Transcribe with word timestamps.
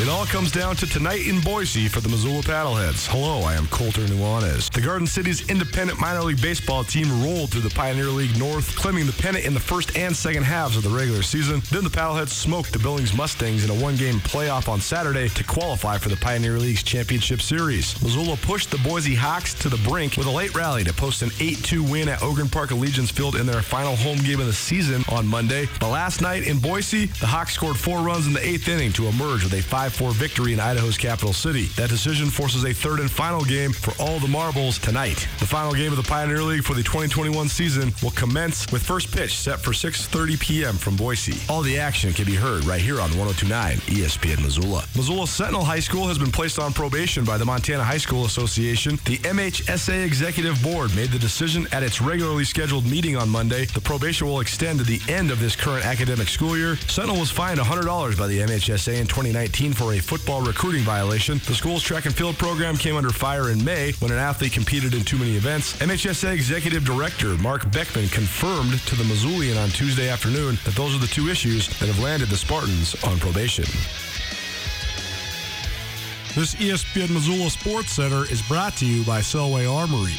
It 0.00 0.08
all 0.08 0.26
comes 0.26 0.52
down 0.52 0.76
to 0.76 0.86
tonight 0.86 1.26
in 1.26 1.40
Boise 1.40 1.88
for 1.88 2.00
the 2.00 2.08
Missoula 2.08 2.40
Paddleheads. 2.42 3.08
Hello, 3.08 3.40
I 3.40 3.54
am 3.54 3.66
Colter 3.66 4.02
Nuanez. 4.02 4.70
The 4.70 4.80
Garden 4.80 5.08
City's 5.08 5.50
independent 5.50 5.98
minor 5.98 6.22
league 6.22 6.40
baseball 6.40 6.84
team 6.84 7.08
rolled 7.24 7.50
through 7.50 7.62
the 7.62 7.70
Pioneer 7.70 8.06
League 8.06 8.38
North, 8.38 8.76
claiming 8.76 9.06
the 9.06 9.12
pennant 9.14 9.44
in 9.44 9.54
the 9.54 9.60
first 9.60 9.96
and 9.96 10.14
second 10.14 10.44
halves 10.44 10.76
of 10.76 10.84
the 10.84 10.88
regular 10.88 11.22
season. 11.22 11.62
Then 11.72 11.82
the 11.82 11.90
Paddleheads 11.90 12.28
smoked 12.28 12.72
the 12.72 12.78
Billings 12.78 13.12
Mustangs 13.12 13.64
in 13.64 13.70
a 13.70 13.82
one-game 13.82 14.20
playoff 14.20 14.68
on 14.68 14.80
Saturday 14.80 15.30
to 15.30 15.42
qualify 15.42 15.98
for 15.98 16.10
the 16.10 16.16
Pioneer 16.16 16.60
League's 16.60 16.84
championship 16.84 17.42
series. 17.42 18.00
Missoula 18.00 18.36
pushed 18.36 18.70
the 18.70 18.78
Boise 18.78 19.16
Hawks 19.16 19.52
to 19.54 19.68
the 19.68 19.78
brink 19.78 20.16
with 20.16 20.28
a 20.28 20.30
late 20.30 20.54
rally 20.54 20.84
to 20.84 20.92
post 20.92 21.22
an 21.22 21.30
8-2 21.30 21.90
win 21.90 22.08
at 22.08 22.22
Ogren 22.22 22.48
Park 22.48 22.70
Allegiance 22.70 23.10
Field 23.10 23.34
in 23.34 23.46
their 23.46 23.62
final 23.62 23.96
home 23.96 24.18
game 24.18 24.38
of 24.38 24.46
the 24.46 24.52
season 24.52 25.02
on 25.08 25.26
Monday. 25.26 25.68
But 25.80 25.90
last 25.90 26.20
night 26.20 26.46
in 26.46 26.60
Boise, 26.60 27.06
the 27.06 27.26
Hawks 27.26 27.54
scored 27.54 27.76
four 27.76 27.98
runs 27.98 28.28
in 28.28 28.32
the 28.32 28.46
eighth 28.46 28.68
inning 28.68 28.92
to 28.92 29.06
emerge 29.06 29.42
with 29.42 29.54
a 29.54 29.62
5-4 29.88 30.12
victory 30.12 30.52
in 30.52 30.60
Idaho's 30.60 30.96
capital 30.96 31.32
city. 31.32 31.66
That 31.76 31.88
decision 31.88 32.28
forces 32.30 32.64
a 32.64 32.72
third 32.72 33.00
and 33.00 33.10
final 33.10 33.44
game 33.44 33.72
for 33.72 33.92
all 34.02 34.18
the 34.18 34.28
marbles 34.28 34.78
tonight. 34.78 35.26
The 35.38 35.46
final 35.46 35.72
game 35.72 35.90
of 35.90 35.96
the 35.96 36.08
Pioneer 36.08 36.42
League 36.42 36.64
for 36.64 36.74
the 36.74 36.82
2021 36.82 37.48
season 37.48 37.92
will 38.02 38.10
commence 38.10 38.70
with 38.70 38.82
first 38.82 39.10
pitch 39.14 39.36
set 39.36 39.60
for 39.60 39.70
6:30 39.70 40.40
p.m. 40.40 40.74
from 40.74 40.96
Boise. 40.96 41.40
All 41.48 41.62
the 41.62 41.78
action 41.78 42.12
can 42.12 42.26
be 42.26 42.34
heard 42.34 42.64
right 42.64 42.80
here 42.80 43.00
on 43.00 43.10
1029 43.16 43.76
ESPN 43.96 44.42
Missoula. 44.42 44.84
Missoula 44.94 45.26
Sentinel 45.26 45.64
High 45.64 45.80
School 45.80 46.06
has 46.06 46.18
been 46.18 46.32
placed 46.32 46.58
on 46.58 46.72
probation 46.72 47.24
by 47.24 47.38
the 47.38 47.44
Montana 47.44 47.84
High 47.84 47.98
School 47.98 48.24
Association. 48.24 48.98
The 49.04 49.18
MHSA 49.18 50.04
Executive 50.04 50.62
Board 50.62 50.94
made 50.94 51.10
the 51.10 51.18
decision 51.18 51.66
at 51.72 51.82
its 51.82 52.00
regularly 52.00 52.44
scheduled 52.44 52.84
meeting 52.86 53.16
on 53.16 53.28
Monday. 53.28 53.64
The 53.66 53.80
probation 53.80 54.26
will 54.26 54.40
extend 54.40 54.78
to 54.80 54.84
the 54.84 55.00
end 55.08 55.30
of 55.30 55.40
this 55.40 55.56
current 55.56 55.84
academic 55.86 56.28
school 56.28 56.56
year. 56.56 56.76
Sentinel 56.88 57.20
was 57.20 57.30
fined 57.30 57.60
$100 57.60 58.18
by 58.18 58.26
the 58.26 58.40
MHSA 58.40 59.00
in 59.00 59.06
2019 59.06 59.72
for 59.78 59.94
a 59.94 60.00
football 60.00 60.42
recruiting 60.42 60.82
violation. 60.82 61.38
The 61.46 61.54
school's 61.54 61.84
track 61.84 62.04
and 62.04 62.14
field 62.14 62.36
program 62.36 62.76
came 62.76 62.96
under 62.96 63.10
fire 63.10 63.50
in 63.50 63.64
May 63.64 63.92
when 64.00 64.10
an 64.10 64.18
athlete 64.18 64.52
competed 64.52 64.92
in 64.92 65.04
too 65.04 65.16
many 65.16 65.36
events. 65.36 65.76
MHSA 65.76 66.32
Executive 66.32 66.84
Director 66.84 67.36
Mark 67.36 67.70
Beckman 67.70 68.08
confirmed 68.08 68.80
to 68.86 68.96
the 68.96 69.04
Missoulian 69.04 69.62
on 69.62 69.68
Tuesday 69.68 70.08
afternoon 70.08 70.58
that 70.64 70.74
those 70.74 70.96
are 70.96 70.98
the 70.98 71.06
two 71.06 71.28
issues 71.28 71.68
that 71.78 71.86
have 71.86 72.00
landed 72.00 72.28
the 72.28 72.36
Spartans 72.36 73.00
on 73.04 73.20
probation. 73.20 73.64
This 76.34 76.56
ESPN 76.56 77.10
Missoula 77.10 77.48
Sports 77.48 77.92
Center 77.92 78.24
is 78.32 78.42
brought 78.42 78.74
to 78.78 78.86
you 78.86 79.04
by 79.04 79.20
Selway 79.20 79.72
Armory. 79.72 80.16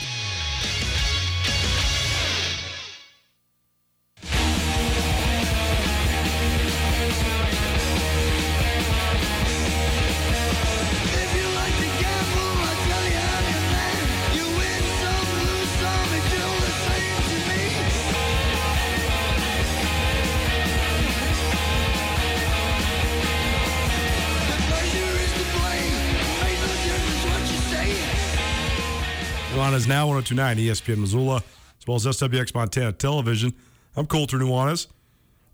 Now 29.90 30.06
1029 30.06 30.58
ESPN 30.58 31.00
Missoula, 31.00 31.38
as 31.38 31.88
well 31.88 31.96
as 31.96 32.06
SWX 32.06 32.54
Montana 32.54 32.92
Television. 32.92 33.56
I'm 33.96 34.06
Colter 34.06 34.38
Nuanez. 34.38 34.86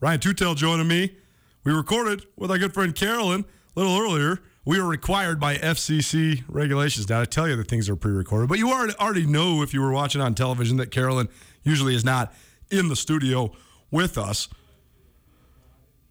Ryan 0.01 0.19
Tootell 0.19 0.55
joining 0.55 0.89
me. 0.89 1.15
We 1.63 1.71
recorded 1.71 2.25
with 2.35 2.51
our 2.51 2.57
good 2.57 2.73
friend 2.73 2.93
Carolyn 2.93 3.45
a 3.77 3.79
little 3.79 3.97
earlier. 3.97 4.41
We 4.65 4.77
are 4.77 4.85
required 4.85 5.39
by 5.39 5.55
FCC 5.55 6.43
regulations 6.49 7.07
now 7.07 7.21
to 7.21 7.25
tell 7.25 7.47
you 7.47 7.55
that 7.55 7.69
things 7.69 7.87
are 7.87 7.95
pre 7.95 8.11
recorded, 8.11 8.49
but 8.49 8.59
you 8.59 8.71
already, 8.71 8.93
already 8.99 9.25
know 9.25 9.61
if 9.61 9.73
you 9.73 9.79
were 9.79 9.93
watching 9.93 10.19
on 10.19 10.35
television 10.35 10.75
that 10.77 10.91
Carolyn 10.91 11.29
usually 11.63 11.95
is 11.95 12.03
not 12.03 12.33
in 12.69 12.89
the 12.89 12.97
studio 12.97 13.53
with 13.89 14.17
us. 14.17 14.49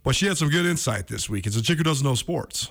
But 0.03 0.17
she 0.17 0.25
had 0.25 0.39
some 0.39 0.49
good 0.49 0.65
insight 0.65 1.09
this 1.09 1.29
week. 1.29 1.47
It's 1.47 1.57
a 1.57 1.63
chick 1.63 1.77
who 1.77 1.85
doesn't 1.85 2.07
know 2.07 2.15
sports. 2.15 2.71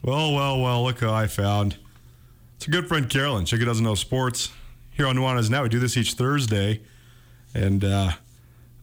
Well, 0.00 0.32
well, 0.32 0.58
well, 0.62 0.82
look 0.82 1.00
who 1.00 1.10
I 1.10 1.26
found. 1.26 1.76
It's 2.60 2.68
a 2.68 2.70
good 2.70 2.88
friend, 2.88 3.08
Carolyn. 3.08 3.46
Who 3.46 3.64
doesn't 3.64 3.82
know 3.82 3.94
sports. 3.94 4.50
Here 4.90 5.06
on 5.06 5.16
Nuanez 5.16 5.48
Now, 5.48 5.62
we 5.62 5.70
do 5.70 5.78
this 5.78 5.96
each 5.96 6.12
Thursday. 6.12 6.82
And 7.54 7.82
uh, 7.82 8.10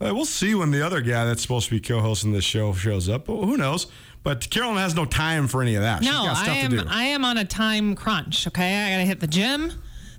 uh, 0.02 0.16
we'll 0.16 0.26
see 0.26 0.56
when 0.56 0.72
the 0.72 0.84
other 0.84 1.00
guy 1.00 1.26
that's 1.26 1.44
supposed 1.44 1.68
to 1.70 1.76
be 1.76 1.80
co 1.80 2.00
hosting 2.00 2.32
this 2.32 2.44
show 2.44 2.74
shows 2.74 3.08
up. 3.08 3.26
But 3.28 3.36
who 3.36 3.56
knows? 3.56 3.86
But 4.24 4.50
Carolyn 4.50 4.78
has 4.78 4.96
no 4.96 5.06
time 5.06 5.48
for 5.48 5.62
any 5.62 5.76
of 5.76 5.84
that. 5.84 6.00
She's 6.04 6.12
No, 6.12 6.24
got 6.24 6.48
I 6.50 6.56
am. 6.56 6.72
to 6.72 6.78
do. 6.78 6.84
I 6.90 7.04
am 7.04 7.24
on 7.24 7.38
a 7.38 7.46
time 7.46 7.94
crunch. 7.94 8.48
Okay, 8.48 8.84
I 8.84 8.90
gotta 8.94 9.04
hit 9.04 9.20
the 9.20 9.28
gym. 9.28 9.72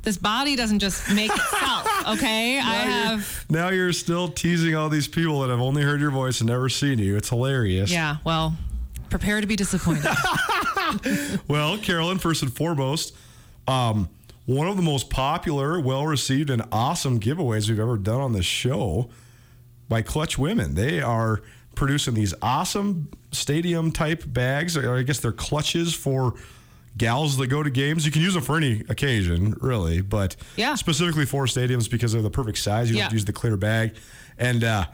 This 0.02 0.16
body 0.16 0.54
doesn't 0.54 0.78
just 0.78 1.12
make 1.12 1.32
itself. 1.32 1.86
Okay, 2.10 2.58
I 2.60 2.74
have. 2.74 3.44
Now 3.50 3.70
you're 3.70 3.92
still 3.92 4.28
teasing 4.28 4.76
all 4.76 4.88
these 4.88 5.08
people 5.08 5.40
that 5.40 5.50
have 5.50 5.60
only 5.60 5.82
heard 5.82 6.00
your 6.00 6.12
voice 6.12 6.40
and 6.40 6.48
never 6.48 6.68
seen 6.68 7.00
you. 7.00 7.16
It's 7.16 7.28
hilarious. 7.28 7.90
Yeah. 7.90 8.18
Well, 8.24 8.56
prepare 9.10 9.40
to 9.40 9.48
be 9.48 9.56
disappointed. 9.56 10.06
Well, 11.48 11.76
Carolyn, 11.76 12.18
first 12.18 12.42
and 12.42 12.50
foremost, 12.54 13.14
um, 13.68 14.08
one 14.46 14.66
of 14.66 14.76
the 14.76 14.82
most 14.82 15.10
popular, 15.10 15.78
well 15.80 16.06
received, 16.06 16.50
and 16.50 16.62
awesome 16.72 17.20
giveaways 17.20 17.68
we've 17.68 17.78
ever 17.78 17.98
done 17.98 18.20
on 18.20 18.32
this 18.32 18.46
show 18.46 19.10
by 19.88 20.02
Clutch 20.02 20.38
Women. 20.38 20.74
They 20.74 21.00
are 21.00 21.42
producing 21.74 22.14
these 22.14 22.34
awesome 22.42 23.08
stadium 23.30 23.92
type 23.92 24.24
bags, 24.26 24.76
or 24.76 24.96
I 24.96 25.02
guess 25.02 25.20
they're 25.20 25.32
clutches 25.32 25.94
for 25.94 26.34
gals 26.96 27.36
that 27.36 27.46
go 27.46 27.62
to 27.62 27.70
games. 27.70 28.04
You 28.04 28.10
can 28.10 28.22
use 28.22 28.34
them 28.34 28.42
for 28.42 28.56
any 28.56 28.80
occasion, 28.88 29.54
really, 29.60 30.00
but 30.00 30.34
Yeah. 30.56 30.74
specifically 30.74 31.26
for 31.26 31.44
stadiums 31.46 31.88
because 31.88 32.12
they're 32.12 32.22
the 32.22 32.30
perfect 32.30 32.58
size. 32.58 32.88
You 32.88 32.96
don't 32.96 33.02
have 33.02 33.10
to 33.10 33.14
Yeah. 33.14 33.18
use 33.18 33.24
the 33.26 33.32
clear 33.32 33.56
bag. 33.56 33.94
And 34.38 34.64
uh, 34.64 34.86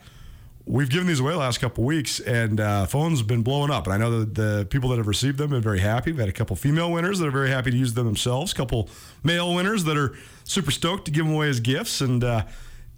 we've 0.65 0.89
given 0.89 1.07
these 1.07 1.19
away 1.19 1.33
the 1.33 1.37
last 1.37 1.59
couple 1.59 1.83
weeks, 1.83 2.19
and 2.19 2.59
uh, 2.59 2.85
phones 2.85 3.19
have 3.19 3.27
been 3.27 3.43
blowing 3.43 3.71
up. 3.71 3.85
And 3.85 3.93
I 3.93 3.97
know 3.97 4.19
that 4.19 4.35
the 4.35 4.67
people 4.69 4.89
that 4.89 4.97
have 4.97 5.07
received 5.07 5.37
them 5.37 5.51
have 5.51 5.57
been 5.57 5.63
very 5.63 5.79
happy. 5.79 6.11
We've 6.11 6.19
had 6.19 6.29
a 6.29 6.33
couple 6.33 6.55
female 6.55 6.91
winners 6.91 7.19
that 7.19 7.27
are 7.27 7.31
very 7.31 7.49
happy 7.49 7.71
to 7.71 7.77
use 7.77 7.93
them 7.93 8.05
themselves, 8.05 8.51
a 8.51 8.55
couple 8.55 8.89
male 9.23 9.53
winners 9.53 9.83
that 9.85 9.97
are 9.97 10.15
super 10.43 10.71
stoked 10.71 11.05
to 11.05 11.11
give 11.11 11.25
them 11.25 11.35
away 11.35 11.49
as 11.49 11.59
gifts. 11.59 12.01
And 12.01 12.23
uh, 12.23 12.45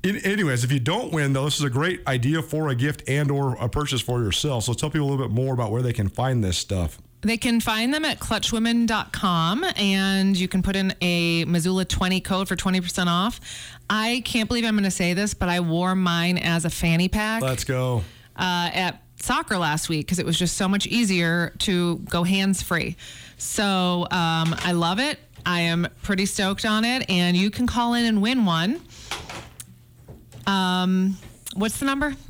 in, 0.04 0.18
anyways, 0.18 0.64
if 0.64 0.72
you 0.72 0.80
don't 0.80 1.12
win, 1.12 1.34
though, 1.34 1.46
this 1.46 1.58
is 1.58 1.64
a 1.64 1.69
great 1.69 2.08
idea 2.08 2.42
for 2.42 2.69
a 2.69 2.75
gift 2.75 3.04
and 3.08 3.30
or 3.30 3.56
a 3.56 3.68
purchase 3.68 4.02
for 4.02 4.22
yourself. 4.22 4.64
So 4.64 4.74
tell 4.74 4.90
people 4.90 5.08
a 5.08 5.10
little 5.10 5.28
bit 5.28 5.34
more 5.34 5.54
about 5.54 5.72
where 5.72 5.81
they 5.81 5.94
can 5.94 6.08
find 6.08 6.44
this 6.44 6.58
stuff. 6.58 7.00
They 7.27 7.35
can 7.35 7.59
find 7.59 7.94
them 7.94 8.06
at 8.06 8.19
clutchwomen.com 8.19 9.65
and 9.75 10.39
you 10.39 10.47
can 10.47 10.62
put 10.63 10.77
in 10.77 10.95
a 11.01 11.44
Missoula 11.44 11.83
20 11.83 12.21
code 12.21 12.47
for 12.47 12.56
20% 12.56 13.07
off. 13.07 13.41
I 13.89 14.21
can't 14.24 14.47
believe 14.47 14.63
I'm 14.63 14.75
going 14.75 14.85
to 14.85 14.91
say 14.91 15.13
this, 15.13 15.33
but 15.33 15.50
I 15.50 15.59
wore 15.59 15.94
mine 15.94 16.38
as 16.38 16.63
a 16.63 16.69
fanny 16.69 17.09
pack 17.09 17.41
Let's 17.41 17.65
go. 17.65 17.97
uh, 18.38 18.69
at 18.74 19.03
soccer 19.18 19.57
last 19.57 19.89
week 19.89 20.06
because 20.06 20.19
it 20.19 20.25
was 20.25 20.39
just 20.39 20.56
so 20.56 20.69
much 20.69 20.88
easier 20.88 21.53
to 21.59 21.97
go 21.97 22.24
hands 22.24 22.62
free. 22.62 22.95
So 23.38 24.07
um, 24.09 24.56
I 24.59 24.71
love 24.71 25.00
it. 25.00 25.19
I 25.45 25.62
am 25.62 25.85
pretty 26.03 26.27
stoked 26.27 26.63
on 26.63 26.85
it, 26.85 27.09
and 27.09 27.35
you 27.35 27.51
can 27.51 27.68
call 27.68 27.94
in 27.94 28.06
and 28.06 28.21
win 28.21 28.45
one. 28.45 28.80
Um, 30.45 31.18
what's 31.56 31.77
the 31.80 31.85
number? 31.85 32.15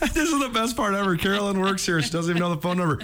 this 0.00 0.16
is 0.16 0.40
the 0.40 0.50
best 0.52 0.76
part 0.76 0.94
ever. 0.94 1.16
Carolyn 1.16 1.60
works 1.60 1.86
here. 1.86 2.02
She 2.02 2.10
doesn't 2.10 2.30
even 2.30 2.40
know 2.40 2.52
the 2.52 2.60
phone 2.60 2.78
number. 2.78 2.98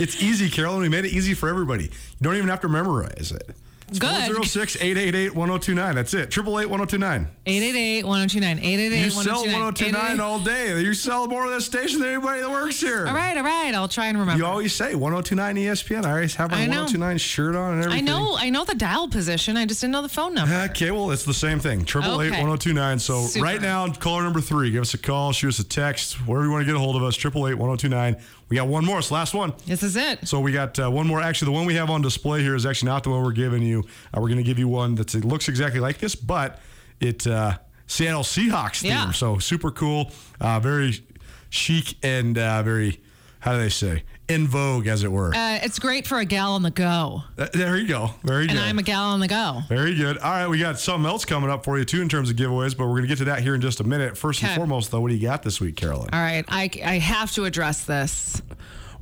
It's 0.00 0.22
easy, 0.22 0.48
Carolyn. 0.48 0.80
We 0.80 0.88
made 0.88 1.04
it 1.04 1.12
easy 1.12 1.34
for 1.34 1.48
everybody. 1.48 1.84
You 1.84 1.90
don't 2.22 2.36
even 2.36 2.48
have 2.48 2.60
to 2.60 2.68
memorize 2.68 3.32
it. 3.32 3.54
It's 3.90 3.98
Good. 3.98 4.30
406-888-1029. 4.30 5.94
That's 5.94 6.14
it. 6.14 6.30
888-1029. 6.30 7.26
888-1029. 7.44 8.62
888 8.62 9.04
You 9.04 9.10
sell 9.10 9.42
1029 9.42 10.20
all 10.20 10.38
day. 10.38 10.80
You 10.80 10.94
sell 10.94 11.26
more 11.26 11.44
of 11.44 11.50
this 11.50 11.66
station 11.66 11.98
than 11.98 12.10
anybody 12.10 12.40
that 12.40 12.50
works 12.50 12.80
here. 12.80 13.08
All 13.08 13.14
right, 13.14 13.36
all 13.36 13.42
right. 13.42 13.74
I'll 13.74 13.88
try 13.88 14.06
and 14.06 14.16
remember. 14.16 14.38
You 14.38 14.46
always 14.46 14.72
say 14.72 14.94
1029 14.94 15.56
ESPN. 15.56 16.04
I 16.04 16.10
always 16.12 16.36
have 16.36 16.52
my 16.52 16.58
1029 16.58 17.18
shirt 17.18 17.56
on 17.56 17.74
and 17.74 17.84
everything. 17.84 18.08
I 18.08 18.12
know 18.12 18.36
I 18.38 18.48
know 18.48 18.64
the 18.64 18.76
dial 18.76 19.08
position. 19.08 19.56
I 19.56 19.66
just 19.66 19.80
didn't 19.80 19.92
know 19.92 20.02
the 20.02 20.08
phone 20.08 20.34
number. 20.34 20.54
Okay, 20.70 20.92
well, 20.92 21.10
it's 21.10 21.24
the 21.24 21.34
same 21.34 21.58
thing. 21.58 21.84
888-1029. 21.84 23.00
So 23.00 23.26
Super. 23.26 23.44
right 23.44 23.60
now, 23.60 23.88
caller 23.92 24.22
number 24.22 24.40
three. 24.40 24.70
Give 24.70 24.82
us 24.82 24.94
a 24.94 24.98
call, 24.98 25.32
shoot 25.32 25.48
us 25.48 25.58
a 25.58 25.64
text, 25.64 26.14
wherever 26.28 26.46
you 26.46 26.52
want 26.52 26.62
to 26.62 26.66
get 26.66 26.76
a 26.76 26.78
hold 26.78 26.94
of 26.94 27.02
us. 27.02 27.16
888-1029. 27.16 28.20
We 28.50 28.56
got 28.56 28.66
one 28.66 28.84
more. 28.84 28.98
It's 28.98 29.08
the 29.08 29.14
last 29.14 29.32
one. 29.32 29.54
This 29.64 29.84
is 29.84 29.94
it. 29.96 30.26
So 30.26 30.40
we 30.40 30.50
got 30.50 30.78
uh, 30.78 30.90
one 30.90 31.06
more. 31.06 31.20
Actually, 31.20 31.46
the 31.46 31.52
one 31.52 31.66
we 31.66 31.76
have 31.76 31.88
on 31.88 32.02
display 32.02 32.42
here 32.42 32.56
is 32.56 32.66
actually 32.66 32.90
not 32.90 33.04
the 33.04 33.10
one 33.10 33.22
we're 33.22 33.30
giving 33.30 33.62
you. 33.62 33.84
Uh, 34.12 34.20
we're 34.20 34.28
going 34.28 34.38
to 34.38 34.42
give 34.42 34.58
you 34.58 34.66
one 34.66 34.96
that 34.96 35.14
looks 35.24 35.48
exactly 35.48 35.78
like 35.78 35.98
this, 35.98 36.16
but 36.16 36.58
it 36.98 37.26
uh, 37.28 37.58
Seattle 37.86 38.24
Seahawks 38.24 38.80
theme. 38.82 38.90
Yeah. 38.90 39.12
So 39.12 39.38
super 39.38 39.70
cool, 39.70 40.10
uh, 40.40 40.58
very 40.58 41.00
chic 41.48 41.96
and 42.02 42.36
uh, 42.36 42.62
very 42.64 43.00
how 43.38 43.52
do 43.52 43.58
they 43.58 43.68
say 43.68 44.02
in 44.30 44.46
vogue, 44.48 44.86
as 44.86 45.02
it 45.04 45.10
were. 45.12 45.34
Uh, 45.34 45.58
it's 45.62 45.78
great 45.78 46.06
for 46.06 46.18
a 46.18 46.24
gal 46.24 46.52
on 46.52 46.62
the 46.62 46.70
go. 46.70 47.22
Uh, 47.38 47.48
there 47.52 47.76
you 47.76 47.86
go. 47.88 48.10
Very 48.22 48.42
And 48.42 48.50
good. 48.52 48.58
And 48.58 48.66
I'm 48.66 48.78
a 48.78 48.82
gal 48.82 49.02
on 49.04 49.20
the 49.20 49.28
go. 49.28 49.62
Very 49.68 49.94
good. 49.94 50.18
All 50.18 50.30
right, 50.30 50.46
we 50.48 50.58
got 50.58 50.78
something 50.78 51.08
else 51.08 51.24
coming 51.24 51.50
up 51.50 51.64
for 51.64 51.78
you 51.78 51.84
too 51.84 52.00
in 52.00 52.08
terms 52.08 52.30
of 52.30 52.36
giveaways, 52.36 52.76
but 52.76 52.84
we're 52.86 52.92
going 52.92 53.02
to 53.02 53.08
get 53.08 53.18
to 53.18 53.24
that 53.24 53.40
here 53.42 53.54
in 53.54 53.60
just 53.60 53.80
a 53.80 53.84
minute. 53.84 54.16
First 54.16 54.42
and 54.42 54.54
foremost, 54.54 54.90
though, 54.90 55.00
what 55.00 55.08
do 55.08 55.14
you 55.14 55.22
got 55.22 55.42
this 55.42 55.60
week, 55.60 55.76
Carolyn? 55.76 56.08
All 56.12 56.20
right. 56.20 56.44
I, 56.48 56.70
I 56.84 56.98
have 56.98 57.30
to 57.32 57.44
address 57.44 57.84
this. 57.84 58.40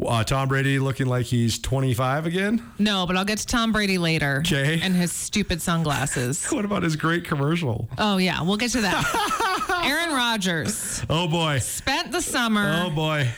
Uh, 0.04 0.22
Tom 0.22 0.46
Brady 0.46 0.78
looking 0.78 1.08
like 1.08 1.26
he's 1.26 1.58
25 1.58 2.26
again. 2.26 2.62
No, 2.78 3.04
but 3.04 3.16
I'll 3.16 3.24
get 3.24 3.38
to 3.38 3.46
Tom 3.46 3.72
Brady 3.72 3.98
later. 3.98 4.44
Okay. 4.46 4.80
And 4.80 4.94
his 4.94 5.10
stupid 5.10 5.60
sunglasses. 5.60 6.46
What 6.52 6.64
about 6.64 6.84
his 6.84 6.94
great 6.94 7.24
commercial? 7.24 7.88
Oh, 7.98 8.16
yeah. 8.18 8.40
We'll 8.42 8.56
get 8.58 8.70
to 8.72 8.80
that. 8.82 9.82
Aaron 9.84 10.14
Rodgers 10.14 11.02
Oh 11.10 11.26
boy. 11.28 11.58
spent 11.58 12.12
the 12.12 12.20
summer 12.22 12.84
Oh 12.86 12.90
boy. 12.90 13.28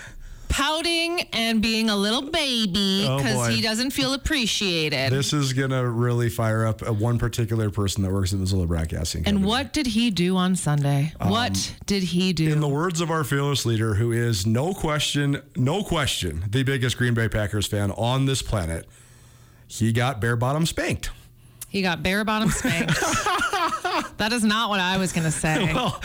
Pouting 0.51 1.23
and 1.33 1.63
being 1.63 1.89
a 1.89 1.97
little 1.97 2.23
baby 2.31 3.07
Oh, 3.09 3.17
because 3.17 3.35
boy. 3.37 3.49
he 3.51 3.63
doesn't 3.63 3.93
feel 3.93 4.13
appreciated. 4.13 5.11
This 5.13 5.33
is 5.33 5.53
gonna 5.55 5.89
really 5.89 6.29
fire 6.29 6.67
up 6.67 6.87
uh, 6.87 6.93
one 6.93 7.19
particular 7.19 7.71
person 7.71 8.03
that 8.03 8.13
works 8.13 8.33
at 8.35 8.39
Missoula 8.41 8.67
Broadcasting. 8.67 9.23
and 9.27 9.45
what 9.45 9.73
did 9.73 9.87
he 9.87 10.11
do 10.11 10.37
on 10.37 10.57
Sunday? 10.57 11.13
what 11.23 11.75
did 11.87 12.03
he 12.03 12.33
do? 12.33 12.47
Um, 12.49 12.53
In 12.55 12.61
the 12.61 12.69
words 12.69 13.01
of 13.01 13.11
our 13.11 13.25
fearless 13.25 13.65
leader, 13.65 13.95
who 13.95 14.13
is 14.13 14.45
no 14.47 14.75
question, 14.75 15.41
no 15.57 15.83
question, 15.83 16.45
the 16.51 16.63
biggest 16.65 16.99
Green 16.99 17.15
Bay 17.15 17.29
Packers 17.29 17.67
fan 17.67 17.91
on 17.93 18.27
this 18.27 18.43
planet, 18.43 18.87
he 19.69 19.93
got 19.93 20.21
bare 20.21 20.37
bottom 20.37 20.67
spanked. 20.67 21.11
he 21.69 21.81
got 21.81 22.03
bare 22.03 22.25
bottom 22.25 22.51
spanked. 22.51 22.99
that 24.17 24.33
is 24.33 24.45
not 24.45 24.71
what 24.71 24.81
I 24.81 24.97
was 24.97 25.13
going 25.13 25.25
to 25.25 25.31
say. 25.31 25.73
Well, 25.81 26.01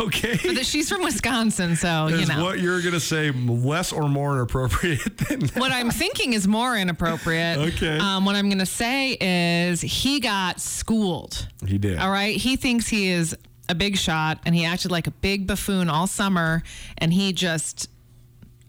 okay. 0.00 0.38
But 0.42 0.64
she's 0.64 0.88
from 0.88 1.02
Wisconsin, 1.02 1.76
so 1.76 2.08
you 2.08 2.26
know. 2.26 2.42
what 2.42 2.58
you're 2.58 2.80
gonna 2.80 3.00
say 3.00 3.30
less 3.30 3.92
or 3.92 4.08
more 4.08 4.34
inappropriate 4.34 5.16
than 5.28 5.40
that? 5.40 5.56
what 5.56 5.72
I'm 5.72 5.90
thinking 5.90 6.32
is 6.32 6.48
more 6.48 6.76
inappropriate. 6.76 7.58
Okay. 7.58 7.98
Um, 7.98 8.24
what 8.24 8.34
I'm 8.34 8.48
going 8.48 8.58
to 8.60 8.66
say 8.66 9.16
is 9.20 9.80
he 9.80 10.20
got 10.20 10.60
schooled. 10.60 11.48
He 11.66 11.76
did. 11.78 11.98
All 11.98 12.10
right. 12.10 12.36
He 12.36 12.56
thinks 12.56 12.88
he 12.88 13.08
is 13.10 13.36
a 13.68 13.74
big 13.74 13.96
shot, 13.96 14.40
and 14.46 14.54
he 14.54 14.64
acted 14.64 14.90
like 14.90 15.06
a 15.06 15.10
big 15.12 15.46
buffoon 15.46 15.88
all 15.90 16.06
summer, 16.06 16.62
and 16.96 17.12
he 17.12 17.32
just, 17.32 17.88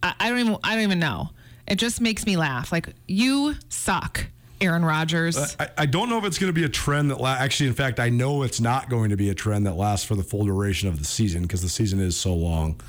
I, 0.04 0.14
I 0.20 0.30
don't 0.30 0.40
even, 0.40 0.58
I 0.64 0.76
don't 0.76 0.84
even 0.84 1.00
know. 1.00 1.30
It 1.68 1.76
just 1.76 2.02
makes 2.02 2.26
me 2.26 2.36
laugh. 2.36 2.72
Like 2.72 2.90
you 3.08 3.56
suck, 3.70 4.28
Aaron 4.62 4.84
Rodgers. 4.84 5.56
I, 5.60 5.70
I 5.78 5.86
don't 5.86 6.10
know 6.10 6.18
if 6.18 6.26
it's 6.26 6.38
going 6.38 6.50
to 6.50 6.54
be 6.54 6.64
a 6.66 6.70
trend 6.70 7.12
that 7.12 7.20
la- 7.20 7.36
actually, 7.36 7.68
in 7.68 7.76
fact, 7.76 8.00
I 8.00 8.10
know 8.10 8.44
it's 8.44 8.60
not 8.60 8.90
going 8.90 9.10
to 9.10 9.18
be 9.18 9.30
a 9.30 9.34
trend 9.34 9.66
that 9.66 9.76
lasts 9.76 10.06
for 10.06 10.16
the 10.16 10.24
full 10.24 10.46
duration 10.46 10.90
of 10.90 11.00
the 11.00 11.06
season 11.06 11.44
because 11.44 11.62
the 11.62 11.70
season 11.70 12.00
is 12.00 12.18
so 12.18 12.34
long. 12.34 12.80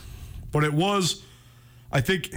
But 0.53 0.65
it 0.65 0.73
was, 0.73 1.23
I 1.93 2.01
think, 2.01 2.35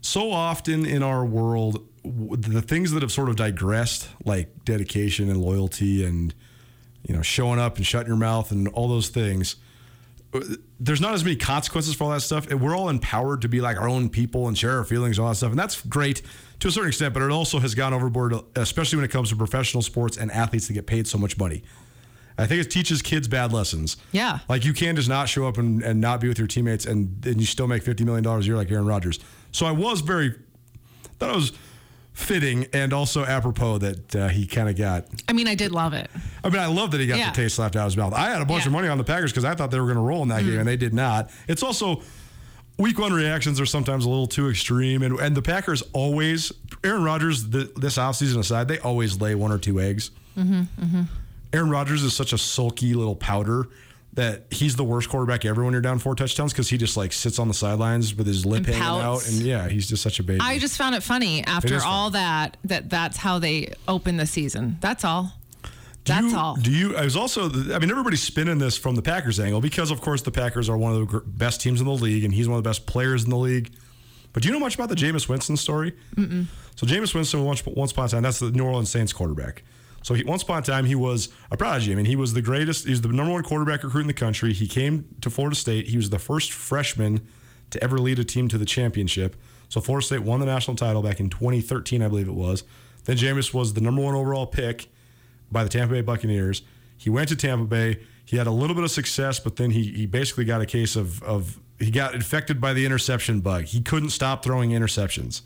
so 0.00 0.30
often 0.30 0.84
in 0.86 1.02
our 1.02 1.24
world, 1.24 1.86
the 2.04 2.62
things 2.62 2.92
that 2.92 3.02
have 3.02 3.12
sort 3.12 3.28
of 3.28 3.36
digressed, 3.36 4.08
like 4.24 4.64
dedication 4.64 5.30
and 5.30 5.40
loyalty 5.40 6.04
and, 6.04 6.34
you 7.06 7.14
know, 7.14 7.22
showing 7.22 7.58
up 7.58 7.76
and 7.76 7.86
shutting 7.86 8.08
your 8.08 8.16
mouth 8.16 8.50
and 8.50 8.68
all 8.68 8.88
those 8.88 9.08
things, 9.08 9.56
uh, 10.32 10.40
there's 10.78 11.00
not 11.00 11.12
as 11.12 11.24
many 11.24 11.36
consequences 11.36 11.94
for 11.94 12.04
all 12.04 12.10
that 12.10 12.20
stuff. 12.20 12.50
We're 12.52 12.76
all 12.76 12.88
empowered 12.88 13.42
to 13.42 13.48
be 13.48 13.60
like 13.60 13.76
our 13.76 13.88
own 13.88 14.08
people 14.08 14.48
and 14.48 14.56
share 14.56 14.78
our 14.78 14.84
feelings 14.84 15.18
and 15.18 15.24
all 15.24 15.30
that 15.30 15.36
stuff. 15.36 15.50
And 15.50 15.58
that's 15.58 15.80
great 15.82 16.22
to 16.60 16.68
a 16.68 16.70
certain 16.70 16.88
extent, 16.88 17.14
but 17.14 17.22
it 17.22 17.30
also 17.30 17.58
has 17.58 17.74
gone 17.74 17.92
overboard, 17.94 18.34
especially 18.56 18.96
when 18.96 19.04
it 19.04 19.10
comes 19.10 19.30
to 19.30 19.36
professional 19.36 19.82
sports 19.82 20.16
and 20.16 20.30
athletes 20.30 20.66
that 20.68 20.74
get 20.74 20.86
paid 20.86 21.06
so 21.06 21.18
much 21.18 21.36
money. 21.38 21.62
I 22.38 22.46
think 22.46 22.60
it 22.64 22.70
teaches 22.70 23.02
kids 23.02 23.28
bad 23.28 23.52
lessons. 23.52 23.96
Yeah. 24.12 24.38
Like 24.48 24.64
you 24.64 24.72
can 24.72 24.96
just 24.96 25.08
not 25.08 25.28
show 25.28 25.46
up 25.46 25.58
and, 25.58 25.82
and 25.82 26.00
not 26.00 26.20
be 26.20 26.28
with 26.28 26.38
your 26.38 26.46
teammates 26.46 26.86
and, 26.86 27.24
and 27.26 27.38
you 27.40 27.46
still 27.46 27.66
make 27.66 27.82
$50 27.84 28.04
million 28.06 28.24
a 28.24 28.40
year 28.40 28.56
like 28.56 28.70
Aaron 28.70 28.86
Rodgers. 28.86 29.18
So 29.52 29.66
I 29.66 29.72
was 29.72 30.00
very, 30.00 30.34
thought 31.18 31.30
it 31.30 31.36
was 31.36 31.52
fitting 32.12 32.66
and 32.72 32.92
also 32.92 33.24
apropos 33.24 33.78
that 33.78 34.16
uh, 34.16 34.28
he 34.28 34.46
kind 34.46 34.68
of 34.68 34.76
got 34.76 35.06
I 35.28 35.32
mean, 35.32 35.48
I 35.48 35.54
did 35.54 35.70
love 35.72 35.92
it. 35.92 36.10
I 36.42 36.48
mean, 36.50 36.60
I 36.60 36.66
love 36.66 36.90
that 36.92 37.00
he 37.00 37.06
got 37.06 37.18
Yeah. 37.18 37.30
the 37.30 37.36
taste 37.36 37.56
slapped 37.56 37.76
out 37.76 37.82
of 37.82 37.92
his 37.92 37.96
mouth. 37.96 38.12
I 38.14 38.30
had 38.30 38.42
a 38.42 38.46
bunch 38.46 38.64
Yeah. 38.64 38.68
of 38.68 38.72
money 38.72 38.88
on 38.88 38.98
the 38.98 39.04
Packers 39.04 39.32
because 39.32 39.44
I 39.44 39.54
thought 39.54 39.70
they 39.70 39.78
were 39.80 39.86
going 39.86 39.96
to 39.96 40.02
roll 40.02 40.22
in 40.22 40.28
that 40.28 40.42
game, 40.44 40.58
and 40.58 40.68
they 40.68 40.76
did 40.76 40.92
not. 40.94 41.30
It's 41.46 41.62
also 41.62 42.02
week 42.80 42.98
one 42.98 43.12
reactions 43.12 43.60
are 43.60 43.66
sometimes 43.66 44.04
a 44.04 44.08
little 44.08 44.26
too 44.26 44.48
extreme, 44.48 45.02
and, 45.02 45.18
and 45.20 45.36
the 45.36 45.42
Packers 45.42 45.82
always, 45.92 46.52
Aaron 46.82 47.04
Rodgers, 47.04 47.48
the, 47.50 47.70
this 47.76 47.98
offseason 47.98 48.38
aside, 48.38 48.68
they 48.68 48.78
always 48.78 49.20
lay 49.20 49.34
one 49.34 49.52
or 49.52 49.58
two 49.58 49.80
eggs. 49.80 50.10
Mm-hmm, 50.36 50.60
mm-hmm. 50.60 51.02
Aaron 51.52 51.70
Rodgers 51.70 52.02
is 52.02 52.14
such 52.14 52.32
a 52.32 52.38
sulky 52.38 52.94
little 52.94 53.16
powder 53.16 53.68
that 54.14 54.44
he's 54.50 54.74
the 54.74 54.84
worst 54.84 55.08
quarterback 55.08 55.44
ever 55.44 55.62
when 55.62 55.72
you're 55.72 55.80
down 55.80 55.98
four 55.98 56.14
touchdowns 56.14 56.52
because 56.52 56.68
he 56.68 56.76
just 56.76 56.96
like 56.96 57.12
sits 57.12 57.38
on 57.38 57.46
the 57.46 57.54
sidelines 57.54 58.14
with 58.14 58.26
his 58.26 58.44
lip 58.44 58.66
And 58.66 58.74
hanging 58.74 59.02
out, 59.02 59.26
and 59.28 59.36
yeah, 59.36 59.68
he's 59.68 59.88
just 59.88 60.02
such 60.02 60.18
a 60.18 60.22
baby. 60.22 60.40
I 60.40 60.58
just 60.58 60.76
found 60.76 60.94
it 60.94 61.02
funny 61.02 61.44
after 61.44 61.74
is 61.74 61.82
all 61.84 62.10
that 62.10 62.56
that 62.64 62.90
that's 62.90 63.16
how 63.16 63.38
they 63.38 63.72
open 63.86 64.16
the 64.16 64.26
season. 64.26 64.78
That's 64.80 65.04
all. 65.04 65.32
Do 66.10 66.22
That's 66.22 66.32
you- 66.32 66.38
all. 66.38 66.56
Do 66.56 66.70
you? 66.72 66.96
I 66.96 67.04
was 67.04 67.16
also. 67.16 67.48
I 67.48 67.78
mean, 67.78 67.90
everybody's 67.90 68.22
spinning 68.22 68.58
this 68.58 68.76
from 68.76 68.94
the 68.96 69.02
Packers 69.02 69.38
angle 69.40 69.60
because, 69.60 69.90
of 69.90 70.00
course, 70.00 70.22
the 70.22 70.30
Packers 70.30 70.68
are 70.68 70.76
one 70.76 70.92
of 70.94 71.10
the 71.10 71.20
best 71.20 71.60
teams 71.60 71.80
in 71.80 71.86
the 71.86 71.92
league, 71.92 72.24
and 72.24 72.34
he's 72.34 72.48
one 72.48 72.58
of 72.58 72.64
the 72.64 72.68
best 72.68 72.86
players 72.86 73.24
in 73.24 73.30
the 73.30 73.36
league. 73.38 73.72
But 74.32 74.42
do 74.42 74.48
you 74.48 74.52
know 74.52 74.60
much 74.60 74.74
about 74.76 74.88
the 74.88 74.94
Jameis 74.94 75.28
Winston 75.28 75.56
story? 75.56 75.92
Mm-mm. 76.16 76.46
So 76.76 76.86
Jameis 76.86 77.14
Winston, 77.14 77.44
once, 77.44 77.64
once 77.66 77.90
upon 77.92 78.06
a 78.06 78.08
time, 78.08 78.22
that's 78.22 78.38
the 78.38 78.50
New 78.52 78.64
Orleans 78.64 78.88
Saints 78.90 79.12
quarterback. 79.12 79.64
So 80.02 80.14
he, 80.14 80.22
once 80.24 80.42
upon 80.44 80.60
a 80.60 80.62
time, 80.62 80.84
he 80.86 80.94
was 80.94 81.28
a 81.50 81.56
prodigy. 81.56 81.92
I 81.92 81.94
mean, 81.96 82.06
he 82.06 82.16
was 82.16 82.32
the 82.32 82.40
greatest. 82.40 82.84
He 82.84 82.90
was 82.90 83.00
the 83.02 83.08
number 83.08 83.32
one 83.32 83.42
quarterback 83.42 83.82
recruit 83.82 84.02
in 84.02 84.06
the 84.06 84.12
country. 84.14 84.52
He 84.52 84.66
came 84.66 85.04
to 85.20 85.30
Florida 85.30 85.56
State. 85.56 85.88
He 85.88 85.96
was 85.96 86.10
the 86.10 86.18
first 86.18 86.52
freshman 86.52 87.26
to 87.70 87.82
ever 87.84 87.98
lead 87.98 88.18
a 88.18 88.24
team 88.24 88.48
to 88.48 88.56
the 88.58 88.64
championship. 88.64 89.36
So 89.68 89.80
Florida 89.80 90.06
State 90.06 90.22
won 90.22 90.40
the 90.40 90.46
national 90.46 90.76
title 90.76 91.02
back 91.02 91.20
in 91.20 91.28
2013, 91.28 92.00
I 92.02 92.08
believe 92.08 92.28
it 92.28 92.34
was. 92.34 92.64
Then 93.04 93.16
Jameis 93.16 93.52
was 93.52 93.74
the 93.74 93.80
number 93.80 94.00
one 94.02 94.14
overall 94.14 94.46
pick 94.46 94.88
by 95.50 95.64
the 95.64 95.70
Tampa 95.70 95.94
Bay 95.94 96.00
Buccaneers. 96.00 96.62
He 96.96 97.10
went 97.10 97.28
to 97.28 97.36
Tampa 97.36 97.64
Bay. 97.64 98.00
He 98.24 98.36
had 98.36 98.46
a 98.46 98.52
little 98.52 98.74
bit 98.74 98.84
of 98.84 98.90
success, 98.90 99.40
but 99.40 99.56
then 99.56 99.70
he 99.70 99.84
he 99.92 100.06
basically 100.06 100.44
got 100.44 100.60
a 100.60 100.66
case 100.66 100.96
of 100.96 101.22
of 101.22 101.58
he 101.78 101.90
got 101.90 102.14
infected 102.14 102.60
by 102.60 102.72
the 102.72 102.84
interception 102.84 103.40
bug. 103.40 103.64
He 103.64 103.80
couldn't 103.80 104.10
stop 104.10 104.44
throwing 104.44 104.70
interceptions. 104.70 105.42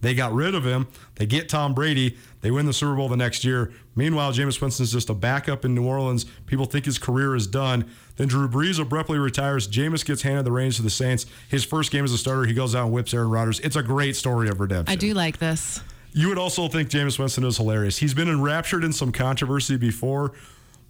They 0.00 0.14
got 0.14 0.32
rid 0.32 0.54
of 0.54 0.66
him. 0.66 0.88
They 1.14 1.26
get 1.26 1.48
Tom 1.48 1.74
Brady. 1.74 2.16
They 2.42 2.50
win 2.50 2.66
the 2.66 2.72
Super 2.72 2.94
Bowl 2.94 3.08
the 3.08 3.16
next 3.16 3.44
year. 3.44 3.72
Meanwhile, 3.94 4.34
Jameis 4.34 4.60
Winston's 4.60 4.92
just 4.92 5.08
a 5.08 5.14
backup 5.14 5.64
in 5.64 5.74
New 5.74 5.86
Orleans. 5.86 6.24
People 6.44 6.66
think 6.66 6.84
his 6.84 6.98
career 6.98 7.34
is 7.34 7.46
done. 7.46 7.90
Then 8.16 8.28
Drew 8.28 8.48
Brees 8.48 8.78
abruptly 8.78 9.18
retires. 9.18 9.66
Jameis 9.66 10.04
gets 10.04 10.22
handed 10.22 10.44
the 10.44 10.52
reins 10.52 10.76
to 10.76 10.82
the 10.82 10.90
Saints. 10.90 11.26
His 11.48 11.64
first 11.64 11.90
game 11.90 12.04
as 12.04 12.12
a 12.12 12.18
starter, 12.18 12.44
he 12.44 12.52
goes 12.52 12.74
out 12.74 12.84
and 12.84 12.92
whips 12.92 13.14
Aaron 13.14 13.30
Rodgers. 13.30 13.58
It's 13.60 13.76
a 13.76 13.82
great 13.82 14.16
story 14.16 14.48
of 14.48 14.60
redemption. 14.60 14.92
I 14.92 14.96
do 14.96 15.14
like 15.14 15.38
this. 15.38 15.80
You 16.16 16.30
would 16.30 16.38
also 16.38 16.66
think 16.68 16.88
Jameis 16.88 17.18
Winston 17.18 17.44
is 17.44 17.58
hilarious. 17.58 17.98
He's 17.98 18.14
been 18.14 18.30
enraptured 18.30 18.84
in 18.84 18.94
some 18.94 19.12
controversy 19.12 19.76
before, 19.76 20.32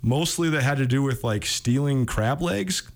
mostly 0.01 0.49
that 0.51 0.63
had 0.63 0.79
to 0.79 0.87
do 0.87 1.03
with 1.03 1.25
like 1.25 1.45
stealing 1.45 2.07
crab 2.07 2.41
legs. 2.41 2.89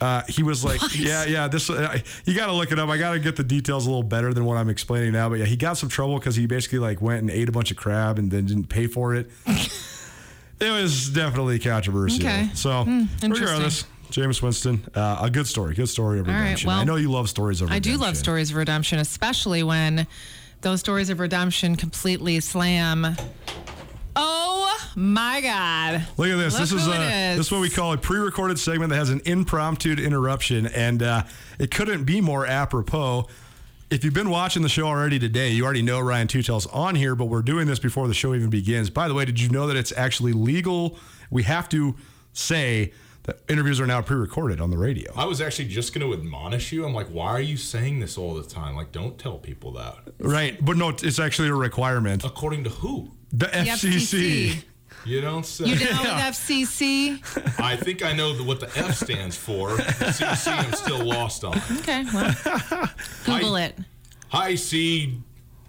Uh, 0.00 0.22
he 0.28 0.44
was 0.44 0.64
like, 0.64 0.80
yeah, 0.96 1.24
yeah. 1.24 1.48
This 1.48 1.68
uh, 1.68 1.98
you 2.24 2.36
got 2.36 2.46
to 2.46 2.52
look 2.52 2.70
it 2.70 2.78
up. 2.78 2.88
I 2.88 2.96
got 2.96 3.14
to 3.14 3.18
get 3.18 3.34
the 3.34 3.42
details 3.42 3.86
a 3.86 3.90
little 3.90 4.04
better 4.04 4.32
than 4.32 4.44
what 4.44 4.56
I'm 4.56 4.68
explaining 4.68 5.10
now. 5.10 5.28
But 5.28 5.40
yeah, 5.40 5.46
he 5.46 5.56
got 5.56 5.76
some 5.76 5.88
trouble 5.88 6.20
because 6.20 6.36
he 6.36 6.46
basically 6.46 6.78
like 6.78 7.02
went 7.02 7.22
and 7.22 7.30
ate 7.30 7.48
a 7.48 7.52
bunch 7.52 7.72
of 7.72 7.76
crab 7.76 8.20
and 8.20 8.30
then 8.30 8.46
didn't 8.46 8.68
pay 8.68 8.86
for 8.86 9.16
it. 9.16 9.28
it 9.48 10.70
was 10.70 11.10
definitely 11.10 11.58
controversial. 11.58 12.24
Okay. 12.24 12.50
So 12.54 12.82
interesting. 12.82 13.30
regardless, 13.32 13.84
Jameis 14.12 14.40
Winston, 14.40 14.84
uh, 14.94 15.18
a 15.22 15.28
good 15.28 15.48
story, 15.48 15.74
good 15.74 15.88
story 15.88 16.20
of 16.20 16.28
All 16.28 16.34
right, 16.34 16.40
redemption. 16.42 16.68
well, 16.68 16.78
I 16.78 16.84
know 16.84 16.94
you 16.94 17.10
love 17.10 17.28
stories 17.28 17.60
of 17.60 17.68
redemption. 17.68 17.92
I 17.92 17.96
do 17.96 18.00
love 18.00 18.16
stories 18.16 18.50
of 18.50 18.56
redemption, 18.56 19.00
especially 19.00 19.64
when 19.64 20.06
those 20.60 20.80
stories 20.80 21.10
of 21.10 21.20
redemption 21.20 21.76
completely 21.76 22.40
slam. 22.40 23.16
Oh 24.16 24.76
my 24.96 25.40
God. 25.40 26.06
Look 26.16 26.28
at 26.28 26.36
this. 26.36 26.54
Look 26.54 26.62
this 26.62 26.72
is 26.72 26.86
a, 26.88 26.90
is. 26.90 27.36
this 27.38 27.46
is 27.46 27.52
what 27.52 27.60
we 27.60 27.70
call 27.70 27.92
a 27.92 27.98
pre-recorded 27.98 28.58
segment 28.58 28.90
that 28.90 28.96
has 28.96 29.10
an 29.10 29.20
impromptu 29.24 29.92
interruption, 29.92 30.66
and 30.66 31.02
uh, 31.02 31.22
it 31.58 31.70
couldn't 31.70 32.04
be 32.04 32.20
more 32.20 32.46
apropos. 32.46 33.26
If 33.90 34.04
you've 34.04 34.14
been 34.14 34.30
watching 34.30 34.62
the 34.62 34.68
show 34.68 34.86
already 34.86 35.18
today, 35.18 35.50
you 35.50 35.64
already 35.64 35.82
know 35.82 36.00
Ryan 36.00 36.26
Tootell's 36.26 36.66
on 36.66 36.94
here, 36.94 37.14
but 37.14 37.26
we're 37.26 37.42
doing 37.42 37.66
this 37.66 37.78
before 37.78 38.06
the 38.06 38.14
show 38.14 38.34
even 38.34 38.50
begins. 38.50 38.90
By 38.90 39.08
the 39.08 39.14
way, 39.14 39.24
did 39.24 39.40
you 39.40 39.48
know 39.48 39.66
that 39.68 39.76
it's 39.76 39.92
actually 39.96 40.32
legal? 40.32 40.98
We 41.30 41.44
have 41.44 41.68
to 41.70 41.94
say 42.32 42.92
that 43.28 43.40
interviews 43.46 43.78
are 43.78 43.86
now 43.86 44.00
pre-recorded 44.00 44.58
on 44.58 44.70
the 44.70 44.78
radio. 44.78 45.12
I 45.14 45.26
was 45.26 45.42
actually 45.42 45.68
just 45.68 45.92
going 45.92 46.06
to 46.06 46.14
admonish 46.18 46.72
you. 46.72 46.86
I'm 46.86 46.94
like, 46.94 47.08
why 47.08 47.26
are 47.26 47.40
you 47.42 47.58
saying 47.58 48.00
this 48.00 48.16
all 48.16 48.32
the 48.34 48.42
time? 48.42 48.74
Like, 48.74 48.90
don't 48.90 49.18
tell 49.18 49.36
people 49.36 49.72
that. 49.72 49.96
Right, 50.18 50.56
but 50.64 50.78
no, 50.78 50.88
it's 50.88 51.18
actually 51.18 51.48
a 51.48 51.54
requirement. 51.54 52.24
According 52.24 52.64
to 52.64 52.70
who? 52.70 53.10
The 53.30 53.46
The 53.46 53.52
FCC. 53.52 54.64
You 55.04 55.20
don't 55.20 55.44
say. 55.44 55.66
You 55.66 55.76
down 55.78 56.02
with 56.02 56.08
FCC? 56.10 57.60
I 57.60 57.76
think 57.76 58.02
I 58.02 58.14
know 58.14 58.32
what 58.44 58.60
the 58.60 58.66
F 58.76 58.94
stands 58.96 59.36
for. 59.36 59.76
The 59.76 59.82
CC 59.82 60.48
I'm 60.50 60.72
still 60.72 61.04
lost 61.04 61.44
on. 61.44 61.56
Okay, 61.80 62.04
well, 62.12 62.34
Google 63.26 63.56
it. 63.56 63.76
Hi, 64.28 64.54
C 64.54 65.20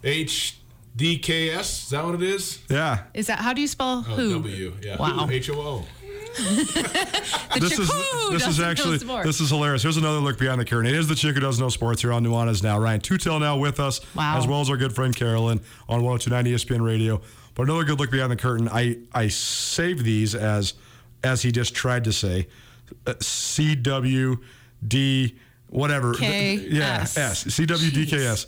H 0.03 0.57
D 0.95 1.19
K 1.19 1.51
S. 1.51 1.83
Is 1.83 1.89
that 1.89 2.03
what 2.05 2.15
it 2.15 2.23
is? 2.23 2.59
Yeah. 2.69 3.03
Is 3.13 3.27
that 3.27 3.39
how 3.39 3.53
do 3.53 3.61
you 3.61 3.67
spell 3.67 3.99
Oh, 4.07 4.15
who? 4.15 4.33
W. 4.35 4.73
Yeah. 4.81 4.97
Wow. 4.97 5.27
H 5.29 5.49
O 5.51 5.61
O. 5.61 5.85
This 7.59 7.77
is 7.79 7.91
this 8.31 8.47
is 8.47 8.59
actually 8.59 8.97
this 9.23 9.41
is 9.41 9.49
hilarious. 9.49 9.83
Here's 9.83 9.97
another 9.97 10.19
look 10.19 10.37
behind 10.39 10.61
the 10.61 10.65
curtain. 10.65 10.85
It 10.87 10.95
is 10.97 11.07
the 11.07 11.15
chick 11.15 11.33
who 11.35 11.41
does 11.41 11.59
no 11.59 11.69
sports 11.69 12.01
here 12.01 12.13
on 12.13 12.23
Nuanez 12.23 12.63
now. 12.63 12.79
Ryan 12.79 13.01
Tootell 13.01 13.39
now 13.39 13.57
with 13.57 13.79
us, 13.79 13.99
Wow. 14.15 14.37
as 14.37 14.47
well 14.47 14.61
as 14.61 14.69
our 14.69 14.77
good 14.77 14.93
friend 14.93 15.15
Carolyn 15.15 15.59
on 15.89 16.03
1029 16.03 16.45
ESPN 16.53 16.85
Radio. 16.85 17.21
But 17.55 17.63
another 17.63 17.83
good 17.83 17.99
look 17.99 18.11
behind 18.11 18.31
the 18.31 18.35
curtain. 18.37 18.69
I 18.69 18.99
I 19.13 19.27
saved 19.27 20.05
these 20.05 20.35
as 20.35 20.75
as 21.23 21.41
he 21.41 21.51
just 21.51 21.75
tried 21.75 22.05
to 22.05 22.13
say, 22.13 22.47
uh, 23.05 23.15
C 23.19 23.75
W 23.75 24.37
D 24.87 25.35
whatever. 25.67 26.13
K 26.13 26.55
yeah, 26.55 26.99
S. 27.01 27.17
S 27.17 27.39
C 27.53 27.65
W 27.65 27.91
D 27.91 28.05
K 28.05 28.25
S. 28.25 28.45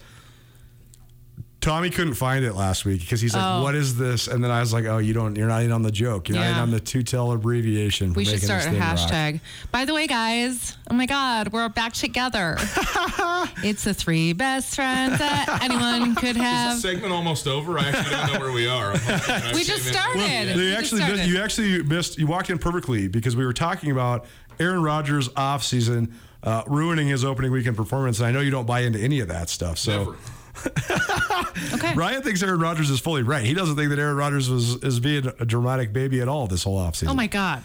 Tommy 1.62 1.92
couldn't 1.92 2.16
find 2.16 2.44
it 2.44 2.54
last 2.56 2.86
week 2.86 3.02
because 3.02 3.22
he's 3.22 3.36
like, 3.36 3.44
Oh. 3.46 3.62
"What 3.62 3.76
is 3.76 3.96
this?" 3.96 4.28
And 4.28 4.44
then 4.44 4.50
I 4.50 4.60
was 4.62 4.74
like, 4.74 4.86
"Oh, 4.86 4.98
you 4.98 5.14
don't. 5.14 5.36
You're 5.36 5.48
not 5.48 5.62
in 5.62 5.72
on 5.72 5.84
the 5.84 5.92
joke. 5.92 6.28
You're 6.28 6.40
not 6.40 6.48
in 6.48 6.56
on 6.56 6.72
the 6.72 6.80
Tootell 6.80 7.34
abbreviation." 7.36 8.14
for 8.14 8.18
we 8.18 8.26
should 8.26 8.42
start 8.42 8.64
a 8.66 8.72
thing 8.72 8.80
rock." 8.80 8.98
hashtag. 8.98 9.40
By 9.72 9.86
the 9.86 9.94
way, 9.94 10.08
guys, 10.08 10.76
oh 10.90 10.96
my 10.96 11.06
God, 11.06 11.54
we're 11.54 11.70
back 11.70 11.94
together. 11.94 12.56
it's 13.64 13.84
the 13.84 13.94
three 13.94 14.34
best 14.34 14.76
friends 14.76 15.20
that 15.20 15.60
anyone 15.62 16.16
could 16.16 16.30
Is 16.30 16.36
the 16.38 16.44
have. 16.44 16.78
segment 16.80 17.14
almost 17.14 17.48
over? 17.48 17.78
I 17.78 17.90
actually 17.90 18.16
don't 18.16 18.34
know 18.34 18.40
where 18.40 18.52
we 18.52 18.68
are. 18.68 18.92
I'm 18.94 18.98
hoping 19.00 19.36
I 19.36 19.52
We 19.54 19.58
came 19.60 19.66
just 19.66 19.88
in- 19.88 19.94
started. 19.94 20.20
They 20.22 20.56
We 20.56 20.70
just 20.72 20.80
actually 20.80 21.02
started. 21.02 21.26
you 21.28 21.40
actually 21.42 21.84
missed 21.84 22.18
you 22.18 22.28
walked 22.28 22.50
in 22.50 22.58
perfectly 22.58 23.08
because 23.08 23.36
we 23.36 23.46
were 23.46 23.54
talking 23.54 23.92
about 23.92 24.26
Aaron 24.60 24.82
Rodgers 24.82 25.30
off 25.36 25.64
season 25.64 26.14
uh, 26.44 26.64
ruining 26.66 27.08
his 27.08 27.24
opening 27.24 27.52
weekend 27.52 27.78
performance 27.78 28.18
and 28.20 28.26
I 28.28 28.32
know 28.32 28.40
you 28.40 28.50
don't 28.50 28.66
buy 28.66 28.80
into 28.80 28.98
any 29.00 29.20
of 29.20 29.28
that 29.28 29.48
stuff. 29.50 29.78
So 29.78 30.06
Never. 30.06 30.18
Okay. 31.74 31.94
Ryan 31.96 32.22
thinks 32.22 32.42
Aaron 32.44 32.60
Rodgers 32.60 32.90
is 32.90 33.00
fully 33.00 33.24
right. 33.24 33.44
He 33.46 33.54
doesn't 33.54 33.76
think 33.76 33.90
that 33.90 34.00
Aaron 34.00 34.16
Rodgers 34.18 34.50
was 34.50 34.76
is 34.84 35.00
being 35.00 35.32
a 35.40 35.46
dramatic 35.46 35.94
baby 35.94 36.22
at 36.22 36.28
all 36.28 36.48
this 36.48 36.64
whole 36.64 36.78
offseason. 36.78 37.10
Oh 37.10 37.14
my 37.14 37.28
God. 37.28 37.64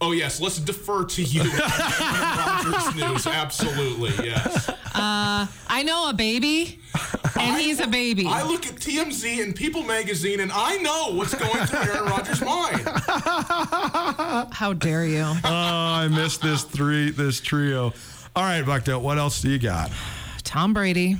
Oh 0.00 0.12
yes, 0.12 0.40
let's 0.40 0.58
defer 0.58 1.04
to 1.04 1.22
you. 1.22 1.42
Rodgers 1.50 2.94
News, 2.96 3.26
absolutely 3.26 4.10
yes. 4.28 4.68
Uh, 4.68 5.46
I 5.68 5.82
know 5.84 6.08
a 6.10 6.12
baby, 6.14 6.80
and 7.38 7.60
he's 7.60 7.80
a 7.80 7.86
baby. 7.86 8.26
I 8.26 8.42
look 8.42 8.66
at 8.66 8.74
TMZ 8.74 9.42
and 9.42 9.54
People 9.54 9.82
Magazine, 9.84 10.40
and 10.40 10.50
I 10.52 10.76
know 10.78 11.12
what's 11.14 11.34
going 11.34 11.66
through 11.66 11.78
Aaron 11.92 12.10
Rodgers' 12.10 12.40
mind. 12.42 12.82
How 14.52 14.72
dare 14.72 15.04
you? 15.06 15.22
Oh, 15.22 15.36
I 15.44 16.08
missed 16.08 16.42
this 16.42 16.64
three 16.64 17.10
this 17.10 17.40
trio. 17.40 17.92
All 18.34 18.42
right, 18.42 18.64
Buckto, 18.64 19.00
what 19.00 19.18
else 19.18 19.40
do 19.42 19.50
you 19.50 19.58
got? 19.58 19.90
Tom 20.42 20.74
Brady. 20.74 21.16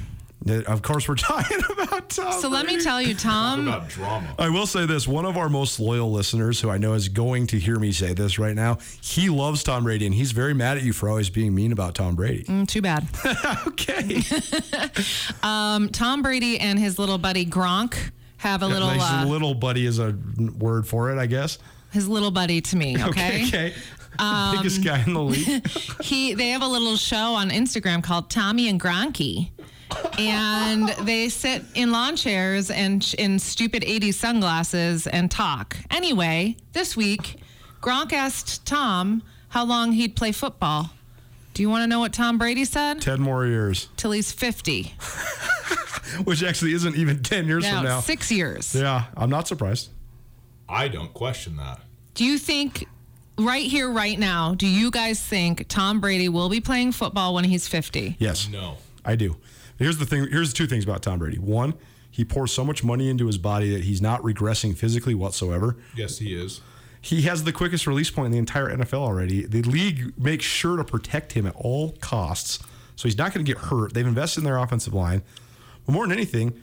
Of 0.47 0.83
course, 0.83 1.09
we're 1.09 1.15
talking 1.31 1.59
about 1.71 2.09
Tom. 2.11 2.33
So 2.41 2.49
let 2.49 2.67
me 2.67 2.81
tell 2.81 3.01
you, 3.01 3.15
Tom. 3.15 3.69
About 3.69 3.89
drama. 3.89 4.35
I 4.39 4.49
will 4.49 4.67
say 4.67 4.87
this: 4.87 5.07
one 5.07 5.25
of 5.25 5.37
our 5.37 5.49
most 5.49 5.79
loyal 5.79 6.11
listeners, 6.11 6.61
who 6.61 6.69
I 6.71 6.79
know 6.79 6.95
is 6.95 7.09
going 7.09 7.47
to 7.49 7.59
hear 7.59 7.79
me 7.79 7.93
say 7.93 8.13
this 8.15 8.39
right 8.39 8.55
now, 8.57 8.79
he 9.01 9.29
loves 9.29 9.63
Tom 9.63 9.85
Brady, 9.85 10.07
and 10.07 10.15
he's 10.15 10.33
very 10.33 10.55
mad 10.55 10.77
at 10.79 10.83
you 10.83 10.93
for 10.93 11.09
always 11.09 11.31
being 11.31 11.55
mean 11.55 11.71
about 11.73 11.95
Tom 11.95 12.15
Brady. 12.17 12.45
Mm, 12.45 12.67
Too 12.67 12.83
bad. 12.83 13.07
okay, 13.69 14.21
Um, 15.43 15.89
Tom 15.91 16.23
Brady 16.23 16.59
and 16.59 16.79
his 16.79 16.99
little 16.99 17.19
buddy 17.19 17.47
Gronk 17.47 17.97
have 18.39 18.63
a 18.63 18.67
little. 18.69 18.89
Nice 18.89 19.01
Uh, 19.25 19.27
little 19.29 19.55
buddy 19.55 19.87
is 19.87 19.99
a 19.99 20.17
word 20.59 20.87
for 20.87 21.11
it, 21.11 21.19
I 21.19 21.27
guess. 21.27 21.59
his 21.93 22.09
little 22.09 22.31
buddy 22.31 22.61
to 22.61 22.77
me. 22.77 22.97
Okay. 23.03 23.45
okay. 23.47 23.75
Biggest 24.57 24.85
guy 24.85 25.03
in 25.07 25.15
the 25.15 25.23
league. 25.23 25.67
he 26.03 26.35
they 26.35 26.49
have 26.51 26.63
a 26.63 26.67
little 26.67 26.97
show 26.97 27.35
on 27.35 27.51
Instagram 27.51 28.03
called 28.03 28.29
Tommy 28.31 28.69
and 28.69 28.81
Gronky. 28.81 29.51
And 30.19 30.89
they 31.07 31.29
sit 31.29 31.63
in 31.75 31.91
lawn 31.93 32.17
chairs 32.17 32.71
and 32.71 33.03
sh- 33.03 33.15
in 33.15 33.39
stupid 33.39 33.83
80s 33.83 34.15
sunglasses 34.15 35.07
and 35.07 35.31
talk. 35.31 35.77
Anyway, 35.91 36.57
this 36.73 36.97
week, 36.97 37.37
Gronk 37.81 38.13
asked 38.13 38.65
Tom 38.67 39.23
how 39.49 39.65
long 39.65 39.93
he'd 39.93 40.15
play 40.17 40.33
football. 40.33 40.91
Do 41.55 41.63
you 41.63 41.69
want 41.71 41.83
to 41.83 41.87
know 41.87 42.01
what 42.01 42.13
Tom 42.13 42.39
Brady 42.39 42.65
said? 42.65 43.01
Ten 43.03 43.21
more 43.21 43.47
years, 43.47 43.89
Till 43.97 44.13
he's 44.13 44.33
50. 44.33 44.95
which 46.25 46.43
actually 46.43 46.73
isn't 46.75 46.97
even 46.97 47.23
ten 47.23 47.47
years 47.47 47.63
Now, 47.65 47.77
from 47.81 47.85
now. 47.85 48.01
six 48.01 48.31
years. 48.31 48.75
Yeah, 48.75 49.05
I'm 49.17 49.31
not 49.31 49.49
surprised. 49.49 49.91
I 50.69 50.89
don't 50.89 51.13
question 51.13 51.57
that. 51.57 51.81
Do 52.15 52.25
you 52.25 52.39
think, 52.39 52.87
right 53.39 53.65
here, 53.67 53.91
right 53.91 54.19
now, 54.19 54.55
do 54.55 54.67
you 54.67 54.91
guys 54.91 55.21
think 55.21 55.67
Tom 55.69 56.01
Brady 56.01 56.29
will 56.29 56.49
be 56.49 56.61
playing 56.61 56.93
football 56.93 57.35
when 57.35 57.45
he's 57.45 57.67
50? 57.69 58.17
Yes, 58.19 58.49
No. 58.49 58.77
I 59.05 59.17
do. 59.17 59.37
Here's 59.83 59.99
the 59.99 60.07
thing. 60.07 60.29
Here's 60.31 60.53
the 60.53 60.57
two 60.57 60.67
things 60.67 60.85
about 60.85 61.03
Tom 61.03 61.19
Brady. 61.19 61.39
One, 61.39 61.75
he 62.11 62.25
pours 62.25 62.53
so 62.53 62.65
much 62.65 62.85
money 62.85 63.09
into 63.09 63.27
his 63.27 63.39
body 63.39 63.73
that 63.75 63.85
he's 63.85 64.03
not 64.03 64.23
regressing 64.23 64.77
physically 64.77 65.15
whatsoever. 65.15 65.77
Yes, 65.97 66.19
he 66.19 66.35
is. 66.35 66.61
He 67.01 67.23
has 67.23 67.43
the 67.45 67.53
quickest 67.53 67.87
release 67.87 68.11
point 68.11 68.27
in 68.27 68.33
the 68.33 68.39
entire 68.39 68.69
NFL 68.69 69.01
already. 69.01 69.45
The 69.45 69.63
league 69.63 70.17
makes 70.17 70.45
sure 70.45 70.77
to 70.77 70.85
protect 70.85 71.33
him 71.33 71.47
at 71.47 71.55
all 71.57 71.93
costs, 72.01 72.61
so 72.95 73.09
he's 73.09 73.19
not 73.19 73.35
going 73.35 73.45
to 73.45 73.53
get 73.53 73.61
hurt. 73.65 73.93
They've 73.93 74.07
invested 74.07 74.41
in 74.41 74.45
their 74.45 74.59
offensive 74.59 74.95
line. 74.95 75.23
But 75.85 75.93
more 75.93 76.07
than 76.07 76.13
anything, 76.13 76.63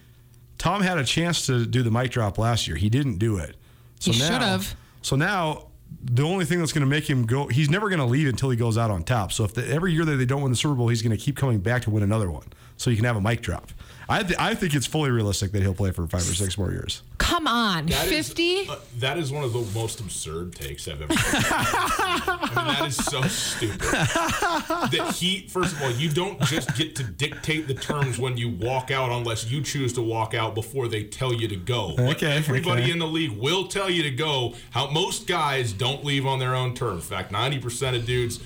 Tom 0.57 0.81
had 0.81 0.97
a 0.97 1.03
chance 1.03 1.45
to 1.47 1.65
do 1.65 1.83
the 1.83 1.91
mic 1.91 2.11
drop 2.11 2.37
last 2.37 2.67
year. 2.67 2.77
He 2.77 2.89
didn't 2.89 3.17
do 3.17 3.37
it. 3.37 3.55
So 3.99 4.11
He 4.11 4.19
now, 4.19 4.39
should've. 4.39 4.75
So 5.01 5.15
now, 5.17 5.67
the 6.03 6.23
only 6.23 6.45
thing 6.45 6.59
that's 6.59 6.71
going 6.71 6.85
to 6.85 6.89
make 6.89 7.09
him 7.09 7.25
go, 7.25 7.47
he's 7.47 7.69
never 7.69 7.89
going 7.89 7.99
to 7.99 8.05
leave 8.05 8.27
until 8.27 8.49
he 8.49 8.55
goes 8.55 8.77
out 8.77 8.91
on 8.91 9.03
top. 9.03 9.31
So 9.31 9.43
if 9.43 9.53
the, 9.53 9.67
every 9.67 9.91
year 9.91 10.05
that 10.05 10.15
they 10.15 10.25
don't 10.25 10.41
win 10.41 10.51
the 10.51 10.57
Super 10.57 10.75
Bowl, 10.75 10.87
he's 10.87 11.01
going 11.01 11.17
to 11.17 11.21
keep 11.21 11.35
coming 11.35 11.59
back 11.59 11.81
to 11.83 11.89
win 11.89 12.03
another 12.03 12.29
one. 12.31 12.47
So 12.79 12.89
you 12.89 12.95
can 12.95 13.03
have 13.05 13.17
a 13.17 13.21
mic 13.21 13.41
drop. 13.41 13.71
I, 14.07 14.23
th- 14.23 14.39
I 14.39 14.55
think 14.55 14.73
it's 14.73 14.87
fully 14.87 15.11
realistic 15.11 15.51
that 15.51 15.61
he'll 15.61 15.73
play 15.75 15.91
for 15.91 16.07
five 16.07 16.21
or 16.21 16.33
six 16.33 16.57
more 16.57 16.71
years. 16.71 17.03
Come 17.19 17.45
on, 17.45 17.87
That 17.87 18.07
is- 18.07 18.29
50? 18.29 18.69
uh, 18.69 18.75
that 18.99 19.17
is 19.19 19.31
one 19.33 19.43
of 19.43 19.51
the 19.53 19.59
most 19.77 19.99
absurd 19.99 20.55
takes 20.55 20.87
I've 20.87 21.01
ever. 21.01 21.13
heard. 21.13 21.45
I 21.51 22.55
mean, 22.55 22.67
that 22.79 22.87
is 22.87 22.95
so 22.95 23.21
stupid. 23.23 23.81
That 23.81 25.13
he, 25.19 25.45
first 25.47 25.75
of 25.75 25.81
all, 25.83 25.91
you 25.91 26.09
don't 26.09 26.39
just 26.43 26.75
get 26.77 26.95
to 26.95 27.03
dictate 27.03 27.67
the 27.67 27.73
terms 27.75 28.17
when 28.17 28.37
you 28.37 28.49
walk 28.49 28.89
out 28.91 29.11
unless 29.11 29.51
you 29.51 29.61
choose 29.61 29.91
to 29.93 30.01
walk 30.01 30.33
out 30.33 30.55
before 30.55 30.87
they 30.87 31.03
tell 31.03 31.33
you 31.33 31.47
to 31.49 31.55
go. 31.57 31.93
But 31.97 32.15
Okay, 32.15 32.31
everybody 32.37 32.83
okay. 32.83 32.91
in 32.91 32.97
the 32.99 33.07
league 33.07 33.31
will 33.37 33.67
tell 33.67 33.89
you 33.89 34.03
to 34.03 34.11
go. 34.11 34.55
How 34.71 34.89
most 34.89 35.27
guys 35.27 35.71
don't 35.73 36.03
leave 36.05 36.25
on 36.25 36.39
their 36.39 36.55
own 36.55 36.73
terms. 36.73 37.03
In 37.03 37.09
fact, 37.17 37.31
ninety 37.31 37.59
percent 37.59 37.95
of 37.97 38.05
dudes. 38.05 38.39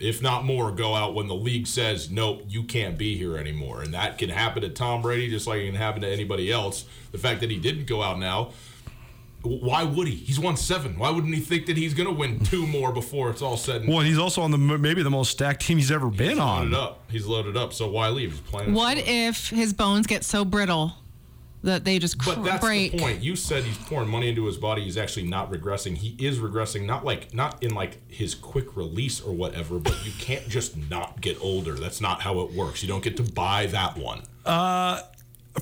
If 0.00 0.22
not 0.22 0.44
more, 0.46 0.72
go 0.72 0.94
out 0.94 1.14
when 1.14 1.28
the 1.28 1.34
league 1.34 1.66
says, 1.66 2.10
nope, 2.10 2.42
you 2.48 2.62
can't 2.62 2.96
be 2.96 3.18
here 3.18 3.36
anymore. 3.36 3.82
And 3.82 3.92
that 3.92 4.16
can 4.16 4.30
happen 4.30 4.62
to 4.62 4.70
Tom 4.70 5.02
Brady 5.02 5.28
just 5.28 5.46
like 5.46 5.60
it 5.60 5.66
can 5.66 5.74
happen 5.74 6.00
to 6.02 6.08
anybody 6.08 6.50
else. 6.50 6.86
The 7.12 7.18
fact 7.18 7.40
that 7.40 7.50
he 7.50 7.58
didn't 7.58 7.86
go 7.86 8.02
out 8.02 8.18
now, 8.18 8.52
why 9.42 9.84
would 9.84 10.08
he? 10.08 10.14
He's 10.14 10.40
won 10.40 10.56
seven. 10.56 10.98
Why 10.98 11.10
wouldn't 11.10 11.34
he 11.34 11.40
think 11.40 11.66
that 11.66 11.76
he's 11.76 11.94
going 11.94 12.08
to 12.08 12.14
win 12.14 12.40
two 12.40 12.66
more 12.66 12.92
before 12.92 13.30
it's 13.30 13.42
all 13.42 13.56
said 13.56 13.82
and 13.82 13.88
Well, 13.90 14.00
and 14.00 14.08
he's 14.08 14.18
also 14.18 14.42
on 14.42 14.50
the 14.50 14.58
maybe 14.58 15.02
the 15.02 15.10
most 15.10 15.30
stacked 15.30 15.66
team 15.66 15.78
he's 15.78 15.90
ever 15.90 16.08
been 16.08 16.38
loaded 16.38 16.74
on. 16.74 16.74
up? 16.74 17.00
He's 17.10 17.26
loaded 17.26 17.56
up. 17.56 17.72
So 17.72 17.88
why 17.88 18.08
leave? 18.08 18.32
He's 18.32 18.40
playing. 18.40 18.74
What 18.74 18.98
if 18.98 19.48
his 19.50 19.72
bones 19.72 20.06
get 20.06 20.24
so 20.24 20.44
brittle 20.44 20.94
that 21.62 21.84
they 21.84 21.98
just 21.98 22.18
cr- 22.18 22.34
But 22.34 22.44
that's 22.44 22.64
break? 22.64 22.92
the 22.92 22.98
point. 22.98 23.22
You 23.22 23.36
said 23.36 23.64
he's 23.64 23.76
pouring 23.78 24.08
money 24.08 24.28
into 24.28 24.46
his 24.46 24.56
body. 24.56 24.82
He's 24.84 24.96
actually 24.96 25.26
not 25.26 25.50
regressing. 25.50 25.96
He 25.96 26.16
is 26.24 26.38
regressing, 26.38 26.86
not 26.86 27.04
like 27.04 27.34
not 27.34 27.62
in 27.62 27.74
like 27.74 27.98
his 28.10 28.34
quick 28.34 28.76
release 28.76 29.20
or 29.20 29.32
whatever. 29.32 29.78
But 29.78 30.04
you 30.04 30.12
can't 30.18 30.48
just 30.48 30.76
not 30.90 31.20
get 31.20 31.36
older. 31.40 31.74
That's 31.74 32.00
not 32.00 32.22
how 32.22 32.40
it 32.40 32.52
works. 32.52 32.82
You 32.82 32.88
don't 32.88 33.02
get 33.04 33.16
to 33.18 33.22
buy 33.22 33.66
that 33.66 33.96
one. 33.98 34.22
Uh, 34.44 35.00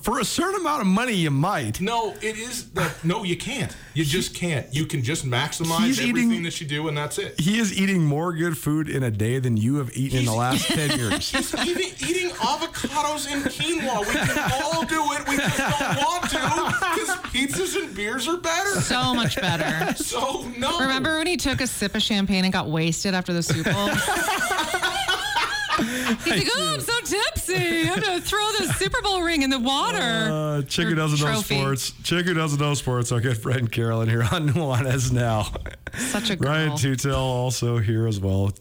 For 0.03 0.21
a 0.21 0.25
certain 0.25 0.61
amount 0.61 0.83
of 0.83 0.87
money, 0.87 1.15
you 1.15 1.31
might. 1.31 1.81
No, 1.81 2.13
it 2.21 2.37
is 2.37 2.69
that. 2.73 3.03
No, 3.05 3.25
you 3.25 3.37
can't. 3.39 3.75
You 3.95 4.05
just 4.05 4.35
can't. 4.35 4.67
You 4.73 4.85
can 4.85 5.03
just 5.03 5.25
maximize 5.25 5.81
He's 5.87 5.99
everything 5.99 6.31
eating- 6.31 6.43
that 6.45 6.61
you 6.61 6.67
do, 6.67 6.89
and 6.89 6.97
that's 6.97 7.17
it. 7.19 7.41
He 7.41 7.59
is 7.59 7.73
eating 7.77 8.05
more 8.05 8.35
good 8.35 8.59
food 8.59 8.91
in 8.91 9.03
a 9.03 9.11
day 9.11 9.39
than 9.39 9.57
you 9.57 9.77
have 9.77 9.91
eaten 9.97 10.19
in 10.19 10.25
the 10.27 10.31
He's- 10.33 10.39
last 10.39 10.67
10 10.69 10.99
years. 10.99 11.31
He's 11.33 11.55
eating, 11.67 11.93
eating 12.07 12.29
avocados 12.33 13.33
and 13.33 13.43
quinoa. 13.45 14.07
We 14.07 14.13
can 14.13 14.63
all 14.63 14.85
do 14.85 15.03
it. 15.15 15.27
We 15.27 15.37
just 15.39 15.57
don't 15.57 15.97
want 15.97 16.31
to 16.31 16.37
because 16.95 17.17
pizzas 17.33 17.83
and 17.83 17.95
beers 17.97 18.29
are 18.29 18.37
better. 18.37 18.81
So 18.83 19.15
much 19.15 19.37
better. 19.41 19.95
So 20.03 20.47
no. 20.59 20.81
Remember 20.81 21.17
when 21.17 21.27
he 21.27 21.37
took 21.39 21.61
a 21.63 21.67
sip 21.67 21.95
of 21.95 22.03
champagne 22.03 22.45
and 22.45 22.53
got 22.53 22.69
wasted 22.69 23.15
after 23.15 23.33
the 23.33 23.43
Super 23.43 23.73
Bowl? 23.73 23.89
He's 25.79 26.27
like, 26.27 26.49
oh, 26.57 26.73
I'm 26.75 26.81
so 26.81 26.98
I'm 27.57 28.01
going 28.01 28.21
to 28.21 28.27
throw 28.27 28.47
the 28.59 28.73
Super 28.75 29.01
Bowl 29.03 29.23
ring 29.23 29.43
in 29.43 29.51
the 29.51 29.59
water. 29.59 29.99
Uh, 29.99 30.63
chick 30.63 30.87
who 30.87 30.93
Or 30.93 30.97
doesn't 30.97 31.21
know 31.21 31.41
sports. 31.41 31.93
Chick 32.03 32.27
who 32.27 32.35
doesn't 32.35 32.61
know 32.61 32.75
sports. 32.75 33.13
Our 33.13 33.21
good 33.21 33.39
friend 33.39 33.71
Carolyn 33.71 34.09
here 34.09 34.23
on 34.23 34.49
Nuanez 34.51 35.13
now. 35.13 35.47
Such 35.97 36.31
a 36.31 36.37
girl. 36.37 36.51
Ryan 36.51 36.73
Tootell 36.73 37.17
also 37.17 37.79
here 37.79 38.07
as 38.07 38.21
well. 38.21 38.53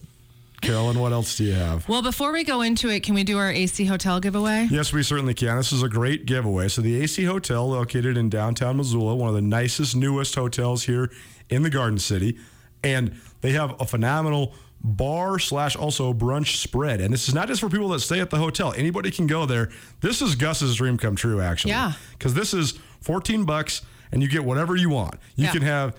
Carolyn, 0.61 0.99
what 0.99 1.11
else 1.11 1.37
do 1.37 1.43
you 1.43 1.53
have? 1.53 1.87
Well, 1.87 2.01
before 2.01 2.31
we 2.31 2.43
go 2.43 2.61
into 2.61 2.89
it, 2.89 3.03
can 3.03 3.13
we 3.13 3.23
do 3.23 3.37
our 3.37 3.51
AC 3.51 3.85
Hotel 3.85 4.19
giveaway? 4.19 4.67
Yes, 4.71 4.91
we 4.91 5.03
certainly 5.03 5.35
can. 5.35 5.55
This 5.57 5.71
is 5.71 5.83
a 5.83 5.87
great 5.89 6.25
giveaway. 6.25 6.67
So, 6.67 6.81
the 6.81 6.99
AC 7.03 7.25
Hotel, 7.25 7.69
located 7.69 8.17
in 8.17 8.29
downtown 8.29 8.77
Missoula, 8.77 9.15
one 9.15 9.29
of 9.29 9.35
the 9.35 9.41
nicest, 9.41 9.95
newest 9.95 10.33
hotels 10.33 10.83
here 10.85 11.11
in 11.49 11.61
the 11.61 11.69
Garden 11.69 11.99
City, 11.99 12.39
and 12.83 13.15
they 13.41 13.51
have 13.51 13.79
a 13.79 13.85
phenomenal 13.85 14.53
bar 14.83 15.39
slash 15.39 15.75
also 15.75 16.13
brunch 16.13 16.57
spread. 16.57 17.01
And 17.01 17.13
this 17.13 17.27
is 17.27 17.33
not 17.33 17.47
just 17.47 17.61
for 17.61 17.69
people 17.69 17.89
that 17.89 17.99
stay 17.99 18.19
at 18.19 18.29
the 18.29 18.37
hotel. 18.37 18.73
Anybody 18.77 19.11
can 19.11 19.27
go 19.27 19.45
there. 19.45 19.69
This 20.01 20.21
is 20.21 20.35
Gus's 20.35 20.75
dream 20.75 20.97
come 20.97 21.15
true, 21.15 21.41
actually. 21.41 21.71
Yeah. 21.71 21.93
Because 22.11 22.33
this 22.33 22.53
is 22.53 22.73
14 23.01 23.43
bucks, 23.45 23.81
and 24.11 24.21
you 24.21 24.29
get 24.29 24.43
whatever 24.43 24.75
you 24.75 24.89
want. 24.89 25.15
You 25.35 25.45
Yeah. 25.45 25.51
can 25.51 25.61
have 25.63 25.95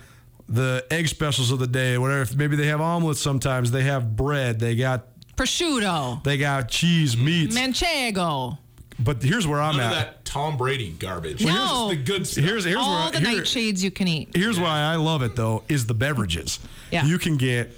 the 0.49 0.85
egg 0.91 1.09
specials 1.09 1.51
of 1.51 1.59
the 1.59 1.67
day, 1.67 1.99
whatever. 1.99 2.35
Maybe 2.37 2.57
they 2.57 2.69
have 2.69 2.81
omelets 2.81 3.21
sometimes. 3.21 3.71
They 3.71 3.83
have 3.85 4.17
bread. 4.17 4.59
They 4.61 4.75
got 4.77 5.05
Prosciutto, 5.37 6.23
they 6.25 6.37
got 6.37 6.69
cheese, 6.69 7.17
meats. 7.17 7.57
Manchego, 7.57 8.59
But 8.99 9.23
here's 9.23 9.47
where 9.47 9.61
I'm 9.61 9.77
None 9.77 9.87
of 9.93 9.93
at. 9.93 10.05
that 10.07 10.25
Tom 10.25 10.57
Brady 10.57 10.91
garbage. 10.99 11.45
No. 11.45 11.53
This 11.53 11.99
is 12.01 12.05
the 12.07 12.13
good 12.13 12.27
stuff. 12.27 12.45
Here's 12.45 12.65
here's 12.65 12.77
all 12.77 13.05
where 13.05 13.21
the 13.21 13.21
here- 13.29 13.43
nightshades 13.43 13.81
you 13.83 13.93
can 13.93 14.09
eat. 14.09 14.31
here's 14.35 14.59
why 14.59 14.81
I 14.81 14.97
love 14.97 15.23
it 15.23 15.37
though 15.37 15.63
is 15.69 15.87
the 15.87 15.95
beverages. 15.95 16.59
Yeah. 16.91 17.05
You 17.07 17.19
can 17.19 17.37
get 17.37 17.78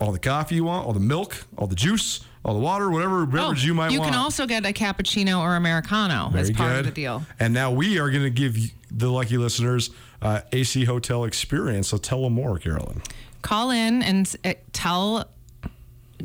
all 0.00 0.12
the 0.12 0.18
coffee 0.18 0.56
you 0.56 0.64
want, 0.64 0.86
all 0.86 0.92
the 0.92 1.00
milk, 1.00 1.46
all 1.56 1.66
the 1.66 1.74
juice, 1.76 2.20
all 2.44 2.54
the 2.54 2.60
water, 2.60 2.90
whatever 2.90 3.24
beverage 3.26 3.64
you 3.64 3.74
might 3.74 3.88
Oh, 3.88 3.90
you 3.90 4.00
want. 4.00 4.12
can 4.12 4.20
also 4.20 4.46
get 4.46 4.66
a 4.66 4.72
cappuccino 4.72 5.40
or 5.40 5.56
americano 5.56 6.30
as 6.34 6.50
part 6.50 6.70
good. 6.72 6.78
of 6.80 6.84
the 6.86 6.90
deal. 6.92 7.22
And 7.40 7.54
now 7.54 7.70
we 7.70 7.98
are 7.98 8.10
going 8.10 8.24
to 8.24 8.30
give 8.30 8.56
the 8.90 9.10
lucky 9.10 9.36
listeners 9.38 9.90
uh, 10.20 10.40
AC 10.52 10.84
Hotel 10.84 11.24
experience. 11.24 11.88
So 11.88 11.96
tell 11.96 12.22
them 12.22 12.34
more, 12.34 12.58
Carolyn. 12.58 13.02
Call 13.42 13.70
in 13.70 14.02
and 14.02 14.34
uh, 14.44 14.54
tell 14.72 15.28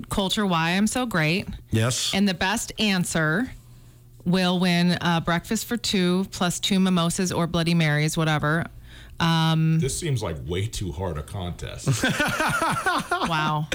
Colter 0.10 0.46
why 0.46 0.72
I'm 0.72 0.88
so 0.88 1.06
great. 1.06 1.48
Yes. 1.72 2.14
And 2.14 2.28
the 2.28 2.34
best 2.34 2.72
answer 2.80 3.52
will 4.26 4.60
win 4.60 4.98
uh, 5.02 5.20
breakfast 5.22 5.66
for 5.66 5.76
two 5.78 6.26
plus 6.32 6.60
two 6.60 6.80
mimosas 6.80 7.32
or 7.32 7.48
Bloody 7.48 7.74
Marys, 7.74 8.16
whatever. 8.18 8.66
Um, 9.20 9.80
this 9.80 9.98
seems 10.00 10.24
like 10.24 10.38
way 10.48 10.66
too 10.68 10.92
hard 10.92 11.18
a 11.18 11.24
contest. 11.24 11.88
Wow. 13.30 13.68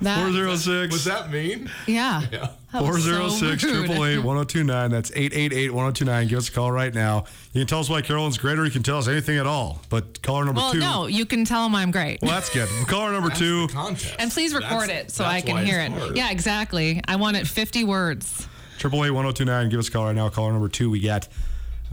that, 0.00 0.16
406 0.22 0.92
What's 0.92 1.04
that 1.04 1.30
mean? 1.30 1.70
yeah. 1.86 2.22
Yeah. 2.32 2.48
That 2.72 2.82
406 2.82 3.64
rude. 3.64 3.84
888 3.90 4.18
1029. 4.18 4.90
That's 4.90 5.10
888 5.12 5.70
1029. 5.72 6.28
Give 6.28 6.38
us 6.38 6.48
a 6.48 6.52
call 6.52 6.70
right 6.72 6.92
now. 6.94 7.24
You 7.52 7.60
can 7.62 7.66
tell 7.66 7.80
us 7.80 7.88
why 7.90 8.02
Carolyn's 8.02 8.38
great 8.38 8.58
or 8.58 8.64
you 8.64 8.70
can 8.70 8.82
tell 8.82 8.98
us 8.98 9.08
anything 9.08 9.38
at 9.38 9.46
all. 9.46 9.80
But 9.88 10.22
caller 10.22 10.44
number 10.44 10.60
Well, 10.60 10.72
two. 10.72 10.78
no, 10.80 11.06
you 11.06 11.24
can 11.26 11.44
tell 11.44 11.66
him 11.66 11.74
I'm 11.74 11.90
great. 11.90 12.20
Well, 12.22 12.30
that's 12.30 12.50
good. 12.50 12.68
Caller 12.86 13.12
number 13.12 13.30
two. 13.30 13.66
Contest. 13.68 14.14
and 14.18 14.30
please 14.30 14.54
record 14.54 14.88
That's- 14.88 15.06
it 15.06 15.10
so 15.12 15.24
I 15.24 15.40
can 15.40 15.64
hear 15.64 15.80
it. 15.80 15.90
hard. 15.92 16.16
Yeah, 16.16 16.30
exactly. 16.30 17.00
I 17.06 17.16
want 17.16 17.36
it 17.36 17.46
50 17.46 17.84
words. 17.84 18.46
Triple 18.78 19.04
eight 19.04 19.10
one 19.10 19.24
zero 19.24 19.32
two 19.32 19.44
nine. 19.44 19.68
Give 19.68 19.78
us 19.78 19.88
a 19.88 19.90
call 19.92 20.04
right 20.06 20.14
now. 20.14 20.28
Caller 20.30 20.52
number 20.52 20.68
two. 20.68 20.88
We 20.90 21.00
got 21.00 21.28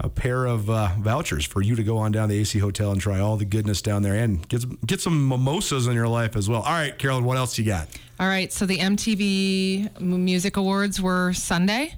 a 0.00 0.08
pair 0.08 0.46
of 0.46 0.70
uh, 0.70 0.90
vouchers 0.98 1.44
for 1.44 1.60
you 1.60 1.74
to 1.74 1.82
go 1.82 1.98
on 1.98 2.12
down 2.12 2.28
to 2.28 2.34
the 2.34 2.40
AC 2.40 2.58
Hotel 2.58 2.92
and 2.92 3.00
try 3.00 3.18
all 3.18 3.36
the 3.36 3.44
goodness 3.44 3.82
down 3.82 4.02
there 4.02 4.14
and 4.14 4.46
get 4.48 4.60
some, 4.62 4.78
get 4.86 5.00
some 5.00 5.28
mimosas 5.28 5.86
in 5.86 5.94
your 5.94 6.08
life 6.08 6.36
as 6.36 6.48
well. 6.48 6.62
All 6.62 6.72
right, 6.72 6.96
Carolyn, 6.98 7.24
what 7.24 7.36
else 7.36 7.58
you 7.58 7.64
got? 7.64 7.88
All 8.20 8.28
right, 8.28 8.52
so 8.52 8.64
the 8.66 8.78
MTV 8.78 10.00
Music 10.00 10.56
Awards 10.56 11.00
were 11.00 11.32
Sunday, 11.32 11.94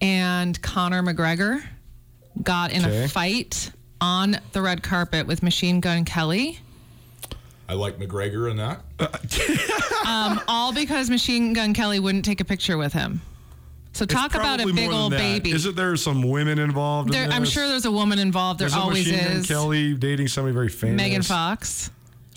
and 0.00 0.60
Conor 0.62 1.02
McGregor 1.02 1.62
got 2.42 2.72
in 2.72 2.84
Okay. 2.84 3.04
a 3.04 3.08
fight 3.08 3.70
on 4.00 4.38
the 4.52 4.62
red 4.62 4.82
carpet 4.82 5.26
with 5.26 5.42
Machine 5.42 5.80
Gun 5.80 6.04
Kelly, 6.04 6.58
I 7.68 7.74
like 7.74 7.98
McGregor 7.98 8.50
in 8.50 8.58
that. 8.58 8.80
all 10.48 10.74
because 10.74 11.08
Machine 11.08 11.52
Gun 11.54 11.72
Kelly 11.72 12.00
wouldn't 12.00 12.24
take 12.24 12.40
a 12.40 12.44
picture 12.44 12.76
with 12.76 12.92
him. 12.92 13.22
So 13.92 14.04
It's 14.04 14.14
talk 14.14 14.34
about 14.34 14.60
a 14.60 14.66
big 14.66 14.74
more 14.74 14.84
than 14.90 14.94
old 14.94 15.12
that. 15.12 15.18
baby. 15.18 15.50
Isn't 15.50 15.76
there 15.76 15.94
some 15.96 16.22
women 16.22 16.58
involved? 16.58 17.08
in 17.08 17.12
There, 17.12 17.28
I'm 17.30 17.44
sure 17.44 17.68
there's 17.68 17.84
a 17.84 17.92
woman 17.92 18.18
involved. 18.18 18.58
There 18.58 18.68
There's 18.68 18.76
a 18.78 18.82
always 18.82 19.06
Machine 19.06 19.24
Gun 19.24 19.36
is. 19.38 19.46
Kelly 19.46 19.94
dating 19.94 20.28
somebody 20.28 20.54
very 20.54 20.68
famous. 20.70 20.96
Megan 20.96 21.22
Fox. 21.22 21.90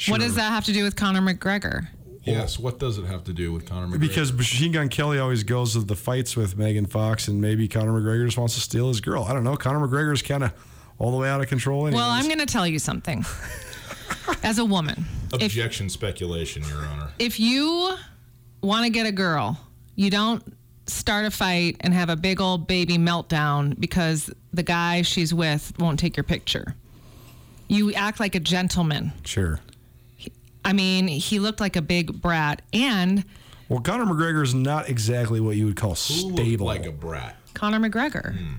What 0.09 0.19
does 0.19 0.35
that 0.35 0.49
have 0.51 0.65
to 0.65 0.73
do 0.73 0.83
with 0.83 0.95
Conor 0.97 1.21
McGregor? 1.21 1.87
Yes. 2.23 2.59
What 2.59 2.79
does 2.79 2.97
it 2.97 3.05
have 3.05 3.23
to 3.25 3.33
do 3.33 3.53
with 3.53 3.65
Conor 3.65 3.87
McGregor? 3.87 3.99
Because 4.01 4.33
Machine 4.33 4.73
Gun 4.73 4.89
Kelly 4.89 5.19
always 5.19 5.43
goes 5.43 5.73
to 5.73 5.79
the 5.81 5.95
fights 5.95 6.35
with 6.35 6.57
Megan 6.57 6.87
Fox, 6.87 7.27
and 7.29 7.39
maybe 7.39 7.67
Conor 7.69 7.93
McGregor 8.01 8.25
just 8.25 8.37
wants 8.37 8.55
to 8.55 8.61
steal 8.61 8.89
his 8.89 8.99
girl. 8.99 9.23
I 9.23 9.31
don't 9.33 9.43
know. 9.45 9.55
Conor 9.55 9.87
McGregor's 9.87 10.21
kind 10.21 10.43
of 10.43 10.51
all 10.99 11.11
the 11.11 11.17
way 11.17 11.29
out 11.29 11.39
of 11.39 11.47
control. 11.47 11.87
Anyways. 11.87 11.95
Well, 12.01 12.09
I'm 12.09 12.25
going 12.25 12.39
to 12.39 12.45
tell 12.45 12.67
you 12.67 12.79
something. 12.79 13.23
As 14.43 14.57
a 14.59 14.65
woman, 14.65 15.05
if 15.33 15.43
objection, 15.43 15.89
speculation, 15.89 16.63
Your 16.63 16.85
Honor. 16.85 17.09
if 17.19 17.39
you 17.39 17.95
want 18.61 18.83
to 18.85 18.89
get 18.89 19.05
a 19.05 19.11
girl, 19.11 19.59
you 19.95 20.09
don't 20.09 20.43
start 20.87 21.25
a 21.25 21.31
fight 21.31 21.77
and 21.81 21.93
have 21.93 22.09
a 22.09 22.15
big 22.15 22.39
old 22.41 22.67
baby 22.67 22.97
meltdown 22.97 23.79
because 23.79 24.29
the 24.53 24.63
guy 24.63 25.01
she's 25.01 25.33
with 25.33 25.73
won't 25.79 25.99
take 25.99 26.15
your 26.17 26.23
picture. 26.23 26.75
You 27.67 27.93
act 27.93 28.19
like 28.19 28.35
a 28.35 28.39
gentleman. 28.39 29.11
sure. 29.23 29.59
I 30.63 30.73
mean, 30.73 31.07
he 31.07 31.39
looked 31.39 31.59
like 31.59 31.75
a 31.75 31.81
big 31.81 32.21
brat, 32.21 32.61
and 32.73 33.23
Well, 33.69 33.81
Conor 33.81 34.05
McGregor 34.05 34.41
is 34.43 34.55
not 34.55 34.89
exactly 34.89 35.39
what 35.39 35.55
you 35.55 35.65
would 35.67 35.75
call 35.75 35.91
Who 35.91 35.95
stable. 36.33 36.65
like 36.65 36.85
a 36.87 36.91
brat? 36.91 37.35
Conor 37.53 37.79
McGregor. 37.79 38.35
Hmm. 38.37 38.53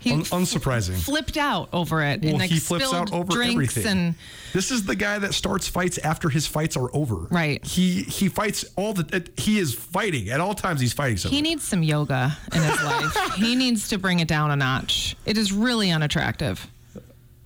He 0.00 0.12
Un- 0.12 0.22
unsurprising. 0.22 0.94
flipped 0.96 1.36
out 1.36 1.68
over 1.72 2.02
it 2.02 2.20
Well, 2.22 2.30
and 2.30 2.38
like 2.38 2.50
he 2.50 2.60
flips 2.60 2.92
out 2.92 3.12
over 3.12 3.42
everything. 3.42 3.86
and 3.86 4.14
This 4.52 4.70
is 4.70 4.84
the 4.84 4.94
guy 4.94 5.18
that 5.18 5.34
starts 5.34 5.66
fights 5.66 5.98
after 5.98 6.28
his 6.28 6.46
fights 6.46 6.76
are 6.76 6.88
over. 6.94 7.26
Right. 7.30 7.64
He 7.64 8.02
he 8.04 8.28
fights 8.28 8.64
all 8.76 8.92
the. 8.94 9.28
He 9.36 9.58
is 9.58 9.74
fighting 9.74 10.28
at 10.28 10.38
all 10.40 10.54
times. 10.54 10.80
He's 10.80 10.92
fighting 10.92 11.16
something. 11.16 11.34
he 11.36 11.42
needs 11.42 11.64
some 11.64 11.82
yoga 11.82 12.36
in 12.54 12.62
his 12.62 12.82
life. 12.82 13.16
He 13.38 13.54
needs 13.56 13.88
to 13.88 13.98
bring 13.98 14.20
it 14.20 14.28
down 14.28 14.50
a 14.52 14.56
notch. 14.56 15.16
It 15.26 15.36
is 15.36 15.52
really 15.52 15.90
unattractive. 15.90 16.66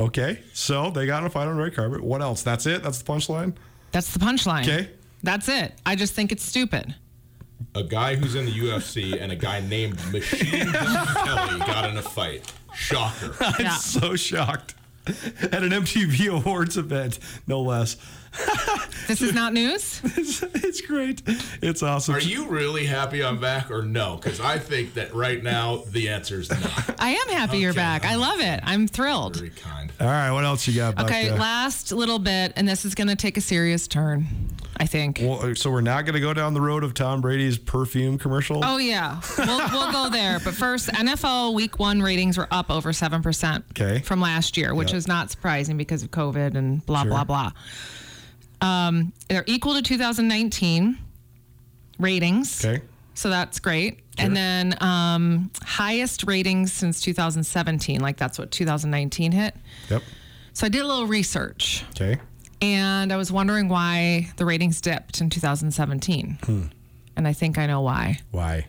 okay, 0.00 0.40
so 0.52 0.90
they 0.90 1.06
got 1.06 1.20
in 1.20 1.26
a 1.26 1.30
fight 1.30 1.48
on 1.48 1.56
red 1.56 1.74
carpet. 1.74 2.02
What 2.02 2.20
else? 2.22 2.42
That's 2.42 2.66
it. 2.66 2.82
That's 2.82 2.98
the 3.02 3.10
punchline. 3.10 3.54
That's 3.92 4.12
the 4.12 4.18
punchline. 4.18 4.62
Okay. 4.62 4.90
That's 5.22 5.48
it. 5.48 5.72
I 5.86 5.94
just 5.96 6.14
think 6.14 6.32
it's 6.32 6.44
stupid. 6.44 6.94
A 7.74 7.82
guy 7.82 8.14
who's 8.16 8.34
in 8.34 8.46
the 8.46 8.52
UFC 8.52 9.20
and 9.20 9.32
a 9.32 9.36
guy 9.36 9.60
named 9.60 9.94
Machine 10.12 10.70
Gun 10.72 11.06
Kelly 11.24 11.58
got 11.60 11.88
in 11.90 11.96
a 11.96 12.02
fight. 12.02 12.52
Shocker. 12.74 13.34
I'm 13.40 13.54
Yeah. 13.64 13.76
so 13.76 14.16
shocked. 14.16 14.74
At 15.06 15.64
an 15.64 15.70
MTV 15.70 16.28
Awards 16.28 16.76
event, 16.76 17.18
no 17.46 17.60
less. 17.60 17.96
This 19.08 19.20
is 19.20 19.34
not 19.34 19.52
news. 19.52 20.00
It's, 20.16 20.42
it's 20.42 20.80
great. 20.80 21.22
It's 21.60 21.82
awesome. 21.82 22.14
Are 22.14 22.20
you 22.20 22.46
really 22.46 22.86
happy 22.86 23.22
I'm 23.22 23.40
back 23.40 23.68
or 23.70 23.82
no? 23.82 24.14
Because 24.16 24.40
I 24.40 24.58
think 24.60 24.94
that 24.94 25.12
right 25.12 25.42
now 25.42 25.82
the 25.90 26.08
answer 26.08 26.38
is 26.38 26.48
no. 26.48 26.56
I 27.00 27.10
am 27.10 27.28
happy 27.36 27.58
you're 27.58 27.74
back. 27.74 28.04
I 28.06 28.14
love 28.14 28.40
it. 28.40 28.60
I'm 28.62 28.86
thrilled. 28.86 29.36
Very 29.38 29.50
kind. 29.50 29.92
All 30.00 30.06
right, 30.06 30.30
what 30.30 30.44
else 30.44 30.66
you 30.68 30.74
got? 30.76 30.98
Okay, 31.02 31.30
Buck? 31.30 31.40
Last 31.40 31.90
little 31.92 32.20
bit, 32.20 32.52
and 32.54 32.66
this 32.66 32.84
is 32.84 32.94
going 32.94 33.08
to 33.08 33.16
take 33.16 33.36
a 33.36 33.40
serious 33.40 33.88
turn, 33.88 34.26
I 34.82 34.86
think. 34.86 35.20
well, 35.22 35.54
so 35.54 35.70
we're 35.70 35.80
not 35.80 36.04
going 36.06 36.14
to 36.14 36.20
go 36.20 36.34
down 36.34 36.54
the 36.54 36.60
road 36.60 36.82
of 36.82 36.92
Tom 36.92 37.20
Brady's 37.20 37.56
perfume 37.56 38.18
commercial. 38.18 38.64
Oh 38.64 38.78
yeah, 38.78 39.20
we'll, 39.38 39.58
we'll 39.70 39.92
go 39.92 40.10
there. 40.10 40.40
But 40.44 40.54
first, 40.54 40.88
NFL 40.88 41.54
Week 41.54 41.78
One 41.78 42.02
ratings 42.02 42.36
were 42.36 42.48
up 42.50 42.70
over 42.70 42.92
seven 42.92 43.22
percent 43.22 43.64
Okay. 43.70 44.00
from 44.00 44.20
last 44.20 44.56
year, 44.56 44.74
which 44.74 44.88
Yep. 44.90 44.96
is 44.98 45.06
not 45.06 45.30
surprising 45.30 45.76
because 45.76 46.02
of 46.02 46.10
COVID 46.10 46.56
and 46.56 46.84
blah 46.84 47.02
Sure. 47.02 47.10
blah 47.10 47.24
blah. 47.24 47.52
Um, 48.60 49.12
they're 49.28 49.44
equal 49.46 49.74
to 49.74 49.82
2019 49.82 50.98
ratings, 51.98 52.64
Okay. 52.64 52.82
so 53.14 53.30
that's 53.30 53.60
great. 53.60 54.00
Sure. 54.18 54.26
And 54.26 54.36
then 54.36 54.76
um, 54.82 55.50
highest 55.62 56.24
ratings 56.26 56.72
since 56.72 57.00
2017, 57.00 58.00
like 58.00 58.16
that's 58.16 58.38
what 58.38 58.50
2019 58.50 59.32
hit. 59.32 59.54
Yep. 59.90 60.02
So 60.54 60.66
I 60.66 60.68
did 60.68 60.82
a 60.82 60.86
little 60.86 61.06
research, 61.06 61.84
Okay. 61.90 62.18
And 62.62 63.12
I 63.12 63.16
was 63.16 63.30
wondering 63.32 63.68
why 63.68 64.30
the 64.36 64.44
ratings 64.46 64.80
dipped 64.80 65.20
in 65.20 65.28
2017, 65.28 66.38
Hmm. 66.44 66.62
and 67.16 67.26
I 67.28 67.32
think 67.32 67.58
I 67.58 67.66
know 67.66 67.80
why. 67.82 68.20
Why? 68.30 68.66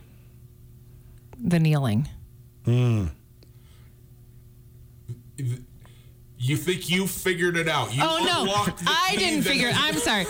The 1.42 1.60
kneeling. 1.60 2.10
You 6.38 6.58
think 6.58 6.90
you 6.90 7.08
figured 7.08 7.56
it 7.56 7.70
out? 7.70 7.96
You 7.96 8.02
Oh 8.04 8.20
no, 8.26 8.66
the 8.66 8.74
I 8.86 9.16
didn't 9.18 9.44
figure 9.44 9.70
it. 9.70 9.76
I'm 9.78 9.96
sorry. 9.98 10.26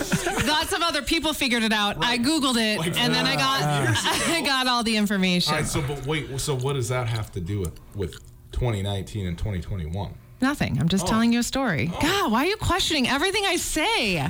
Lots 0.45 0.71
of 0.71 0.81
other 0.83 1.01
people 1.01 1.33
figured 1.33 1.63
it 1.63 1.73
out. 1.73 1.97
I 2.05 2.19
googled 2.19 2.57
it, 2.57 2.77
Like 2.79 2.95
and 2.99 3.13
then 3.13 3.25
I 3.25 3.35
got 3.35 3.63
I 4.29 4.41
got 4.45 4.67
all 4.67 4.83
the 4.83 4.95
information. 4.95 5.53
All 5.53 5.59
right. 5.61 5.67
So, 5.67 5.81
but 5.81 6.05
wait. 6.05 6.39
So, 6.39 6.55
what 6.55 6.73
does 6.73 6.89
that 6.89 7.07
have 7.07 7.31
to 7.31 7.41
do 7.41 7.59
with 7.61 7.79
with 7.95 8.13
2019 8.51 9.25
and 9.25 9.35
2021? 9.37 10.13
Nothing. 10.43 10.77
I'm 10.77 10.85
Oh. 10.85 10.89
just 10.89 11.07
telling 11.07 11.31
you 11.33 11.39
a 11.39 11.43
story. 11.43 11.87
God, 12.01 12.31
why 12.31 12.43
are 12.43 12.47
you 12.47 12.57
questioning 12.57 13.07
everything 13.07 13.45
I 13.45 13.55
say? 13.55 14.27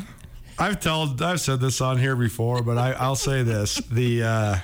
I've 0.60 0.80
told 0.80 1.20
I've 1.22 1.42
said 1.42 1.60
this 1.60 1.82
on 1.82 1.98
here 1.98 2.16
before, 2.16 2.62
but 2.62 2.78
I, 2.78 2.92
I'll 2.92 3.16
say 3.16 3.42
this: 3.42 3.82
the 3.92 4.24
uh, 4.24 4.56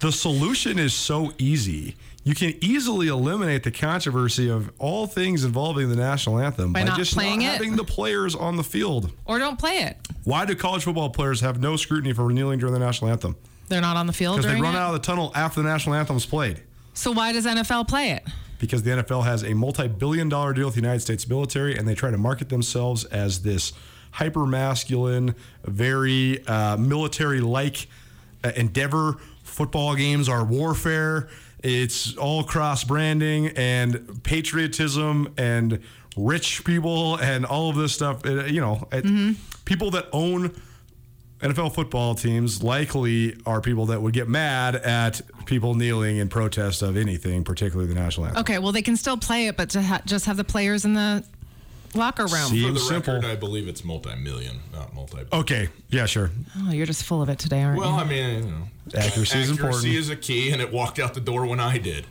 the 0.00 0.10
solution 0.12 0.78
is 0.80 0.92
so 0.94 1.32
easy. 1.38 1.94
You 2.24 2.34
can 2.34 2.54
easily 2.60 3.08
eliminate 3.08 3.62
the 3.64 3.70
controversy 3.72 4.48
of 4.48 4.70
all 4.78 5.06
things 5.06 5.44
involving 5.44 5.88
the 5.88 5.96
national 5.96 6.38
anthem 6.38 6.72
By 6.72 6.84
not 6.84 6.96
just 6.96 7.14
playing 7.14 7.40
not 7.40 7.46
it? 7.46 7.52
having 7.54 7.74
the 7.76 7.84
players 7.84 8.34
on 8.36 8.56
the 8.56 8.62
field. 8.64 9.12
Or 9.24 9.38
don't 9.40 9.58
play 9.58 9.78
it. 9.78 9.96
Why 10.24 10.44
do 10.44 10.54
college 10.54 10.84
football 10.84 11.10
players 11.10 11.40
have 11.40 11.60
no 11.60 11.76
scrutiny 11.76 12.12
for 12.12 12.30
kneeling 12.32 12.60
during 12.60 12.74
the 12.74 12.78
national 12.80 13.10
anthem? 13.10 13.34
They're 13.68 13.80
not 13.80 13.96
on 13.96 14.06
the 14.06 14.12
field 14.12 14.36
Because 14.38 14.52
they 14.54 14.60
run 14.60 14.74
it. 14.74 14.78
out 14.78 14.94
of 14.94 15.00
the 15.00 15.04
tunnel 15.06 15.32
after 15.34 15.62
the 15.62 15.68
national 15.68 15.96
anthem's 15.96 16.24
played. 16.26 16.62
so 16.94 17.10
why 17.10 17.32
does 17.32 17.44
NFL 17.46 17.88
play 17.88 18.10
it? 18.12 18.24
Because 18.62 18.84
the 18.84 18.90
NFL 18.92 19.24
has 19.24 19.42
a 19.42 19.54
multi-billion 19.54 20.28
dollar 20.28 20.52
deal 20.52 20.66
with 20.66 20.74
the 20.76 20.80
United 20.80 21.00
States 21.00 21.28
military, 21.28 21.76
and 21.76 21.86
they 21.88 21.96
try 21.96 22.12
to 22.12 22.16
market 22.16 22.48
themselves 22.48 23.04
as 23.06 23.42
this 23.42 23.72
hyper 24.12 24.46
masculine, 24.46 25.34
very 25.64 26.46
uh, 26.46 26.76
military-like 26.76 27.88
uh, 28.44 28.52
endeavor. 28.54 29.16
Football 29.42 29.96
games 29.96 30.28
are 30.28 30.44
warfare. 30.44 31.28
It's 31.64 32.16
all 32.16 32.44
cross 32.44 32.84
branding 32.84 33.48
and 33.56 34.22
patriotism 34.22 35.34
and 35.36 35.80
rich 36.16 36.64
people 36.64 37.16
and 37.16 37.44
all 37.44 37.68
of 37.68 37.74
this 37.74 37.92
stuff. 37.92 38.24
Uh, 38.24 38.44
you 38.44 38.60
know, 38.60 38.86
it- 38.92 39.36
people 39.64 39.90
that 39.90 40.06
own 40.12 40.54
NFL 41.42 41.74
football 41.74 42.14
teams 42.14 42.62
likely 42.62 43.36
are 43.46 43.60
people 43.60 43.86
that 43.86 44.00
would 44.00 44.14
get 44.14 44.28
mad 44.28 44.76
at 44.76 45.20
people 45.44 45.74
kneeling 45.74 46.18
in 46.18 46.28
protest 46.28 46.82
of 46.82 46.96
anything, 46.96 47.42
particularly 47.42 47.88
the 47.92 47.98
national 47.98 48.26
anthem. 48.26 48.40
Okay, 48.42 48.58
well 48.58 48.70
they 48.72 48.82
can 48.82 48.96
still 48.96 49.16
play 49.16 49.48
it, 49.48 49.56
but 49.56 49.70
to 49.70 49.82
ha- 49.82 50.02
just 50.06 50.26
have 50.26 50.36
the 50.36 50.44
players 50.44 50.84
in 50.84 50.94
the 50.94 51.24
locker 51.94 52.26
room. 52.26 52.48
See? 52.48 52.64
For 52.64 52.72
the 52.72 52.78
simple. 52.78 53.14
record, 53.14 53.28
I 53.28 53.34
believe 53.34 53.66
it's 53.66 53.84
multi-million, 53.84 54.60
not 54.72 54.94
multi. 54.94 55.18
Okay, 55.32 55.68
yeah, 55.90 56.06
sure. 56.06 56.30
Oh, 56.60 56.70
you're 56.70 56.86
just 56.86 57.02
full 57.04 57.20
of 57.22 57.28
it 57.28 57.38
today, 57.40 57.62
aren't 57.62 57.78
Well, 57.78 57.90
you? 57.90 57.96
Well, 57.96 58.04
I 58.04 58.08
mean, 58.08 58.44
you 58.44 58.50
know, 58.50 58.62
Accuracy 58.98 59.38
is 59.40 59.50
important. 59.50 59.78
Accuracy 59.78 59.96
is 59.96 60.10
a 60.10 60.16
key, 60.16 60.50
and 60.52 60.62
it 60.62 60.72
walked 60.72 60.98
out 61.00 61.12
the 61.14 61.20
door 61.20 61.44
when 61.46 61.58
I 61.60 61.78
did. 61.78 62.06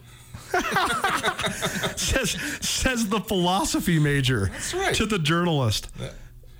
says 1.95 2.31
says 2.59 3.07
the 3.07 3.21
philosophy 3.21 3.97
major 3.99 4.47
That's 4.47 4.73
right. 4.73 4.93
to 4.95 5.05
the 5.05 5.17
journalist. 5.19 5.87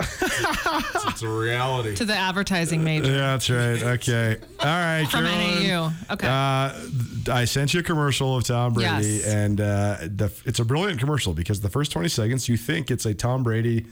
It's 0.02 1.22
a 1.22 1.28
reality. 1.28 1.96
to 1.96 2.06
the 2.06 2.16
advertising 2.16 2.84
major. 2.84 3.12
Yeah, 3.12 3.18
that's 3.38 3.50
right. 3.50 3.84
Okay, 3.84 4.38
all 4.60 4.66
right, 4.66 5.06
From 5.10 5.26
Carolyn. 5.26 5.68
NAU. 5.68 5.92
Okay. 6.12 6.28
Uh, 6.28 7.32
I 7.34 7.46
sent 7.46 7.74
you 7.74 7.80
a 7.82 7.84
commercial 7.84 8.36
of 8.38 8.44
Tom 8.44 8.74
Brady, 8.74 8.88
Yes. 9.08 9.26
and 9.26 9.62
uh, 9.62 9.98
the, 10.02 10.32
it's 10.46 10.60
a 10.60 10.66
brilliant 10.66 11.00
commercial 11.00 11.34
because 11.34 11.62
the 11.62 11.70
first 11.70 11.92
20 11.92 12.10
seconds 12.10 12.50
you 12.50 12.58
think 12.58 12.90
it's 12.92 13.06
a 13.06 13.14
Tom 13.14 13.44
Brady 13.44 13.86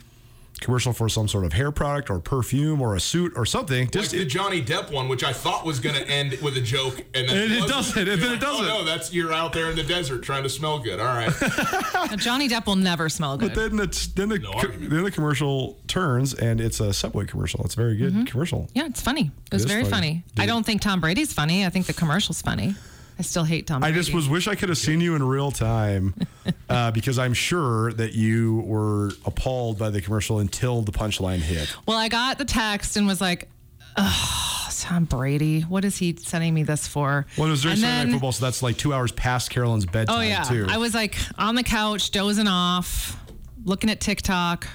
commercial 0.60 0.94
for 0.94 1.10
some 1.10 1.28
sort 1.28 1.46
of 1.46 1.54
hair 1.54 1.72
product 1.72 2.10
or 2.10 2.20
perfume 2.20 2.82
or 2.82 2.96
a 2.96 3.00
suit 3.00 3.34
or 3.36 3.46
something. 3.46 3.86
Like 3.86 3.92
Just 3.92 4.12
the 4.12 4.26
Johnny 4.26 4.62
Depp 4.62 4.92
one, 4.92 5.08
which 5.10 5.24
I 5.24 5.34
thought 5.34 5.66
was 5.66 5.80
going 5.80 5.96
to 5.96 6.08
end 6.08 6.38
with 6.42 6.58
a 6.58 6.62
joke, 6.62 7.04
and 7.14 7.28
then 7.30 7.38
And 7.44 7.52
it 7.52 7.62
wasn't. 7.62 7.70
doesn't, 7.70 7.98
and 7.98 8.08
You're 8.08 8.18
then 8.18 8.34
it 8.34 8.42
doesn't. 8.42 8.66
Oh 8.66 8.80
no, 8.80 8.84
that's 8.86 9.14
you're 9.14 9.34
out 9.34 9.54
there 9.54 9.70
in 9.70 9.76
the 9.76 9.84
desert 9.84 10.22
trying 10.24 10.44
to 10.44 10.50
smell 10.50 10.80
good. 10.80 11.00
All 11.00 11.06
right, 11.06 11.32
Now, 11.94 12.16
Johnny 12.16 12.50
Depp 12.50 12.66
will 12.66 12.76
never 12.76 13.10
smell 13.10 13.38
good. 13.38 13.54
But 13.54 13.70
then 13.72 13.80
it's 13.80 14.08
then 14.08 14.30
the 14.30 14.40
No 14.40 14.52
co- 14.54 14.68
then 14.68 15.04
the 15.04 15.12
commercial 15.12 15.78
turns 15.88 16.34
and 16.34 16.60
it's 16.62 16.80
a 16.80 16.94
Subway 16.94 17.26
commercial. 17.26 17.64
It's 17.66 17.74
a 17.76 17.78
very 17.78 17.96
good 17.96 18.14
mm-hmm. 18.14 18.24
commercial. 18.26 18.70
yeah, 18.74 18.86
it's 18.86 19.02
funny. 19.02 19.32
It 19.48 19.54
was 19.54 19.64
is 19.64 19.72
very 19.72 19.84
funny. 19.84 20.24
funny. 20.36 20.44
I 20.44 20.46
don't 20.46 20.66
think 20.66 20.82
Tom 20.82 21.00
Brady's 21.02 21.34
funny. 21.34 21.66
I 21.66 21.70
think 21.70 21.86
the 21.86 21.94
commercial's 21.94 22.42
funny. 22.42 22.76
I 23.20 23.22
still 23.22 23.44
hate 23.44 23.68
Tom 23.68 23.82
Brady. 23.82 23.94
I 23.94 23.98
just 23.98 24.14
was 24.14 24.30
wish 24.30 24.48
I 24.48 24.56
could 24.56 24.70
have 24.70 24.78
seen 24.78 25.02
you 25.02 25.14
in 25.14 25.22
real 25.22 25.52
time 25.52 26.14
uh, 26.70 26.92
because 26.92 27.20
I'm 27.20 27.34
sure 27.34 27.92
that 27.94 28.14
you 28.14 28.62
were 28.66 29.12
appalled 29.26 29.78
by 29.78 29.90
the 29.90 30.02
commercial 30.02 30.40
until 30.40 30.82
the 30.82 30.94
punchline 30.94 31.40
hit. 31.40 31.76
Well, 31.86 31.98
I 31.98 32.08
got 32.08 32.38
the 32.38 32.46
text 32.46 32.96
and 32.96 33.06
was 33.06 33.20
like, 33.20 33.50
oh, 33.98 34.70
Tom 34.80 35.04
Brady. 35.04 35.62
What 35.62 35.84
is 35.84 35.98
he 35.98 36.16
sending 36.18 36.54
me 36.54 36.64
this 36.64 36.88
for? 36.88 37.26
Well, 37.38 37.48
it 37.48 37.52
was 37.52 37.62
during 37.64 37.76
Sunday 37.78 38.06
Night 38.06 38.12
Football, 38.14 38.32
so 38.32 38.46
that's 38.46 38.64
like 38.64 38.78
two 38.78 38.94
hours 38.94 39.12
past 39.12 39.50
Carolyn's 39.50 39.86
bedtime 39.86 40.18
Oh, 40.18 40.22
yeah. 40.22 40.44
too. 40.44 40.66
I 40.70 40.78
was 40.78 40.94
like 40.96 41.18
on 41.38 41.56
the 41.56 41.64
couch, 41.64 42.12
dozing 42.12 42.48
off, 42.48 43.22
looking 43.66 43.90
at 43.90 44.00
TikTok, 44.00 44.66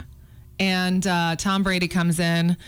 and 0.61 1.07
uh, 1.07 1.37
Tom 1.37 1.63
Brady 1.63 1.89
comes 1.89 2.21
in, 2.21 2.59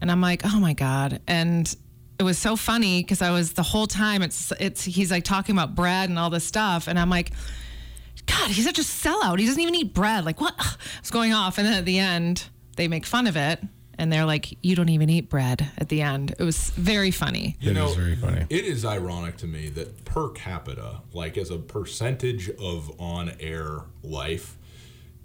and 0.00 0.10
I'm 0.10 0.22
like, 0.22 0.40
oh 0.46 0.58
my 0.58 0.72
God. 0.72 1.20
And 1.26 1.76
it 2.18 2.22
was 2.24 2.38
so 2.38 2.56
funny 2.56 3.02
because 3.02 3.22
I 3.22 3.30
was 3.30 3.52
the 3.52 3.62
whole 3.62 3.86
time, 3.86 4.22
it's, 4.22 4.52
it's, 4.58 4.84
he's 4.84 5.10
like 5.10 5.24
talking 5.24 5.54
about 5.54 5.74
bread 5.74 6.08
and 6.10 6.18
all 6.18 6.30
this 6.30 6.44
stuff. 6.44 6.88
And 6.88 6.98
I'm 6.98 7.10
like, 7.10 7.30
God, 8.26 8.50
he's 8.50 8.64
such 8.64 8.78
a 8.78 8.82
sellout. 8.82 9.38
He 9.38 9.46
doesn't 9.46 9.60
even 9.60 9.74
eat 9.74 9.94
bread. 9.94 10.24
Like, 10.24 10.40
what? 10.40 10.54
It's 10.98 11.10
going 11.10 11.32
off. 11.32 11.58
And 11.58 11.66
then 11.66 11.74
at 11.74 11.84
the 11.84 11.98
end, 11.98 12.48
they 12.76 12.88
make 12.88 13.06
fun 13.06 13.26
of 13.26 13.36
it. 13.36 13.60
And 14.00 14.12
they're 14.12 14.24
like, 14.26 14.56
you 14.62 14.76
don't 14.76 14.90
even 14.90 15.10
eat 15.10 15.28
bread 15.28 15.68
at 15.76 15.88
the 15.88 16.02
end. 16.02 16.34
It 16.38 16.44
was 16.44 16.70
very 16.70 17.10
funny. 17.10 17.56
you 17.60 17.70
It 17.70 17.74
know, 17.74 17.88
is 17.88 17.96
very 17.96 18.14
funny. 18.14 18.46
It 18.48 18.64
is 18.64 18.84
ironic 18.84 19.36
to 19.38 19.46
me 19.46 19.70
that 19.70 20.04
per 20.04 20.28
capita, 20.28 21.00
like 21.12 21.36
as 21.36 21.50
a 21.50 21.58
percentage 21.58 22.48
of 22.60 22.92
on-air 23.00 23.82
life, 24.04 24.56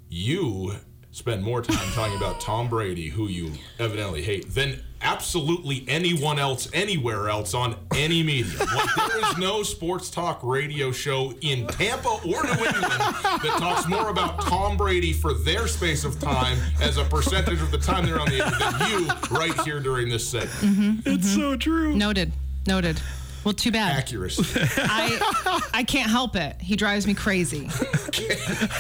you 0.10 0.74
spend 1.14 1.44
more 1.44 1.62
time 1.62 1.92
talking 1.92 2.18
about 2.18 2.42
Tom 2.42 2.68
Brady, 2.68 3.08
who 3.08 3.28
you 3.28 3.52
evidently 3.78 4.24
hate, 4.24 4.50
than 4.50 4.84
absolutely 5.02 5.86
anyone 5.88 6.40
else 6.40 6.68
anywhere 6.74 7.30
else 7.30 7.54
on 7.54 7.76
any 7.96 8.24
medium. 8.24 8.58
Like 8.58 8.96
there 8.96 9.30
is 9.30 9.38
no 9.38 9.62
sports 9.62 10.10
talk 10.10 10.40
radio 10.42 10.92
show 10.92 11.34
in 11.42 11.68
Tampa 11.68 12.10
or 12.10 12.44
New 12.44 12.52
England 12.52 12.74
that 12.84 13.56
talks 13.60 13.88
more 13.88 14.10
about 14.10 14.42
Tom 14.42 14.76
Brady 14.76 15.14
for 15.14 15.34
their 15.34 15.68
space 15.68 16.04
of 16.04 16.20
time 16.20 16.58
as 16.82 16.98
a 16.98 17.04
percentage 17.04 17.62
of 17.62 17.70
the 17.70 17.78
time 17.78 18.06
they're 18.06 18.20
on 18.20 18.30
the 18.30 18.44
air 18.44 18.52
than 18.60 18.92
you 18.92 19.38
right 19.38 19.60
here 19.62 19.80
during 19.80 20.10
this 20.10 20.28
segment. 20.28 20.52
Mm-hmm, 20.52 21.10
it's 21.10 21.28
mm-hmm. 21.28 21.40
so 21.40 21.56
true. 21.56 21.96
Noted. 21.96 22.32
Noted. 22.66 23.00
Well, 23.44 23.54
too 23.54 23.72
bad. 23.72 23.98
Accuracy. 23.98 24.44
I 24.78 25.68
I 25.74 25.84
can't 25.84 26.10
help 26.10 26.36
it. 26.36 26.56
He 26.62 26.76
drives 26.76 27.06
me 27.06 27.14
crazy. 27.14 27.66
I 27.68 27.70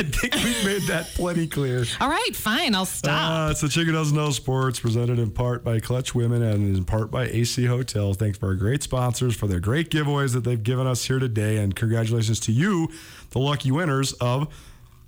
think 0.04 0.34
we 0.36 0.66
made 0.66 0.84
that 0.84 1.10
plenty 1.16 1.48
clear. 1.48 1.86
All 2.00 2.10
right, 2.10 2.36
fine. 2.36 2.74
I'll 2.76 2.86
stop. 2.86 3.48
Uh, 3.48 3.52
it's 3.52 3.62
the 3.62 3.70
Chicken 3.70 3.94
Doesn't 3.94 4.16
Know 4.16 4.32
Sports, 4.32 4.80
presented 4.80 5.20
in 5.20 5.32
part 5.32 5.64
by 5.64 5.80
Clutch 5.80 6.16
Women 6.16 6.42
and 6.42 6.76
in 6.78 6.86
part 6.86 7.12
by 7.12 7.26
AC 7.26 7.66
Hotels. 7.66 8.18
Thanks 8.18 8.38
for 8.38 8.48
our 8.48 8.56
great 8.56 8.84
sponsors 8.84 9.36
for 9.36 9.48
their 9.48 9.60
great 9.60 9.90
giveaways 9.90 10.34
that 10.34 10.44
they've 10.44 10.62
given 10.62 10.88
us 10.88 11.06
here 11.06 11.20
today. 11.20 11.58
And 11.58 11.76
congratulations 11.76 12.40
to 12.42 12.52
you, 12.52 12.90
the 13.32 13.40
lucky 13.40 13.72
winners 13.72 14.14
of 14.14 14.48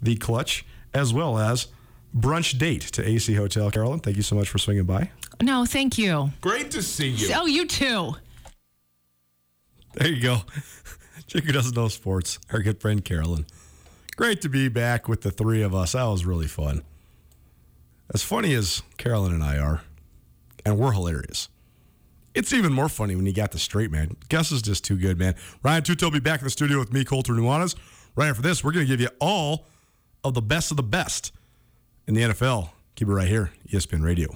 the 0.02 0.15
Clutch, 0.15 0.65
as 0.94 1.13
well 1.13 1.38
as 1.38 1.68
brunch 2.15 2.58
date 2.58 2.82
to 2.82 3.08
AC 3.08 3.34
Hotel. 3.36 3.70
Carolyn, 3.72 4.00
thank 4.00 4.18
you 4.18 4.24
so 4.24 4.36
much 4.36 4.50
for 4.50 4.58
swinging 4.58 4.86
by. 4.86 5.10
no, 5.41 5.65
thank 5.65 5.98
you. 5.98 6.32
Great 6.41 6.72
to 6.72 6.82
see 6.82 7.10
you. 7.10 7.30
Oh, 7.36 7.46
you 7.46 7.65
too. 7.68 8.15
There 9.95 10.08
you 10.08 10.21
go. 10.21 10.39
Chick 11.27 11.45
who 11.45 11.51
doesn't 11.51 11.75
know 11.75 11.88
sports. 11.88 12.39
Our 12.51 12.60
good 12.60 12.79
friend 12.81 13.03
Carolyn. 13.03 13.45
Great 14.15 14.41
to 14.41 14.49
be 14.49 14.67
back 14.69 15.08
with 15.08 15.21
the 15.21 15.31
three 15.31 15.62
of 15.62 15.73
us. 15.73 15.93
That 15.93 16.03
was 16.03 16.25
really 16.25 16.47
fun. 16.47 16.84
As 18.13 18.21
funny 18.21 18.53
as 18.53 18.84
Carolyn 18.97 19.34
and 19.34 19.43
I 19.43 19.58
are, 19.58 19.81
and 20.65 20.77
we're 20.77 20.91
hilarious. 20.91 21.49
It's 22.34 22.53
even 22.53 22.73
more 22.73 22.89
funny 22.89 23.15
when 23.15 23.25
you 23.25 23.34
got 23.34 23.51
the 23.51 23.60
straight 23.60 23.91
man. 23.91 24.17
Gus 24.29 24.51
is 24.51 24.62
just 24.62 24.84
too 24.84 24.97
good, 24.97 25.17
man. 25.17 25.36
Ryan 25.63 25.84
Tootell 25.84 26.10
will 26.10 26.12
be 26.12 26.19
back 26.19 26.41
in 26.41 26.45
the 26.45 26.51
studio 26.51 26.77
with 26.79 26.91
me, 26.91 27.05
Colter 27.05 27.34
Nuanez. 27.34 27.75
Right 28.15 28.27
after 28.27 28.41
this, 28.41 28.63
we're 28.63 28.73
going 28.73 28.86
to 28.86 28.91
give 28.91 28.99
you 28.99 29.10
all 29.19 29.65
of 30.23 30.34
the 30.34 30.41
best 30.41 30.71
of 30.71 30.77
the 30.77 30.84
best 30.84 31.31
in 32.08 32.13
the 32.13 32.21
NFL. 32.21 32.69
Keep 32.95 33.08
it 33.08 33.13
right 33.13 33.27
here, 33.27 33.51
ESPN 33.69 34.03
Radio. 34.03 34.36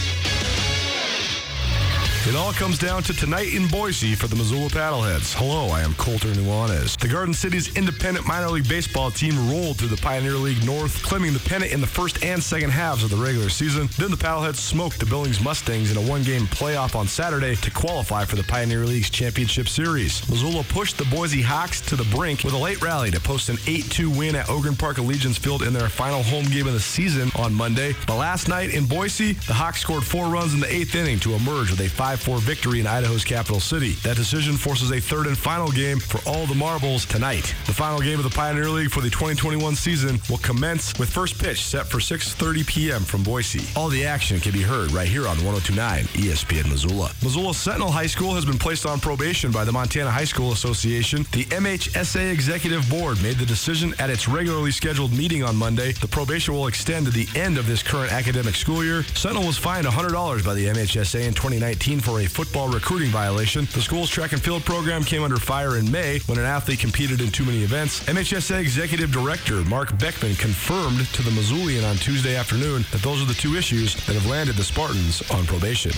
It 2.31 2.37
all 2.37 2.53
comes 2.53 2.79
down 2.79 3.03
to 3.03 3.13
tonight 3.13 3.53
in 3.53 3.67
Boise 3.67 4.15
for 4.15 4.27
the 4.27 4.37
Missoula 4.37 4.69
Paddleheads. 4.69 5.33
Hello, 5.33 5.67
I 5.67 5.81
am 5.81 5.93
Colter 5.95 6.29
Nuanez. 6.29 6.97
The 6.97 7.09
Garden 7.09 7.33
City's 7.33 7.75
independent 7.75 8.25
minor 8.25 8.47
league 8.47 8.69
baseball 8.69 9.11
team 9.11 9.49
rolled 9.49 9.77
through 9.77 9.89
the 9.89 9.97
Pioneer 9.97 10.35
League 10.35 10.63
North, 10.65 11.03
claiming 11.03 11.33
the 11.33 11.41
pennant 11.41 11.73
in 11.73 11.81
the 11.81 11.87
first 11.87 12.23
and 12.23 12.41
second 12.41 12.69
halves 12.69 13.03
of 13.03 13.09
the 13.09 13.17
regular 13.17 13.49
season. 13.49 13.89
Then 13.97 14.11
the 14.11 14.15
Paddleheads 14.15 14.55
smoked 14.55 15.01
the 15.01 15.05
Billings 15.07 15.43
Mustangs 15.43 15.91
in 15.91 15.97
a 15.97 16.09
one-game 16.09 16.43
playoff 16.43 16.95
on 16.95 17.05
Saturday 17.05 17.55
to 17.57 17.69
qualify 17.69 18.23
for 18.23 18.37
the 18.37 18.43
Pioneer 18.43 18.85
League's 18.85 19.09
championship 19.09 19.67
series. 19.67 20.25
Missoula 20.29 20.63
pushed 20.69 20.97
the 20.97 21.05
Boise 21.13 21.41
Hawks 21.41 21.81
to 21.81 21.97
the 21.97 22.05
brink 22.15 22.45
with 22.45 22.53
a 22.53 22.57
late 22.57 22.81
rally 22.81 23.11
to 23.11 23.19
post 23.19 23.49
an 23.49 23.57
8-2 23.57 24.17
win 24.17 24.37
at 24.37 24.49
Ogren 24.49 24.77
Park 24.77 24.99
Allegiance 24.99 25.37
Field 25.37 25.63
in 25.63 25.73
their 25.73 25.89
final 25.89 26.23
home 26.23 26.45
game 26.45 26.67
of 26.67 26.71
the 26.71 26.79
season 26.79 27.29
on 27.35 27.53
Monday. 27.53 27.93
But 28.07 28.15
last 28.15 28.47
night 28.47 28.73
in 28.73 28.85
Boise, 28.85 29.33
the 29.33 29.53
Hawks 29.53 29.81
scored 29.81 30.05
four 30.05 30.27
runs 30.27 30.53
in 30.53 30.61
the 30.61 30.73
eighth 30.73 30.95
inning 30.95 31.19
to 31.19 31.33
emerge 31.33 31.71
with 31.71 31.81
a 31.81 31.89
5 31.89 32.20
4 32.21 32.37
victory 32.39 32.79
in 32.79 32.87
Idaho's 32.87 33.23
capital 33.23 33.59
city. 33.59 33.93
That 34.03 34.15
decision 34.15 34.57
forces 34.57 34.91
a 34.91 34.99
third 34.99 35.27
and 35.27 35.37
final 35.37 35.71
game 35.71 35.99
for 35.99 36.19
all 36.29 36.45
the 36.45 36.55
marbles 36.55 37.05
tonight. 37.05 37.53
The 37.65 37.73
final 37.73 37.99
game 37.99 38.19
of 38.19 38.23
the 38.23 38.29
Pioneer 38.29 38.69
League 38.69 38.91
for 38.91 39.01
the 39.01 39.09
2021 39.09 39.75
season 39.75 40.19
will 40.29 40.37
commence 40.37 40.97
with 40.99 41.09
first 41.09 41.39
pitch 41.39 41.65
set 41.65 41.87
for 41.87 41.97
6:30 41.97 42.65
p.m. 42.67 43.03
from 43.03 43.23
Boise. 43.23 43.65
All 43.75 43.89
the 43.89 44.05
action 44.05 44.39
can 44.39 44.51
be 44.51 44.61
heard 44.61 44.91
right 44.91 45.07
here 45.07 45.27
on 45.27 45.43
1029 45.43 46.05
ESPN 46.23 46.69
Missoula. 46.69 47.11
Missoula 47.23 47.53
Sentinel 47.53 47.91
High 47.91 48.07
School 48.07 48.35
has 48.35 48.45
been 48.45 48.59
placed 48.59 48.85
on 48.85 48.99
probation 48.99 49.51
by 49.51 49.63
the 49.63 49.71
Montana 49.71 50.11
High 50.11 50.25
School 50.25 50.51
Association. 50.51 51.25
The 51.31 51.45
MHSA 51.45 52.31
Executive 52.31 52.87
Board 52.89 53.21
made 53.23 53.37
the 53.37 53.45
decision 53.45 53.95
at 53.99 54.09
its 54.09 54.27
regularly 54.27 54.71
scheduled 54.71 55.13
meeting 55.13 55.43
on 55.43 55.55
Monday. 55.55 55.93
The 55.93 56.07
probation 56.07 56.53
will 56.53 56.67
extend 56.67 57.05
to 57.05 57.11
the 57.11 57.27
end 57.39 57.57
of 57.57 57.65
this 57.65 57.81
current 57.81 58.11
academic 58.11 58.55
school 58.55 58.83
year. 58.83 59.03
Sentinel 59.15 59.47
was 59.47 59.57
fined 59.57 59.87
$100 59.87 60.45
by 60.45 60.53
the 60.53 60.65
MHSA 60.65 61.25
in 61.25 61.33
2019 61.33 62.00
for 62.01 62.21
a 62.21 62.25
football 62.25 62.67
recruiting 62.67 63.09
violation. 63.09 63.65
The 63.73 63.81
school's 63.81 64.09
track 64.09 64.33
and 64.33 64.41
field 64.41 64.65
program 64.65 65.03
came 65.03 65.23
under 65.23 65.37
fire 65.37 65.77
in 65.77 65.89
May 65.91 66.19
when 66.25 66.37
an 66.37 66.45
athlete 66.45 66.79
competed 66.79 67.21
in 67.21 67.31
too 67.31 67.45
many 67.45 67.63
events. 67.63 68.01
MHSA 68.05 68.59
Executive 68.59 69.11
Director 69.11 69.63
Mark 69.65 69.97
Beckman 69.97 70.35
confirmed 70.35 71.07
to 71.13 71.21
the 71.21 71.31
Missoulian 71.31 71.89
on 71.89 71.95
Tuesday 71.97 72.35
afternoon 72.35 72.85
that 72.91 73.01
those 73.01 73.21
are 73.21 73.25
the 73.25 73.33
two 73.33 73.55
issues 73.55 73.95
that 74.05 74.13
have 74.13 74.25
landed 74.25 74.55
the 74.55 74.63
Spartans 74.63 75.21
on 75.31 75.45
probation. 75.45 75.91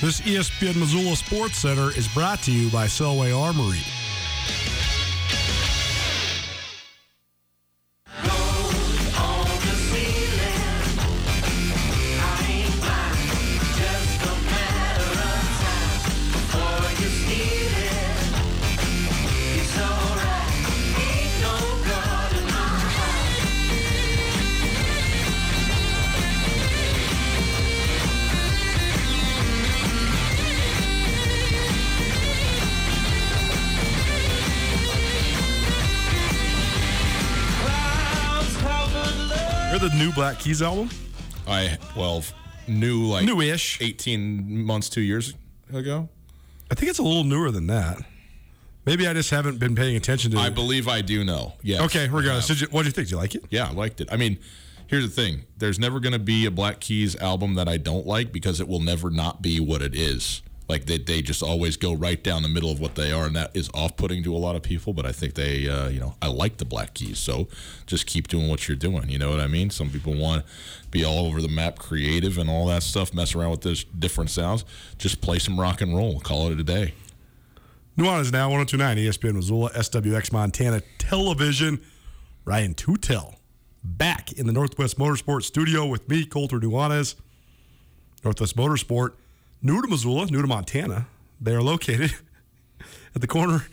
This 0.00 0.20
ESPN 0.22 0.76
Missoula 0.76 1.14
Sports 1.16 1.58
Center 1.58 1.90
is 1.96 2.08
brought 2.08 2.42
to 2.44 2.52
you 2.52 2.70
by 2.70 2.86
Selway 2.86 3.38
Armory. 3.38 3.99
The 39.80 39.88
new 39.96 40.12
Black 40.12 40.38
Keys 40.38 40.60
album? 40.60 40.90
I 41.48 41.78
well 41.96 42.22
new 42.68 43.06
like 43.06 43.24
Newish. 43.24 43.80
eighteen 43.80 44.64
months, 44.64 44.88
two 44.90 45.00
years 45.00 45.34
ago. 45.72 46.08
I 46.70 46.74
think 46.74 46.90
it's 46.90 46.98
a 46.98 47.02
little 47.02 47.24
newer 47.24 47.50
than 47.50 47.66
that. 47.68 47.98
Maybe 48.84 49.06
I 49.06 49.14
just 49.14 49.30
haven't 49.30 49.58
been 49.58 49.74
paying 49.74 49.96
attention 49.96 50.30
to 50.32 50.36
it. 50.36 50.40
I 50.40 50.46
it. 50.48 50.54
believe 50.54 50.86
I 50.86 51.00
do 51.00 51.24
know. 51.24 51.54
Yeah. 51.62 51.82
Okay, 51.84 52.08
regardless. 52.08 52.46
Did 52.46 52.60
you, 52.60 52.66
what 52.70 52.82
do 52.82 52.88
you 52.88 52.92
think? 52.92 53.08
Do 53.08 53.12
you 53.12 53.16
like 53.16 53.34
it? 53.34 53.44
Yeah, 53.50 53.68
I 53.68 53.72
liked 53.72 54.00
it. 54.00 54.08
I 54.12 54.16
mean, 54.16 54.38
here's 54.86 55.04
the 55.04 55.10
thing: 55.10 55.44
there's 55.56 55.78
never 55.78 55.98
going 55.98 56.12
to 56.12 56.18
be 56.18 56.44
a 56.46 56.50
Black 56.50 56.80
Keys 56.80 57.16
album 57.16 57.54
that 57.54 57.68
I 57.68 57.76
don't 57.78 58.06
like 58.06 58.32
because 58.32 58.60
it 58.60 58.68
will 58.68 58.80
never 58.80 59.10
not 59.10 59.40
be 59.40 59.60
what 59.60 59.80
it 59.82 59.94
is. 59.94 60.42
Like 60.70 60.86
they, 60.86 60.98
they 60.98 61.20
just 61.20 61.42
always 61.42 61.76
go 61.76 61.92
right 61.92 62.22
down 62.22 62.42
the 62.42 62.48
middle 62.48 62.70
of 62.70 62.78
what 62.78 62.94
they 62.94 63.10
are, 63.10 63.26
and 63.26 63.34
that 63.34 63.50
is 63.54 63.68
off-putting 63.74 64.22
to 64.22 64.34
a 64.34 64.38
lot 64.38 64.54
of 64.54 64.62
people. 64.62 64.92
But 64.92 65.04
I 65.04 65.10
think 65.10 65.34
they, 65.34 65.68
uh, 65.68 65.88
you 65.88 65.98
know, 65.98 66.14
I 66.22 66.28
like 66.28 66.58
the 66.58 66.64
Black 66.64 66.94
Keys, 66.94 67.18
so 67.18 67.48
just 67.86 68.06
keep 68.06 68.28
doing 68.28 68.48
what 68.48 68.68
you're 68.68 68.76
doing. 68.76 69.08
You 69.08 69.18
know 69.18 69.30
what 69.30 69.40
I 69.40 69.48
mean? 69.48 69.70
Some 69.70 69.90
people 69.90 70.14
want 70.14 70.46
to 70.46 70.52
be 70.92 71.04
all 71.04 71.26
over 71.26 71.42
the 71.42 71.48
map, 71.48 71.78
creative, 71.78 72.38
and 72.38 72.48
all 72.48 72.66
that 72.68 72.84
stuff, 72.84 73.12
mess 73.12 73.34
around 73.34 73.50
with 73.50 73.62
those 73.62 73.82
different 73.82 74.30
sounds. 74.30 74.64
Just 74.96 75.20
play 75.20 75.40
some 75.40 75.58
rock 75.58 75.80
and 75.80 75.96
roll. 75.96 76.20
Call 76.20 76.50
it 76.52 76.60
a 76.60 76.64
day. 76.64 76.94
Nuanez 77.98 78.32
now 78.32 78.48
1029 78.48 78.96
ESPN 78.96 79.34
Missoula, 79.34 79.70
SWX 79.70 80.32
Montana 80.32 80.82
Television. 80.98 81.80
Ryan 82.44 82.74
Tootell 82.74 83.34
back 83.82 84.32
in 84.32 84.46
the 84.46 84.52
Northwest 84.52 84.98
Motorsport 84.98 85.42
studio 85.42 85.84
with 85.84 86.08
me, 86.08 86.24
Colter 86.24 86.60
Nuanez. 86.60 87.16
Northwest 88.24 88.56
Motorsport, 88.56 89.14
new 89.62 89.80
to 89.82 89.88
Missoula, 89.88 90.26
new 90.26 90.42
to 90.42 90.48
Montana. 90.48 91.06
They 91.40 91.54
are 91.54 91.62
located 91.62 92.14
at 93.14 93.20
the 93.20 93.26
corner 93.26 93.64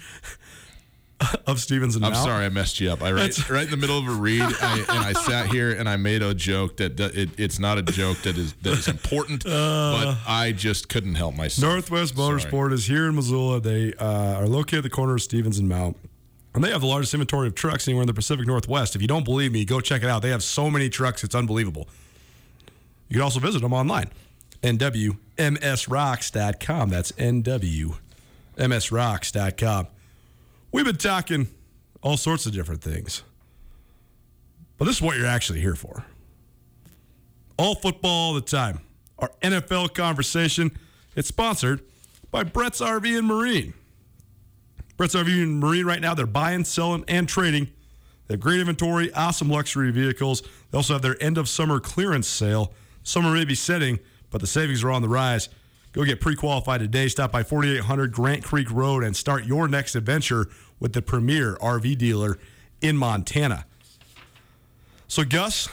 of 1.47 1.60
Stevens 1.60 1.95
and 1.95 2.06
I'm 2.06 2.13
Mount. 2.13 2.26
sorry 2.26 2.45
I 2.45 2.50
messed 2.50 2.80
you 2.80 2.91
up. 2.91 3.02
I 3.02 3.12
right, 3.12 3.50
right 3.50 3.65
in 3.65 3.71
the 3.71 3.78
middle 3.78 3.97
of 3.97 4.08
a 4.08 4.12
read, 4.12 4.41
I, 4.41 4.80
and 4.80 4.89
I 4.89 5.13
sat 5.13 5.47
here 5.47 5.71
and 5.71 5.89
I 5.89 5.97
made 5.97 6.21
a 6.21 6.34
joke 6.34 6.78
that, 6.78 7.00
it, 7.00 7.30
it's 7.38 7.60
not 7.60 7.78
a 7.78 7.82
joke 7.82 8.19
that 8.19 8.38
is 8.38 8.54
that 8.62 8.73
is 8.73 8.88
important, 8.88 9.43
but 9.45 10.17
I 10.28 10.54
just 10.56 10.89
couldn't 10.89 11.15
help 11.15 11.36
myself. 11.36 11.71
Northwest. 11.71 12.15
Motorsport 12.15 12.71
is 12.73 12.86
here 12.86 13.08
in 13.08 13.15
Missoula. 13.15 13.60
They 13.60 13.93
uh, 13.93 14.39
are 14.39 14.47
located 14.47 14.80
at 14.80 14.84
the 14.84 14.89
corner 14.89 15.15
of 15.15 15.21
Stevens 15.21 15.60
and 15.60 15.67
Mount. 15.67 15.97
And 16.54 16.63
they 16.63 16.71
have 16.71 16.82
the 16.82 16.88
largest 16.88 17.13
inventory 17.13 17.47
of 17.47 17.54
trucks 17.54 17.88
anywhere 17.88 18.02
in 18.02 18.08
the 18.08 18.15
Pacific 18.15 18.47
Northwest. 18.47 18.95
If 18.95 19.02
you 19.04 19.08
don't 19.08 19.23
believe 19.23 19.52
me, 19.52 19.63
go 19.63 19.80
check 19.80 20.02
it 20.02 20.10
out. 20.10 20.23
They 20.23 20.32
have 20.32 20.41
so 20.41 20.71
many 20.71 20.89
trucks, 20.89 21.23
it's 21.23 21.36
unbelievable. 21.36 21.88
You 23.10 23.15
can 23.15 23.21
also 23.21 23.39
visit 23.39 23.62
them 23.62 23.73
online. 23.73 24.10
NWMSRocks.com. 24.63 26.89
That's 26.89 27.11
NWMSRocks.com. 27.13 29.87
We've 30.71 30.85
been 30.85 30.95
talking 30.97 31.47
all 32.01 32.17
sorts 32.17 32.45
of 32.45 32.53
different 32.53 32.81
things. 32.81 33.23
But 34.77 34.85
this 34.85 34.97
is 34.97 35.01
what 35.01 35.17
you're 35.17 35.25
actually 35.25 35.61
here 35.61 35.75
for. 35.75 36.05
All 37.57 37.75
football 37.75 38.11
all 38.11 38.33
the 38.33 38.41
time. 38.41 38.81
our 39.19 39.31
NFL 39.41 39.93
conversation. 39.93 40.71
It's 41.15 41.27
sponsored 41.27 41.81
by 42.29 42.43
Brett's 42.43 42.81
RV 42.81 43.17
and 43.17 43.27
Marine. 43.27 43.73
Brett's 44.95 45.15
RV 45.15 45.43
and 45.43 45.59
Marine 45.59 45.85
right 45.85 46.01
now, 46.01 46.13
they're 46.13 46.27
buying, 46.27 46.63
selling, 46.63 47.03
and 47.07 47.27
trading. 47.27 47.65
They 48.27 48.33
have 48.33 48.41
great 48.41 48.59
inventory, 48.59 49.11
awesome 49.13 49.49
luxury 49.49 49.91
vehicles. 49.91 50.41
They 50.71 50.77
also 50.77 50.93
have 50.93 51.01
their 51.01 51.21
end 51.21 51.37
of 51.37 51.49
summer 51.49 51.79
clearance 51.79 52.27
sale. 52.27 52.73
Summer 53.03 53.33
may 53.33 53.45
be 53.45 53.55
setting, 53.55 53.99
but 54.31 54.41
the 54.41 54.47
savings 54.47 54.83
are 54.83 54.91
on 54.91 55.01
the 55.01 55.09
rise. 55.09 55.49
Go 55.93 56.03
get 56.03 56.21
pre 56.21 56.35
qualified 56.35 56.79
today. 56.81 57.07
Stop 57.07 57.31
by 57.31 57.43
4800 57.43 58.11
Grant 58.11 58.43
Creek 58.43 58.69
Road 58.71 59.03
and 59.03 59.15
start 59.15 59.45
your 59.45 59.67
next 59.67 59.95
adventure 59.95 60.47
with 60.79 60.93
the 60.93 61.01
premier 61.01 61.55
RV 61.61 61.97
dealer 61.97 62.37
in 62.81 62.97
Montana. 62.97 63.65
So, 65.07 65.23
Gus, 65.23 65.69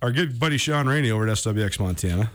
our 0.00 0.12
good 0.12 0.38
buddy 0.38 0.56
Sean 0.56 0.86
Rainey 0.86 1.10
over 1.10 1.26
at 1.28 1.36
SWX 1.36 1.80
Montana, 1.80 2.30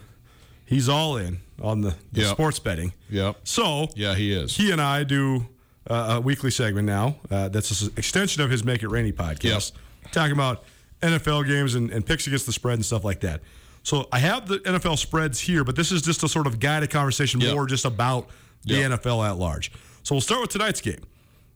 he's 0.64 0.88
all 0.88 1.16
in 1.16 1.38
on 1.60 1.80
the, 1.80 1.94
the 2.12 2.20
Yep. 2.22 2.30
sports 2.32 2.58
betting. 2.58 2.92
Yep. 3.10 3.36
So, 3.44 3.88
Yeah, 3.96 4.14
he 4.14 4.32
is. 4.32 4.56
he 4.56 4.70
and 4.70 4.80
I 4.80 5.02
do 5.04 5.46
uh, 5.88 6.16
a 6.16 6.20
weekly 6.20 6.50
segment 6.50 6.86
now. 6.86 7.16
Uh, 7.30 7.48
that's 7.48 7.80
an 7.82 7.92
extension 7.96 8.42
of 8.42 8.50
his 8.50 8.62
Make 8.64 8.82
It 8.82 8.88
Rainy 8.88 9.12
podcast, 9.12 9.72
talking 10.12 10.32
about 10.32 10.64
NFL 11.02 11.46
games 11.46 11.74
and, 11.74 11.90
and 11.90 12.04
picks 12.04 12.26
against 12.26 12.46
the 12.46 12.52
spread 12.52 12.74
and 12.74 12.84
stuff 12.84 13.02
like 13.04 13.20
that. 13.20 13.40
So 13.88 14.06
I 14.12 14.18
have 14.18 14.46
the 14.46 14.58
NFL 14.58 14.98
spreads 14.98 15.40
here, 15.40 15.64
but 15.64 15.74
this 15.74 15.90
is 15.92 16.02
just 16.02 16.22
a 16.22 16.28
sort 16.28 16.46
of 16.46 16.60
guided 16.60 16.90
conversation 16.90 17.40
Yep. 17.40 17.54
more 17.54 17.66
just 17.66 17.86
about 17.86 18.28
the 18.66 18.74
Yep. 18.74 19.00
NFL 19.00 19.22
at 19.26 19.38
large. 19.38 19.72
So 20.02 20.14
we'll 20.14 20.20
start 20.20 20.42
with 20.42 20.50
tonight's 20.50 20.82
game. 20.82 21.00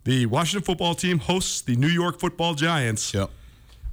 The 0.04 0.24
Washington 0.24 0.64
football 0.64 0.94
team 0.94 1.18
hosts 1.18 1.60
the 1.60 1.76
New 1.76 1.88
York 1.88 2.18
football 2.18 2.54
giants. 2.54 3.12
Yep. 3.12 3.30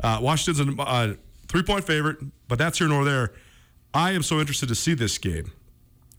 Uh, 0.01 0.19
Washington's 0.21 0.79
a 0.79 0.81
uh, 0.81 1.13
three 1.49 1.63
point 1.63 1.83
favorite, 1.83 2.17
but 2.47 2.57
that's 2.57 2.77
here 2.77 2.87
nor 2.87 3.03
there. 3.03 3.33
I 3.93 4.11
am 4.13 4.23
so 4.23 4.39
interested 4.39 4.69
to 4.69 4.75
see 4.75 4.93
this 4.93 5.17
game 5.17 5.51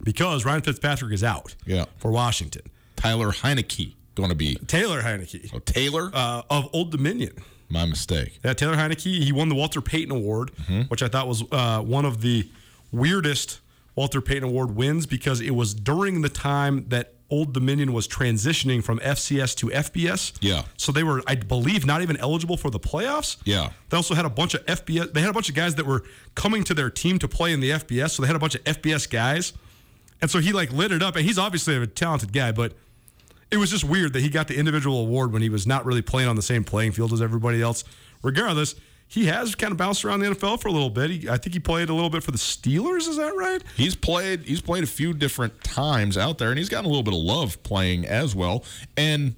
because 0.02 0.44
Ryan 0.44 0.61
Fitzpatrick 0.61 1.12
is 1.14 1.24
out 1.24 1.54
Yeah. 1.64 1.87
for 1.96 2.11
Washington. 2.11 2.62
Tyler 2.96 3.33
Heinicke 3.33 3.94
going 4.14 4.28
to 4.28 4.35
be. 4.35 4.56
Taylor 4.66 5.00
Heinicke 5.00 5.50
Oh, 5.54 5.59
Taylor? 5.61 6.11
uh, 6.12 6.42
of 6.50 6.68
Old 6.74 6.90
Dominion. 6.90 7.33
My 7.70 7.87
mistake. 7.87 8.38
Yeah, 8.44 8.52
Taylor 8.52 8.76
Heinicke. 8.76 9.22
He 9.22 9.33
won 9.33 9.48
the 9.48 9.54
Walter 9.54 9.80
Payton 9.80 10.11
Award, 10.11 10.50
which 10.88 11.02
I 11.02 11.09
thought 11.09 11.28
was 11.28 11.44
uh, 11.52 11.80
one 11.80 12.04
of 12.04 12.20
the 12.20 12.48
weirdest 12.92 13.61
Walter 13.94 14.20
Payton 14.20 14.44
Award 14.44 14.74
wins 14.74 15.06
because 15.06 15.40
it 15.40 15.54
was 15.54 15.72
during 15.74 16.22
the 16.22 16.28
time 16.28 16.87
that 16.88 17.14
Old 17.30 17.52
Dominion 17.52 17.92
was 17.92 18.09
transitioning 18.09 18.83
from 18.83 18.98
FCS 18.98 19.54
to 19.59 19.66
FBS. 19.68 20.33
Yeah. 20.40 20.62
So 20.76 20.90
they 20.90 21.04
were, 21.04 21.22
I 21.28 21.37
believe, 21.37 21.87
not 21.87 22.02
even 22.02 22.16
eligible 22.16 22.56
for 22.56 22.70
the 22.70 22.80
playoffs. 22.80 23.37
Yeah. 23.44 23.70
They 23.88 23.96
also 23.96 24.14
had 24.14 24.24
a 24.24 24.30
bunch 24.30 24.54
of 24.54 24.66
FBS. 24.66 25.12
They 25.12 25.20
had 25.20 25.30
a 25.30 25.33
bunch 25.33 25.48
of 25.48 25.54
guys 25.54 25.76
that 25.76 25.87
were 25.87 26.02
coming 26.35 26.64
to 26.64 26.74
their 26.74 26.90
team 26.90 27.20
to 27.20 27.28
play 27.28 27.52
in 27.52 27.61
the 27.61 27.70
FBS. 27.70 28.11
So 28.11 28.22
they 28.22 28.26
had 28.26 28.35
a 28.37 28.40
bunch 28.40 28.56
of 28.56 28.64
FBS 28.64 29.09
guys, 29.09 29.52
and 30.20 30.28
so 30.28 30.40
he 30.40 30.52
like 30.52 30.72
lit 30.72 30.90
it 30.90 31.02
up. 31.02 31.14
And 31.14 31.24
he's 31.24 31.38
obviously 31.38 31.76
a 31.76 31.87
talented 31.87 32.33
guy, 32.33 32.50
but 32.50 32.72
it 33.51 33.57
was 33.57 33.71
just 33.71 33.85
weird 33.85 34.13
that 34.13 34.21
he 34.21 34.29
got 34.29 34.49
the 34.49 34.57
individual 34.57 35.01
award 35.01 35.33
when 35.33 35.43
he 35.43 35.49
was 35.49 35.67
not 35.67 35.85
really 35.85 36.03
playing 36.03 36.29
on 36.29 36.37
the 36.37 36.43
same 36.43 36.65
playing 36.65 36.93
field 36.93 37.13
as 37.13 37.21
everybody 37.21 37.61
else. 37.61 37.85
Regardless, 38.23 38.75
he 39.09 39.27
has 39.27 39.57
kind 39.57 39.73
of 39.73 39.77
bounced 39.77 40.05
around 40.05 40.21
the 40.21 40.27
NFL 40.27 40.61
for 40.61 40.69
a 40.69 40.73
little 40.73 40.91
bit. 40.91 41.11
He, 41.11 41.29
I 41.29 41.37
think 41.37 41.55
he 41.55 41.59
played 41.59 41.89
a 41.89 41.95
little 41.95 42.11
bit 42.11 42.23
for 42.23 42.31
the 42.31 42.39
Steelers. 42.39 43.09
Is 43.09 43.17
that 43.17 43.35
right? 43.35 43.61
He's 43.77 43.97
played. 43.97 44.45
He's 44.45 44.61
played 44.61 44.85
a 44.85 44.87
few 44.87 45.13
different 45.13 45.65
times 45.65 46.17
out 46.17 46.39
there, 46.39 46.51
and 46.51 46.59
he's 46.59 46.69
gotten 46.69 46.85
a 46.85 46.89
little 46.89 47.03
bit 47.03 47.15
of 47.15 47.21
love 47.21 47.61
playing 47.65 48.07
as 48.07 48.37
well. 48.37 48.65
And 48.97 49.35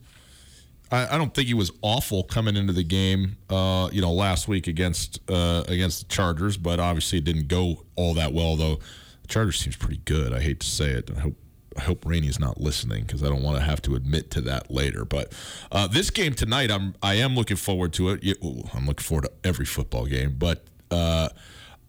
I, 0.91 1.15
I 1.15 1.19
don't 1.19 1.33
think 1.33 1.49
he 1.49 1.55
was 1.55 1.73
awful 1.81 2.23
coming 2.23 2.55
into 2.55 2.75
the 2.75 2.85
game. 2.85 3.39
Uh, 3.49 3.89
you 3.91 4.03
know, 4.03 4.13
last 4.13 4.47
week 4.47 4.67
against 4.67 5.19
uh, 5.31 5.65
against 5.67 6.01
the 6.01 6.15
Chargers, 6.15 6.59
but 6.59 6.79
obviously 6.79 7.19
it 7.19 7.25
didn't 7.25 7.49
go 7.49 7.85
all 7.97 8.13
that 8.15 8.35
well. 8.35 8.57
Though 8.57 8.79
the 9.23 9.29
Chargers 9.29 9.59
seems 9.59 9.77
pretty 9.77 10.03
good. 10.05 10.35
I 10.35 10.41
hate 10.41 10.61
to 10.61 10.67
say 10.67 10.91
it. 10.91 11.11
I 11.17 11.21
hope. 11.21 11.35
I 11.77 11.83
hope 11.83 12.05
Rainey's 12.07 12.39
not 12.39 12.61
listening 12.61 13.05
because 13.05 13.23
I 13.23 13.29
don't 13.29 13.43
want 13.43 13.57
to 13.59 13.63
have 13.63 13.81
to 13.83 13.95
admit 13.95 14.31
to 14.33 14.41
that 14.43 14.71
later. 14.71 15.05
But 15.05 15.33
uh, 15.71 15.87
this 15.87 16.11
game 16.11 16.35
tonight, 16.35 16.71
I'm 16.71 16.95
I 17.03 17.15
am 17.15 17.35
looking 17.35 17.57
forward 17.57 17.93
to 17.95 18.11
it. 18.11 18.39
I'm 18.75 18.87
looking 18.87 19.05
forward 19.05 19.25
to 19.25 19.33
every 19.45 19.67
football 19.67 20.07
game, 20.07 20.37
but 20.39 20.65
uh, 20.91 21.29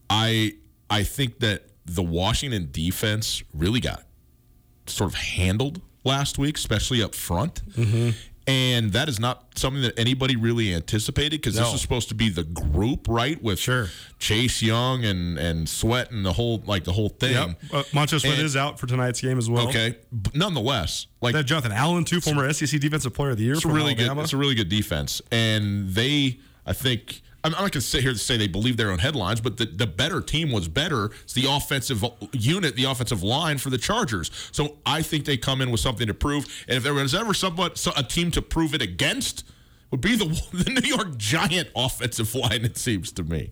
I 0.09 0.53
I 0.89 1.03
think 1.03 1.39
that 1.39 1.63
the 1.85 2.03
Washington 2.03 2.69
defense 2.71 3.43
really 3.53 3.79
got 3.79 4.03
sort 4.87 5.09
of 5.11 5.15
handled 5.15 5.81
last 6.03 6.37
week, 6.37 6.57
especially 6.57 7.01
up 7.03 7.15
front. 7.15 7.61
And 8.45 8.91
that 8.91 9.07
is 9.07 9.21
not 9.21 9.45
something 9.57 9.81
that 9.83 9.97
anybody 9.97 10.35
really 10.35 10.73
anticipated 10.73 11.39
because 11.39 11.55
this 11.55 11.63
No. 11.69 11.75
is 11.75 11.81
supposed 11.81 12.09
to 12.09 12.15
be 12.15 12.27
the 12.27 12.43
group, 12.43 13.07
right? 13.07 13.41
With 13.41 13.57
Sure. 13.57 13.89
Chase 14.19 14.61
Young 14.61 15.05
and 15.05 15.37
and 15.37 15.69
Sweat 15.69 16.11
and 16.11 16.25
the 16.25 16.33
whole 16.33 16.61
like 16.65 16.83
the 16.83 16.91
whole 16.91 17.07
thing. 17.09 17.55
Uh, 17.71 17.83
Montez 17.93 18.21
Sweat 18.21 18.39
is 18.39 18.57
out 18.57 18.79
for 18.79 18.87
tonight's 18.87 19.21
game 19.21 19.37
as 19.37 19.49
well. 19.49 19.69
Okay, 19.69 19.97
but 20.11 20.35
nonetheless, 20.35 21.07
like 21.21 21.33
that 21.33 21.45
Jonathan 21.45 21.71
Allen, 21.71 22.03
too, 22.03 22.19
former 22.19 22.51
SEC 22.51 22.79
Defensive 22.81 23.13
Player 23.13 23.31
of 23.31 23.37
the 23.37 23.43
Year 23.45 23.53
it's 23.53 23.63
a 23.63 23.69
really 23.69 23.91
Alabama. 23.93 24.15
good. 24.15 24.23
It's 24.23 24.33
a 24.33 24.37
really 24.37 24.55
good 24.55 24.69
defense, 24.69 25.21
and 25.31 25.89
they, 25.93 26.39
I 26.65 26.73
think, 26.73 27.21
I'm, 27.43 27.51
not 27.51 27.59
going 27.59 27.71
to 27.71 27.81
sit 27.81 28.01
here 28.01 28.13
to 28.13 28.17
say 28.17 28.37
they 28.37 28.47
believe 28.47 28.77
their 28.77 28.91
own 28.91 28.99
headlines, 28.99 29.41
but 29.41 29.57
the, 29.57 29.65
the 29.65 29.87
better 29.87 30.21
team 30.21 30.51
was 30.51 30.67
better. 30.67 31.11
It's 31.23 31.33
the 31.33 31.45
offensive 31.49 32.03
unit, 32.31 32.75
the 32.75 32.85
offensive 32.85 33.21
line 33.21 33.57
for 33.57 33.69
the 33.69 33.77
Chargers. 33.77 34.31
So 34.51 34.77
I 34.85 35.01
think 35.01 35.25
they 35.25 35.37
come 35.37 35.61
in 35.61 35.69
with 35.71 35.81
something 35.81 36.07
to 36.07 36.13
prove. 36.13 36.45
And 36.67 36.77
if 36.77 36.83
there 36.83 36.93
was 36.93 37.13
ever 37.13 37.33
somewhat 37.33 37.77
so- 37.77 37.93
a 37.97 38.03
team 38.03 38.31
to 38.31 38.41
prove 38.41 38.73
it 38.73 38.81
against, 38.81 39.45
would 39.91 40.01
be 40.01 40.15
the 40.15 40.25
the 40.53 40.81
New 40.81 40.87
York 40.87 41.17
Giant 41.17 41.69
offensive 41.75 42.33
line. 42.33 42.65
It 42.65 42.77
seems 42.77 43.11
to 43.13 43.23
me. 43.23 43.51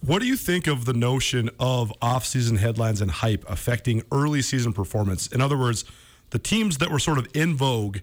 What 0.00 0.20
do 0.20 0.26
you 0.26 0.36
think 0.36 0.66
of 0.66 0.84
the 0.84 0.92
notion 0.92 1.48
of 1.58 1.90
off-season 2.02 2.58
headlines 2.58 3.00
and 3.00 3.10
hype 3.10 3.44
affecting 3.48 4.02
early 4.12 4.42
season 4.42 4.74
performance? 4.74 5.28
In 5.28 5.40
other 5.40 5.56
words, 5.56 5.86
the 6.30 6.38
teams 6.38 6.78
that 6.78 6.90
were 6.90 6.98
sort 6.98 7.16
of 7.16 7.26
in 7.34 7.56
vogue 7.56 7.98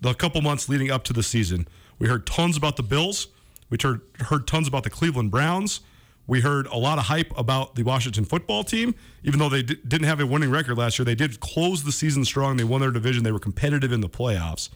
the 0.00 0.14
couple 0.14 0.42
months 0.42 0.68
leading 0.68 0.90
up 0.90 1.04
to 1.04 1.12
the 1.12 1.22
season. 1.22 1.68
We 1.98 2.08
heard 2.08 2.26
tons 2.26 2.56
about 2.56 2.76
the 2.76 2.82
Bills. 2.82 3.28
We 3.70 3.78
heard, 3.82 4.00
heard 4.20 4.46
tons 4.46 4.68
about 4.68 4.84
the 4.84 4.90
Cleveland 4.90 5.30
Browns. 5.30 5.80
We 6.26 6.42
heard 6.42 6.66
a 6.66 6.76
lot 6.76 6.98
of 6.98 7.04
hype 7.04 7.36
about 7.38 7.74
the 7.74 7.82
Washington 7.82 8.24
football 8.24 8.62
team. 8.62 8.94
Even 9.24 9.38
though 9.38 9.48
they 9.48 9.62
di- 9.62 9.78
didn't 9.86 10.06
have 10.06 10.20
a 10.20 10.26
winning 10.26 10.50
record 10.50 10.76
last 10.76 10.98
year, 10.98 11.04
they 11.04 11.14
did 11.14 11.40
close 11.40 11.84
the 11.84 11.92
season 11.92 12.24
strong. 12.24 12.58
They 12.58 12.64
won 12.64 12.82
their 12.82 12.90
division. 12.90 13.24
They 13.24 13.32
were 13.32 13.38
competitive 13.38 13.92
in 13.92 14.00
the 14.00 14.08
playoffs. 14.10 14.68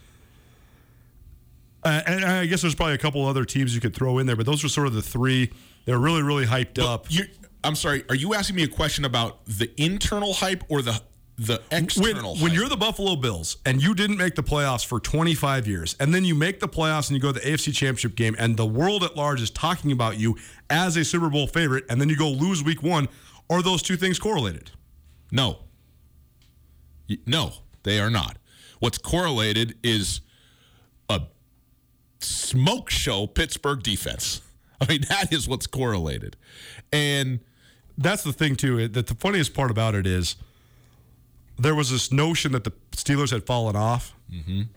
Uh, 1.84 2.00
and 2.06 2.24
I 2.24 2.46
guess 2.46 2.62
there's 2.62 2.74
probably 2.74 2.94
a 2.94 2.98
couple 2.98 3.26
other 3.26 3.44
teams 3.44 3.74
you 3.74 3.80
could 3.80 3.94
throw 3.94 4.18
in 4.18 4.26
there, 4.26 4.36
but 4.36 4.46
those 4.46 4.62
were 4.62 4.68
sort 4.68 4.86
of 4.86 4.94
the 4.94 5.02
three. 5.02 5.52
They 5.84 5.92
were 5.92 5.98
really, 5.98 6.22
really 6.22 6.46
hyped 6.46 6.78
up. 6.78 7.06
You, 7.10 7.24
I'm 7.64 7.74
sorry. 7.74 8.04
Are 8.08 8.14
you 8.14 8.34
asking 8.34 8.56
me 8.56 8.62
a 8.62 8.68
question 8.68 9.04
about 9.04 9.44
the 9.46 9.70
internal 9.76 10.32
hype 10.32 10.64
or 10.68 10.80
the 10.80 11.02
the 11.38 11.60
when, 11.70 11.82
external? 11.84 12.34
when 12.34 12.50
hype? 12.50 12.52
you're 12.54 12.68
the 12.68 12.76
Buffalo 12.76 13.16
Bills 13.16 13.56
and 13.64 13.82
you 13.82 13.94
didn't 13.94 14.18
make 14.18 14.34
the 14.34 14.42
playoffs 14.42 14.84
for 14.84 15.00
25 15.00 15.66
years, 15.66 15.96
and 15.98 16.14
then 16.14 16.24
you 16.24 16.34
make 16.34 16.60
the 16.60 16.68
playoffs 16.68 17.08
and 17.08 17.16
you 17.16 17.20
go 17.22 17.32
to 17.32 17.40
the 17.40 17.46
AFC 17.46 17.74
Championship 17.74 18.14
game, 18.14 18.36
and 18.38 18.56
the 18.56 18.66
world 18.66 19.02
at 19.02 19.16
large 19.16 19.40
is 19.40 19.50
talking 19.50 19.92
about 19.92 20.18
you 20.18 20.36
as 20.70 20.96
a 20.96 21.04
Super 21.04 21.30
Bowl 21.30 21.46
favorite, 21.46 21.84
and 21.88 22.00
then 22.00 22.08
you 22.08 22.16
go 22.16 22.28
lose 22.28 22.62
Week 22.62 22.82
One, 22.82 23.08
are 23.50 23.62
those 23.62 23.82
two 23.82 23.96
things 23.96 24.18
correlated? 24.18 24.70
No. 25.30 25.58
No, 27.26 27.52
they 27.82 27.98
are 28.00 28.10
not. 28.10 28.38
What's 28.78 28.98
correlated 28.98 29.76
is 29.82 30.20
a 31.08 31.22
smoke 32.20 32.90
show 32.90 33.26
Pittsburgh 33.26 33.82
defense. 33.82 34.40
I 34.80 34.86
mean, 34.86 35.02
that 35.08 35.32
is 35.32 35.46
what's 35.48 35.66
correlated. 35.66 36.36
And 36.92 37.40
That's 37.98 38.22
the 38.22 38.32
thing 38.32 38.56
too. 38.56 38.88
That 38.88 39.06
the 39.06 39.14
funniest 39.14 39.54
part 39.54 39.70
about 39.70 39.94
it 39.94 40.06
is 40.06 40.36
there 41.58 41.74
was 41.74 41.90
this 41.90 42.10
notion 42.12 42.52
that 42.52 42.64
the 42.64 42.72
Steelers 42.92 43.30
had 43.30 43.44
fallen 43.44 43.76
off 43.76 44.14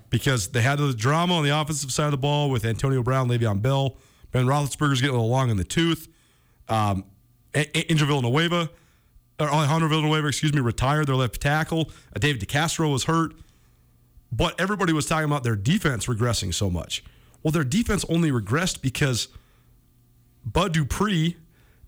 because 0.10 0.50
they 0.50 0.62
had 0.62 0.80
the 0.80 0.94
drama 0.94 1.36
on 1.36 1.44
the 1.44 1.50
offensive 1.50 1.92
side 1.92 2.06
of 2.06 2.12
the 2.12 2.18
ball 2.18 2.50
with 2.50 2.66
Antonio 2.66 3.02
Brown, 3.02 3.30
Le'Veon 3.30 3.62
Bell, 3.62 3.96
Ben 4.32 4.46
Roethlisberger's 4.46 5.00
getting 5.00 5.16
a 5.16 5.20
little 5.20 5.30
long 5.30 5.50
in 5.50 5.58
the 5.58 5.64
tooth. 5.64 6.08
Um, 6.68 7.06
Angel 7.54 8.06
Villanueva, 8.08 8.70
or 9.40 9.50
Alejandro 9.50 9.88
Villanueva, 9.88 10.28
excuse 10.28 10.54
me, 10.54 10.60
retired 10.60 11.08
their 11.08 11.16
left 11.16 11.40
tackle. 11.42 11.90
Uh, 12.14 12.20
David 12.20 12.42
DeCastro 12.42 12.92
was 12.92 13.06
hurt, 13.06 13.34
but 14.32 14.60
everybody 14.60 14.92
was 14.92 15.06
talking 15.06 15.26
about 15.26 15.44
their 15.44 15.56
defense 15.56 16.08
regressing 16.08 16.54
so 16.54 16.70
much. 16.70 17.04
Well, 17.42 17.52
their 17.52 17.64
defense 17.64 18.04
only 18.10 18.32
regressed 18.32 18.82
because 18.82 19.30
Bud 20.46 20.74
Dupree 20.74 21.38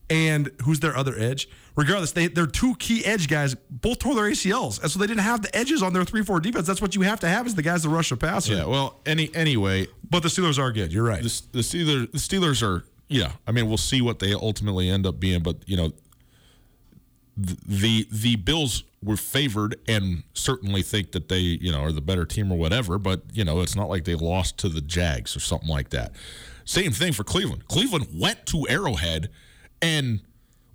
and 0.09 0.51
who's 0.63 0.79
their 0.79 0.95
other 0.95 1.15
edge? 1.17 1.49
Regardless, 1.77 2.11
they, 2.11 2.27
their 2.27 2.47
two 2.47 2.75
key 2.75 3.05
edge 3.05 3.27
guys 3.27 3.55
both 3.69 3.99
tore 3.99 4.15
their 4.15 4.23
ACLs. 4.25 4.81
And 4.81 4.91
so 4.91 4.97
they 4.97 5.05
didn't 5.07 5.21
have 5.21 5.43
the 5.43 5.55
edges 5.55 5.83
on 5.83 5.93
their 5.93 6.03
3 6.03 6.23
4 6.23 6.39
defense. 6.39 6.65
That's 6.67 6.81
what 6.81 6.95
you 6.95 7.01
have 7.03 7.19
to 7.21 7.29
have 7.29 7.45
is 7.45 7.53
the 7.55 7.61
guys 7.61 7.83
that 7.83 7.89
rush 7.89 8.09
the 8.09 8.17
passer. 8.17 8.53
yeah, 8.55 8.65
well, 8.65 8.99
any 9.05 9.33
anyway, 9.35 9.87
But 10.09 10.23
the 10.23 10.29
Steelers 10.29 10.57
are 10.57 10.71
good. 10.71 10.91
You're 10.91 11.03
right. 11.05 11.21
the, 11.21 11.41
the 11.51 11.59
Steelers 11.59 12.11
the 12.11 12.17
Steelers 12.17 12.63
are 12.63 12.83
yeah. 13.07 13.31
I 13.45 13.51
mean, 13.51 13.67
we'll 13.67 13.77
see 13.77 14.01
what 14.01 14.19
they 14.19 14.33
ultimately 14.33 14.89
end 14.89 15.05
up 15.05 15.19
being, 15.19 15.41
but 15.43 15.57
you 15.67 15.77
know, 15.77 15.93
th- 17.45 17.59
the 17.65 18.07
the 18.11 18.35
Bills 18.37 18.83
were 19.03 19.15
favored 19.15 19.75
and 19.87 20.23
certainly 20.33 20.81
think 20.81 21.11
that 21.11 21.29
they 21.29 21.39
you 21.39 21.71
know 21.71 21.81
are 21.81 21.91
the 21.91 22.01
better 22.01 22.25
team 22.25 22.51
or 22.51 22.57
whatever. 22.57 22.97
But 22.97 23.21
you 23.33 23.45
know, 23.45 23.61
it's 23.61 23.75
not 23.75 23.87
like 23.87 24.03
they 24.05 24.15
lost 24.15 24.57
to 24.59 24.69
the 24.69 24.81
Jags 24.81 25.35
or 25.35 25.39
something 25.39 25.69
like 25.69 25.89
that. 25.91 26.13
Same 26.65 26.91
thing 26.91 27.13
for 27.13 27.23
Cleveland. 27.23 27.67
Cleveland 27.67 28.07
went 28.13 28.45
to 28.47 28.67
Arrowhead 28.67 29.29
and 29.81 30.21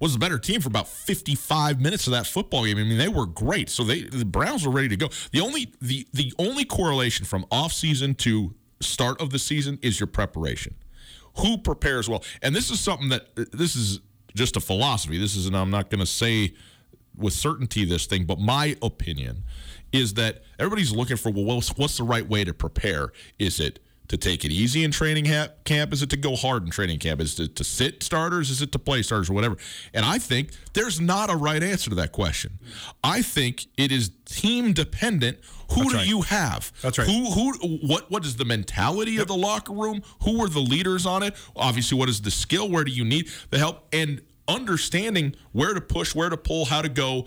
was 0.02 0.14
the 0.14 0.18
better 0.18 0.36
team 0.36 0.60
for 0.60 0.66
about 0.66 0.88
55 0.88 1.80
minutes 1.80 2.08
of 2.08 2.12
that 2.12 2.26
football 2.26 2.64
game. 2.64 2.76
I 2.76 2.82
mean, 2.82 2.98
they 2.98 3.06
were 3.06 3.24
great. 3.24 3.70
So 3.70 3.84
they 3.84 4.02
the 4.02 4.24
Browns 4.24 4.66
were 4.66 4.72
ready 4.72 4.88
to 4.88 4.96
go. 4.96 5.08
The 5.30 5.40
only 5.40 5.72
the 5.80 6.08
the 6.12 6.34
only 6.40 6.64
correlation 6.64 7.24
from 7.24 7.44
offseason 7.52 8.18
to 8.18 8.52
start 8.80 9.20
of 9.20 9.30
the 9.30 9.38
season 9.38 9.78
is 9.80 10.00
your 10.00 10.08
preparation. 10.08 10.74
Who 11.38 11.56
prepares 11.56 12.08
well? 12.08 12.24
And 12.42 12.54
this 12.54 12.68
is 12.68 12.80
something 12.80 13.10
that 13.10 13.28
this 13.52 13.76
is 13.76 14.00
just 14.34 14.56
a 14.56 14.60
philosophy. 14.60 15.18
This 15.18 15.36
is 15.36 15.46
and 15.46 15.56
I'm 15.56 15.70
not 15.70 15.88
going 15.88 16.00
to 16.00 16.06
say 16.06 16.52
with 17.16 17.32
certainty 17.32 17.84
this 17.84 18.06
thing, 18.06 18.24
but 18.24 18.40
my 18.40 18.76
opinion 18.82 19.44
is 19.92 20.14
that 20.14 20.42
everybody's 20.58 20.90
looking 20.90 21.16
for 21.16 21.30
well, 21.30 21.44
what's, 21.44 21.68
what's 21.76 21.96
the 21.96 22.02
right 22.02 22.28
way 22.28 22.42
to 22.42 22.52
prepare? 22.52 23.12
Is 23.38 23.60
it 23.60 23.78
to 24.08 24.16
take 24.16 24.44
it 24.44 24.52
easy 24.52 24.84
in 24.84 24.90
training 24.90 25.24
camp? 25.64 25.92
Is 25.92 26.02
it 26.02 26.10
to 26.10 26.16
go 26.16 26.36
hard 26.36 26.64
in 26.64 26.70
training 26.70 26.98
camp? 26.98 27.20
Is 27.20 27.38
it 27.40 27.56
to 27.56 27.64
sit 27.64 28.02
starters? 28.02 28.50
Is 28.50 28.60
it 28.62 28.72
to 28.72 28.78
play 28.78 29.02
starters 29.02 29.30
or 29.30 29.32
whatever? 29.32 29.56
And 29.94 30.04
I 30.04 30.18
think 30.18 30.50
there's 30.74 31.00
not 31.00 31.30
a 31.30 31.36
right 31.36 31.62
answer 31.62 31.90
to 31.90 31.96
that 31.96 32.12
question. 32.12 32.58
I 33.02 33.22
think 33.22 33.66
it 33.76 33.90
is 33.90 34.10
team 34.24 34.72
dependent. 34.72 35.38
Who 35.72 35.88
do 35.88 35.96
right. 35.96 36.06
you 36.06 36.22
have? 36.22 36.72
That's 36.82 36.98
right. 36.98 37.06
Who 37.06 37.30
who 37.30 37.52
what 37.86 38.10
what 38.10 38.26
is 38.26 38.36
the 38.36 38.44
mentality 38.44 39.16
of 39.18 39.28
the 39.28 39.36
locker 39.36 39.72
room? 39.72 40.02
Who 40.24 40.42
are 40.44 40.48
the 40.48 40.60
leaders 40.60 41.06
on 41.06 41.22
it? 41.22 41.34
Obviously, 41.56 41.96
what 41.96 42.10
is 42.10 42.20
the 42.20 42.30
skill? 42.30 42.68
Where 42.68 42.84
do 42.84 42.90
you 42.90 43.04
need 43.04 43.30
the 43.50 43.58
help? 43.58 43.86
And 43.92 44.20
understanding 44.48 45.34
where 45.52 45.72
to 45.72 45.80
push, 45.80 46.14
where 46.14 46.28
to 46.28 46.36
pull, 46.36 46.66
how 46.66 46.82
to 46.82 46.88
go 46.90 47.26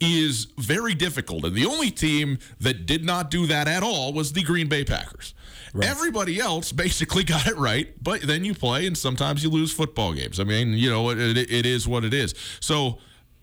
is 0.00 0.46
very 0.58 0.94
difficult. 0.94 1.44
And 1.44 1.54
the 1.54 1.66
only 1.66 1.90
team 1.90 2.38
that 2.58 2.86
did 2.86 3.04
not 3.04 3.30
do 3.30 3.46
that 3.46 3.68
at 3.68 3.82
all 3.82 4.12
was 4.12 4.32
the 4.32 4.42
Green 4.42 4.68
Bay 4.68 4.84
Packers. 4.84 5.34
Everybody 5.82 6.40
else 6.40 6.72
basically 6.72 7.24
got 7.34 7.46
it 7.46 7.56
right, 7.56 7.92
but 8.02 8.22
then 8.22 8.44
you 8.44 8.54
play 8.54 8.86
and 8.86 8.96
sometimes 8.96 9.42
you 9.42 9.50
lose 9.50 9.72
football 9.72 10.12
games. 10.12 10.40
I 10.40 10.44
mean, 10.44 10.74
you 10.74 10.90
know, 10.90 11.10
it, 11.10 11.18
it, 11.18 11.50
it 11.50 11.66
is 11.66 11.86
what 11.86 12.04
it 12.04 12.14
is. 12.14 12.34
So 12.60 12.98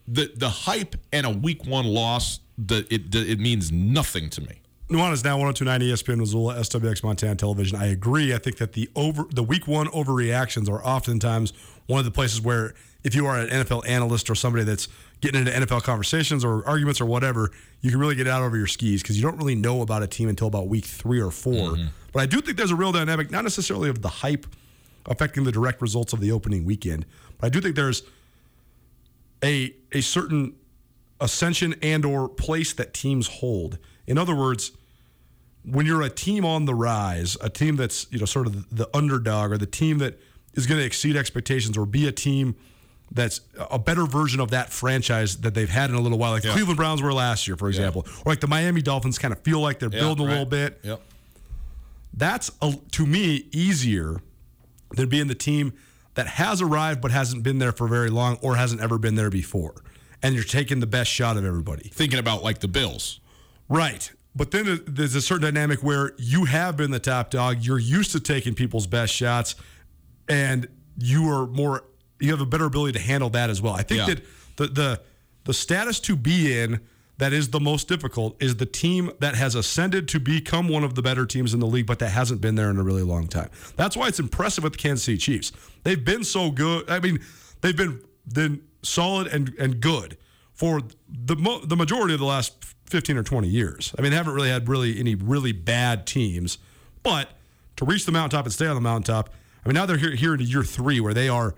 the 0.08 0.32
the 0.36 0.50
hype 0.50 0.96
and 1.12 1.26
a 1.26 1.30
week 1.30 1.66
one 1.66 1.86
loss, 1.86 2.40
the, 2.58 2.86
it 2.90 3.14
it 3.14 3.40
means 3.40 3.72
nothing 3.72 4.30
to 4.32 4.42
me. 4.42 4.62
Nuanez 4.90 5.22
now 5.22 5.38
1029 5.38 5.82
ESPN 5.82 6.18
Missoula, 6.20 6.56
SWX 6.56 7.04
Montana 7.04 7.36
Television. 7.36 7.78
I 7.78 7.88
agree. 7.88 8.34
I 8.34 8.38
think 8.38 8.58
that 8.58 8.72
the 8.72 8.90
over 8.96 9.26
the 9.30 9.44
week 9.44 9.68
one 9.68 9.88
overreactions 9.88 10.70
are 10.70 10.82
oftentimes 10.84 11.52
one 11.88 12.00
of 12.00 12.06
the 12.06 12.12
places 12.12 12.40
where 12.40 12.74
if 13.04 13.14
you 13.14 13.26
are 13.26 13.38
an 13.38 13.50
NFL 13.50 13.88
analyst 13.88 14.30
or 14.30 14.36
somebody 14.36 14.64
that's 14.64 14.88
getting 15.20 15.42
into 15.42 15.52
NFL 15.52 15.84
conversations 15.84 16.46
or 16.46 16.66
arguments 16.66 17.02
or 17.02 17.06
whatever, 17.06 17.52
you 17.82 17.92
can 17.92 18.00
really 18.00 18.16
get 18.16 18.28
out 18.28 18.44
over 18.44 18.56
your 18.56 18.68
skis 18.68 19.02
because 19.02 19.18
you 19.18 19.24
don't 19.24 19.38
really 19.38 19.56
know 19.56 19.82
about 19.82 20.04
a 20.04 20.08
team 20.08 20.30
until 20.30 20.48
about 20.48 20.70
week 20.70 20.86
three 20.86 21.20
or 21.20 21.32
4 21.32 21.54
mm-hmm. 21.54 21.86
But 22.14 22.22
I 22.22 22.26
do 22.26 22.40
think 22.40 22.58
there's 22.58 22.72
a 22.72 22.76
real 22.76 22.94
dynamic, 22.94 23.30
not 23.30 23.44
necessarily 23.44 23.90
of 23.90 24.02
the 24.02 24.10
hype 24.10 24.48
affecting 25.06 25.44
the 25.44 25.52
direct 25.52 25.82
results 25.82 26.14
of 26.14 26.22
the 26.22 26.32
opening 26.32 26.64
weekend, 26.64 27.06
but 27.38 27.48
I 27.48 27.50
do 27.50 27.60
think 27.60 27.76
there's 27.76 28.04
a 29.44 29.74
a 29.92 30.02
certain 30.02 30.56
ascension 31.20 31.76
and 31.82 32.06
or 32.06 32.30
place 32.30 32.74
that 32.74 32.94
teams 32.94 33.28
hold. 33.28 33.78
In 34.06 34.18
other 34.18 34.36
words, 34.36 34.72
when 35.70 35.86
you're 35.86 36.01
a 36.01 36.09
team 36.09 36.45
on 36.45 36.65
the 36.65 36.74
rise, 36.74 37.38
a 37.41 37.49
team 37.49 37.76
that's 37.76 38.07
you 38.09 38.20
know 38.20 38.26
sort 38.26 38.47
of 38.47 38.76
the 38.76 38.89
underdog 38.95 39.51
or 39.51 39.57
the 39.57 39.65
team 39.65 39.97
that 39.99 40.20
is 40.53 40.65
going 40.65 40.80
to 40.80 40.86
exceed 40.86 41.15
expectations 41.15 41.78
or 41.78 41.86
be 41.86 42.07
a 42.07 42.11
team 42.11 42.55
that's 43.11 43.41
a 43.72 43.80
better 43.80 44.05
version 44.05 44.39
of 44.39 44.51
that 44.51 44.70
franchise 44.70 45.38
that 45.38 45.53
they've 45.53 45.70
had 45.70 45.89
in 45.89 45.95
a 45.95 45.99
little 45.99 46.18
while, 46.18 46.32
like 46.32 46.43
the 46.43 46.49
Cleveland 46.49 46.78
Browns 46.78 47.01
were 47.01 47.13
last 47.13 47.47
year, 47.47 47.55
for 47.55 47.70
example, 47.70 48.05
or 48.26 48.32
like 48.32 48.41
the 48.41 48.47
Miami 48.47 48.82
Dolphins 48.82 49.18
kind 49.18 49.34
of 49.34 49.39
feel 49.41 49.59
like 49.59 49.80
they're 49.80 49.89
building 49.89 50.26
a 50.26 50.30
little 50.30 50.45
bit. 50.45 50.80
Yep. 50.84 51.01
That's 52.13 52.51
a, 52.61 52.74
to 52.91 53.05
me 53.05 53.47
easier 53.51 54.18
than 54.95 55.07
being 55.07 55.28
the 55.28 55.36
team 55.36 55.74
that 56.15 56.28
has 56.28 56.61
arrived 56.61 56.99
but 56.99 57.11
hasn't 57.11 57.43
been 57.43 57.59
there 57.59 57.72
for 57.72 57.88
very 57.88 58.09
long 58.09 58.38
or 58.41 58.55
hasn't 58.55 58.82
ever 58.82 58.97
been 58.97 59.15
there 59.15 59.30
before, 59.30 59.76
and 60.22 60.36
you're 60.36 60.43
taking 60.43 60.80
the 60.82 60.88
best 60.88 61.09
shot 61.09 61.38
of 61.38 61.45
everybody. 61.45 61.89
Thinking 61.89 62.20
about 62.20 62.43
like 62.43 62.59
the 62.59 62.68
Bills. 62.68 63.20
Right. 63.70 64.11
But 64.38 64.52
then 64.52 64.82
there's 64.88 65.16
a 65.16 65.22
certain 65.22 65.42
dynamic 65.44 65.82
where 65.84 66.14
you 66.18 66.46
have 66.46 66.78
been 66.78 66.92
the 66.92 67.00
top 67.00 67.32
dog. 67.32 67.64
You're 67.64 67.80
used 67.80 68.12
to 68.12 68.20
taking 68.20 68.54
people's 68.54 68.86
best 68.88 69.12
shots, 69.14 69.56
and 70.30 70.68
you 70.98 71.28
are 71.30 71.48
more. 71.48 71.84
You 72.20 72.32
have 72.32 72.42
a 72.42 72.46
better 72.46 72.66
ability 72.66 72.94
to 72.94 73.04
handle 73.04 73.30
that 73.32 73.50
as 73.50 73.62
well. 73.62 73.74
I 73.74 73.82
think 73.84 74.00
Yeah. 74.08 74.14
that 74.16 74.24
the 74.58 74.68
the 74.68 75.02
the 75.46 75.54
status 75.54 76.00
to 76.02 76.16
be 76.16 76.58
in 76.58 76.80
that 77.18 77.34
is 77.34 77.50
the 77.50 77.60
most 77.60 77.88
difficult 77.88 78.36
is 78.42 78.58
the 78.58 78.66
team 78.68 79.12
that 79.22 79.34
has 79.36 79.56
ascended 79.56 80.08
to 80.10 80.20
become 80.20 80.68
one 80.68 80.84
of 80.84 80.94
the 80.94 81.02
better 81.02 81.26
teams 81.26 81.52
in 81.54 81.60
the 81.60 81.66
league, 81.66 81.88
but 81.88 81.98
that 82.00 82.10
hasn't 82.12 82.42
been 82.42 82.54
there 82.56 82.70
in 82.70 82.78
a 82.78 82.84
really 82.84 83.02
long 83.02 83.28
time. 83.28 83.50
That's 83.76 83.98
why 83.98 84.08
it's 84.08 84.20
impressive 84.20 84.64
with 84.64 84.74
the 84.74 84.78
Kansas 84.80 85.04
City 85.06 85.18
Chiefs. 85.18 85.52
They've 85.84 86.04
been 86.04 86.24
so 86.24 86.52
good. 86.52 86.88
I 86.90 87.00
mean, 87.00 87.20
they've 87.62 87.76
been 87.76 88.02
been 88.32 88.62
solid 88.84 89.28
and 89.28 89.54
and 89.58 89.80
good 89.82 90.18
for 90.54 90.82
the 91.10 91.36
mo- 91.36 91.66
the 91.66 91.76
majority 91.76 92.14
of 92.14 92.20
the 92.20 92.26
last 92.26 92.54
15 92.90 93.18
or 93.18 93.24
20 93.24 93.48
years. 93.48 93.94
I 93.98 94.02
mean, 94.02 94.12
they 94.12 94.18
haven't 94.18 94.34
really 94.34 94.50
had 94.50 94.68
really 94.68 95.00
any 95.00 95.16
really 95.16 95.52
bad 95.52 96.06
teams, 96.08 96.58
but 97.04 97.30
to 97.76 97.86
reach 97.86 98.06
the 98.06 98.12
mountaintop 98.12 98.46
and 98.46 98.54
stay 98.54 98.68
on 98.68 98.76
the 98.76 98.82
mountaintop, 98.82 99.30
I 99.64 99.70
mean, 99.70 99.76
now 99.76 99.86
they're 99.86 99.98
here, 99.98 100.16
here 100.16 100.34
into 100.34 100.46
year 100.46 100.64
three 100.64 101.00
where 101.00 101.14
they 101.14 101.30
are 101.30 101.56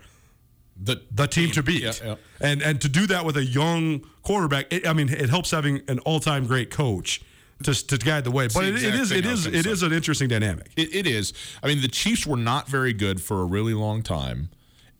The 0.82 1.02
the 1.10 1.26
team 1.26 1.50
to 1.52 1.62
beat, 1.62 1.82
Yeah, 1.82 1.92
yeah. 2.04 2.14
and 2.40 2.62
and 2.62 2.80
to 2.80 2.88
do 2.88 3.06
that 3.06 3.24
with 3.24 3.36
a 3.36 3.44
young 3.44 4.00
quarterback. 4.22 4.72
It, 4.72 4.86
I 4.86 4.92
mean, 4.92 5.08
it 5.08 5.28
helps 5.30 5.50
having 5.50 5.82
an 5.88 5.98
all 6.00 6.20
time 6.20 6.46
great 6.46 6.70
coach 6.70 7.20
to 7.62 7.74
to 7.74 7.98
guide 7.98 8.24
the 8.24 8.30
way. 8.30 8.48
But 8.48 8.60
the 8.62 8.68
it, 8.68 8.82
it 8.84 8.94
exact 8.94 9.18
it 9.18 9.26
I 9.26 9.30
was 9.30 9.40
is 9.40 9.46
gonna 9.46 9.58
it 9.58 9.66
is 9.66 9.82
an 9.82 9.92
interesting 9.92 10.28
dynamic. 10.28 10.72
It, 10.76 10.94
it 10.94 11.06
is. 11.06 11.32
I 11.62 11.68
mean, 11.68 11.80
the 11.82 11.88
Chiefs 11.88 12.26
were 12.26 12.36
not 12.38 12.66
very 12.68 12.92
good 12.94 13.20
for 13.20 13.40
a 13.42 13.44
really 13.44 13.74
long 13.74 14.02
time, 14.02 14.48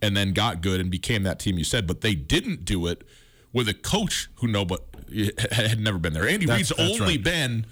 and 0.02 0.14
then 0.16 0.32
got 0.32 0.60
good 0.60 0.80
and 0.80 0.90
became 0.90 1.22
that 1.24 1.38
team 1.40 1.56
you 1.58 1.64
said. 1.64 1.86
But 1.86 2.02
they 2.02 2.14
didn't 2.14 2.64
do 2.66 2.86
it 2.86 3.02
with 3.52 3.66
a 3.68 3.74
coach 3.74 4.28
who 4.36 4.46
no, 4.48 4.64
but 4.66 4.84
had 5.52 5.80
never 5.80 5.98
been 5.98 6.12
there. 6.12 6.28
Andy 6.28 6.46
That's- 6.46 6.70
Reid's 6.70 6.78
that's 6.90 7.00
only 7.00 7.16
right. 7.16 7.24
been 7.24 7.66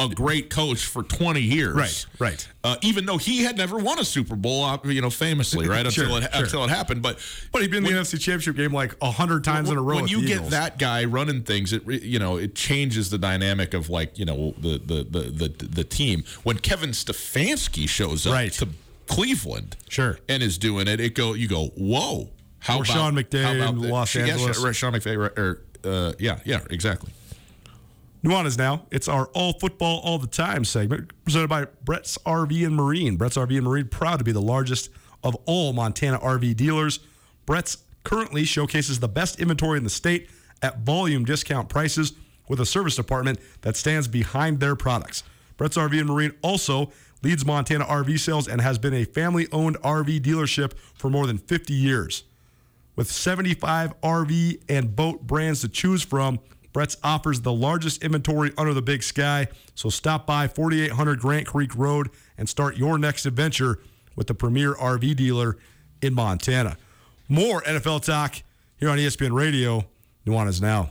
a 0.00 0.08
great 0.08 0.48
coach 0.48 0.84
for 0.86 1.02
20 1.02 1.40
years. 1.40 1.74
Right, 1.74 2.06
right. 2.20 2.48
Uh, 2.62 2.76
even 2.82 3.04
though 3.04 3.18
he 3.18 3.42
had 3.42 3.56
never 3.56 3.78
won 3.78 3.98
a 3.98 4.04
Super 4.04 4.36
Bowl, 4.36 4.62
uh, 4.64 4.78
you 4.84 5.00
know, 5.00 5.10
famously, 5.10 5.66
right 5.66 5.84
Sure, 5.92 6.04
until 6.04 6.16
it 6.18 6.22
sure. 6.32 6.42
until 6.44 6.64
it 6.64 6.70
happened. 6.70 7.02
But 7.02 7.18
But 7.50 7.62
he'd 7.62 7.72
been 7.72 7.84
in 7.84 7.92
the 7.92 7.98
NFC 7.98 8.12
Championship 8.20 8.54
game 8.54 8.72
like 8.72 8.94
a 9.02 9.10
hundred 9.10 9.42
times 9.42 9.68
in 9.70 9.76
a 9.76 9.82
row. 9.82 9.96
When 9.96 10.06
you 10.06 10.24
get 10.24 10.50
that 10.50 10.78
guy 10.78 11.04
running 11.04 11.42
things, 11.42 11.72
it 11.72 11.84
you 11.84 12.20
know 12.20 12.36
it 12.36 12.54
changes 12.54 13.10
the 13.10 13.18
dynamic 13.18 13.74
of 13.74 13.90
like 13.90 14.20
you 14.20 14.24
know 14.24 14.54
the 14.58 14.78
the 14.78 15.02
the 15.10 15.48
the, 15.48 15.64
the 15.66 15.84
team. 15.84 16.22
When 16.44 16.58
Kevin 16.58 16.90
Stefanski 16.90 17.88
shows 17.88 18.24
up 18.24 18.34
Right. 18.34 18.52
to 18.52 18.68
Cleveland, 19.08 19.76
Sure. 19.88 20.18
and 20.28 20.44
is 20.44 20.58
doing 20.58 20.86
it, 20.86 21.00
it 21.00 21.14
go 21.16 21.32
you 21.34 21.48
go 21.48 21.68
whoa. 21.76 22.28
How 22.60 22.74
Or 22.78 22.82
about 22.82 22.86
Sean 22.86 23.14
McVay 23.14 23.42
how 23.42 23.54
about 23.54 23.74
in 23.74 23.80
the- 23.82 23.88
Los 23.88 24.14
Angeles. 24.14 24.60
Sean, 24.60 24.72
Sean 24.72 24.92
McVay, 24.92 25.16
or 25.16 25.62
uh, 25.88 26.12
yeah, 26.18 26.40
yeah, 26.44 26.60
exactly. 26.70 27.12
Nuanez 28.24 28.58
now. 28.58 28.86
It's 28.90 29.08
our 29.08 29.26
all 29.26 29.52
football 29.52 30.00
all 30.00 30.18
the 30.18 30.26
time 30.26 30.64
segment 30.64 31.12
presented 31.24 31.48
by 31.48 31.66
Brett's 31.84 32.18
RV 32.26 32.66
and 32.66 32.74
Marine. 32.74 33.16
Brett's 33.16 33.36
RV 33.36 33.56
and 33.56 33.64
Marine 33.64 33.88
proud 33.88 34.18
to 34.18 34.24
be 34.24 34.32
the 34.32 34.42
largest 34.42 34.90
of 35.22 35.36
all 35.46 35.72
Montana 35.72 36.18
RV 36.18 36.56
dealers. 36.56 37.00
Brett's 37.46 37.78
currently 38.04 38.44
showcases 38.44 39.00
the 39.00 39.08
best 39.08 39.40
inventory 39.40 39.78
in 39.78 39.84
the 39.84 39.90
state 39.90 40.30
at 40.62 40.80
volume 40.80 41.24
discount 41.24 41.68
prices 41.68 42.12
with 42.48 42.60
a 42.60 42.66
service 42.66 42.96
department 42.96 43.38
that 43.60 43.76
stands 43.76 44.08
behind 44.08 44.58
their 44.58 44.74
products. 44.74 45.22
Brett's 45.56 45.76
RV 45.76 45.98
and 45.98 46.08
Marine 46.08 46.32
also 46.42 46.90
leads 47.22 47.44
Montana 47.44 47.84
RV 47.84 48.18
sales 48.18 48.48
and 48.48 48.60
has 48.60 48.78
been 48.78 48.94
a 48.94 49.04
family 49.04 49.46
owned 49.52 49.76
RV 49.80 50.20
dealership 50.20 50.72
for 50.94 51.10
more 51.10 51.26
than 51.26 51.38
50 51.38 51.74
years. 51.74 52.24
With 52.98 53.12
75 53.12 54.00
RV 54.00 54.60
and 54.68 54.96
boat 54.96 55.24
brands 55.24 55.60
to 55.60 55.68
choose 55.68 56.02
from, 56.02 56.40
Brett's 56.72 56.96
offers 57.04 57.42
the 57.42 57.52
largest 57.52 58.02
inventory 58.02 58.50
under 58.58 58.74
the 58.74 58.82
big 58.82 59.04
sky. 59.04 59.46
So 59.76 59.88
stop 59.88 60.26
by 60.26 60.48
4800 60.48 61.20
Grant 61.20 61.46
Creek 61.46 61.76
Road 61.76 62.10
and 62.36 62.48
start 62.48 62.76
your 62.76 62.98
next 62.98 63.24
adventure 63.24 63.78
with 64.16 64.26
the 64.26 64.34
premier 64.34 64.74
RV 64.74 65.14
dealer 65.14 65.58
in 66.02 66.12
Montana. 66.12 66.76
More 67.28 67.62
NFL 67.62 68.04
talk 68.04 68.42
here 68.78 68.90
on 68.90 68.98
ESPN 68.98 69.30
Radio. 69.30 69.84
Nuanez 70.26 70.60
now. 70.60 70.90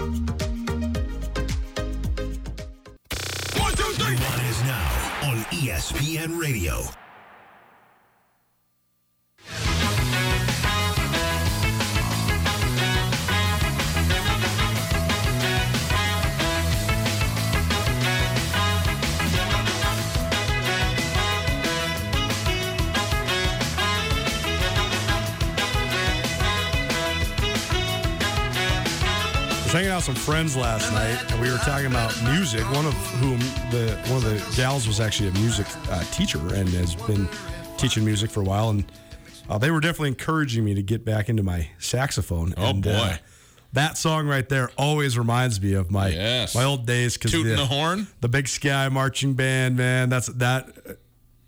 ESPN 5.61 6.39
Radio. 6.41 6.81
Hanging 29.81 29.93
out 29.93 30.07
with 30.07 30.15
some 30.15 30.15
friends 30.15 30.55
last 30.55 30.93
night, 30.93 31.31
and 31.31 31.41
we 31.41 31.49
were 31.49 31.57
talking 31.57 31.87
about 31.87 32.13
music. 32.25 32.61
One 32.71 32.85
of 32.85 32.93
whom, 33.17 33.39
the 33.71 33.99
one 34.11 34.17
of 34.17 34.25
the 34.25 34.55
gals, 34.55 34.85
was 34.85 34.99
actually 34.99 35.29
a 35.29 35.31
music 35.31 35.65
uh, 35.89 36.03
teacher 36.11 36.37
and 36.53 36.69
has 36.69 36.93
been 36.93 37.27
teaching 37.77 38.05
music 38.05 38.29
for 38.29 38.41
a 38.41 38.43
while. 38.43 38.69
And 38.69 38.85
uh, 39.49 39.57
they 39.57 39.71
were 39.71 39.79
definitely 39.79 40.09
encouraging 40.09 40.63
me 40.63 40.75
to 40.75 40.83
get 40.83 41.03
back 41.03 41.29
into 41.29 41.41
my 41.41 41.67
saxophone. 41.79 42.53
Oh, 42.57 42.69
and, 42.69 42.85
uh, 42.85 42.91
boy. 42.91 43.19
that 43.73 43.97
song 43.97 44.27
right 44.27 44.47
there 44.47 44.69
always 44.77 45.17
reminds 45.17 45.59
me 45.59 45.73
of 45.73 45.89
my 45.89 46.09
Yes. 46.09 46.53
my 46.53 46.63
old 46.63 46.85
days. 46.85 47.15
Because 47.17 47.31
Tooting 47.31 47.55
the 47.55 47.65
horn? 47.65 48.05
the 48.19 48.29
Big 48.29 48.47
Sky 48.47 48.87
marching 48.89 49.33
band, 49.33 49.77
man. 49.77 50.09
That's 50.09 50.27
that. 50.27 50.69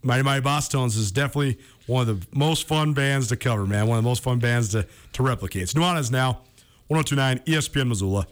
Mighty 0.01 0.23
Mighty 0.23 0.43
Bosstones 0.43 0.97
is 0.97 1.11
definitely 1.11 1.59
one 1.86 2.09
of 2.09 2.19
the 2.31 2.36
most 2.36 2.67
fun 2.67 2.93
bands 2.93 3.27
to 3.27 3.36
cover, 3.38 3.67
man. 3.67 3.86
One 3.86 3.99
of 3.99 4.03
the 4.03 4.09
most 4.09 4.23
fun 4.23 4.39
bands 4.39 4.69
to 4.69 4.88
to 5.13 5.21
replicate. 5.21 5.61
It's 5.61 5.75
Nuanez 5.75 6.09
now, 6.11 6.41
1029 6.93 7.39
ESPN 7.45 7.87
Missoula, 7.87 8.27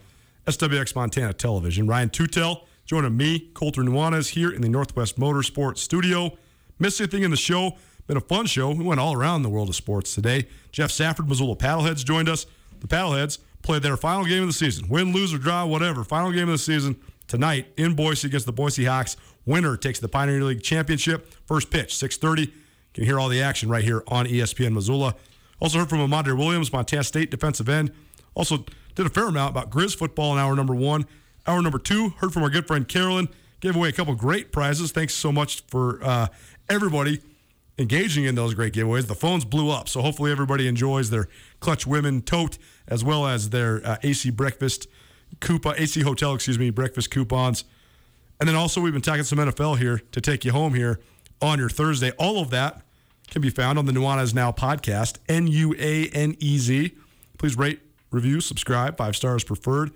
SWX 0.48 0.96
Montana 0.96 1.34
Television. 1.34 1.88
Ryan 1.88 2.10
Tootell 2.10 2.62
joining 2.86 3.16
me, 3.16 3.50
Colter 3.54 3.82
Nuanez, 3.84 4.30
here 4.30 4.52
in 4.52 4.62
the 4.62 4.70
Northwest 4.70 5.18
Motorsports 5.18 5.78
Studio. 5.78 6.38
Missed 6.78 7.00
anything 7.00 7.24
in 7.24 7.32
the 7.32 7.38
show? 7.38 7.78
Been 8.08 8.18
a 8.18 8.22
fun 8.22 8.46
show. 8.46 8.72
We 8.72 8.84
went 8.84 9.00
all 9.00 9.14
around 9.14 9.44
the 9.44 9.50
world 9.50 9.70
of 9.70 9.76
sports 9.76 10.14
today. 10.14 10.48
Jeff 10.72 10.92
Safford, 10.92 11.30
Missoula 11.30 11.56
Paddleheads, 11.56 12.04
joined 12.04 12.28
us. 12.28 12.46
The 12.82 12.88
Paddleheads 12.88 13.38
played 13.62 13.84
their 13.84 13.96
final 13.96 14.26
game 14.26 14.42
of 14.42 14.50
the 14.50 14.54
season. 14.54 14.90
Win, 14.90 15.14
lose, 15.14 15.34
or 15.34 15.38
draw, 15.38 15.66
whatever. 15.66 16.04
Final 16.04 16.32
game 16.32 16.50
of 16.50 16.54
the 16.54 16.58
season 16.58 17.00
tonight 17.28 17.68
in 17.78 17.96
Boise 17.96 18.28
against 18.28 18.46
the 18.46 18.52
Boise 18.52 18.86
Hawks. 18.86 19.16
Winner 19.46 19.78
takes 19.78 20.00
the 20.00 20.10
Pioneer 20.10 20.44
League 20.44 20.62
Championship. 20.62 21.34
First 21.46 21.70
pitch, 21.70 21.96
6:30. 21.96 22.42
You 22.42 22.52
can 22.94 23.04
hear 23.06 23.20
all 23.20 23.30
the 23.30 23.42
action 23.42 23.70
right 23.70 23.84
here 23.84 24.04
on 24.08 24.28
ESPN 24.28 24.74
Missoula. 24.74 25.16
Also 25.62 25.80
heard 25.80 25.90
from 25.90 26.00
Amandre 26.00 26.38
Williams, 26.38 26.74
Montana 26.74 27.04
State 27.04 27.32
defensive 27.32 27.70
end. 27.70 27.92
Also 28.34 28.66
did 28.96 29.06
a 29.06 29.10
fair 29.10 29.28
amount 29.28 29.52
about 29.52 29.70
Grizz 29.70 29.96
football 29.96 30.34
in 30.34 30.40
hour 30.40 30.56
number 30.56 30.76
one. 30.76 31.06
Hour 31.48 31.62
number 31.62 31.80
two, 31.80 32.10
heard 32.20 32.34
from 32.34 32.44
our 32.44 32.50
good 32.50 32.68
friend 32.68 32.88
Carolyn. 32.88 33.30
Gave 33.60 33.76
away 33.76 33.90
a 33.90 33.92
couple 33.92 34.16
great 34.16 34.52
prizes. 34.52 34.92
Thanks 34.92 35.14
so 35.14 35.32
much 35.32 35.64
for 35.68 36.04
uh, 36.04 36.28
everybody 36.70 37.22
engaging 37.78 38.26
in 38.26 38.36
those 38.36 38.54
great 38.54 38.74
giveaways. 38.74 39.08
The 39.08 39.16
phones 39.16 39.46
blew 39.46 39.70
up, 39.70 39.88
so 39.88 40.02
hopefully 40.02 40.32
everybody 40.32 40.68
enjoys 40.68 41.10
their 41.10 41.28
Clutch 41.60 41.86
Women 41.86 42.22
tote 42.22 42.58
as 42.88 43.04
well 43.04 43.28
as 43.28 43.50
their 43.50 43.86
uh, 43.86 43.98
AC 44.04 44.32
breakfast 44.32 44.88
coupon, 45.40 45.76
AC 45.78 46.02
hotel, 46.02 46.34
excuse 46.34 46.60
me, 46.60 46.70
breakfast 46.70 47.12
coupons. 47.12 47.64
And 48.40 48.48
then 48.48 48.56
also 48.56 48.82
we've 48.82 48.94
been 48.94 49.02
talking 49.02 49.24
some 49.24 49.38
NFL 49.38 49.78
here 49.78 50.02
to 50.12 50.22
take 50.22 50.44
you 50.44 50.52
home 50.52 50.74
here 50.74 51.00
on 51.42 51.60
your 51.60 51.70
Thursday. 51.70 52.12
All 52.18 52.40
of 52.42 52.50
that 52.50 52.82
can 53.30 53.42
be 53.42 53.50
found 53.50 53.78
on 53.80 53.86
the 53.86 53.92
Nuanez 53.92 54.34
Now 54.34 54.52
podcast, 54.52 55.18
N 55.30 55.48
U 55.48 55.76
A 55.78 56.08
N 56.10 56.36
E 56.40 56.58
Z. 56.58 56.96
Please 57.38 57.58
rate, 57.58 57.80
review, 58.12 58.42
subscribe, 58.42 58.98
five 58.98 59.16
stars 59.16 59.44
preferred. 59.44 59.92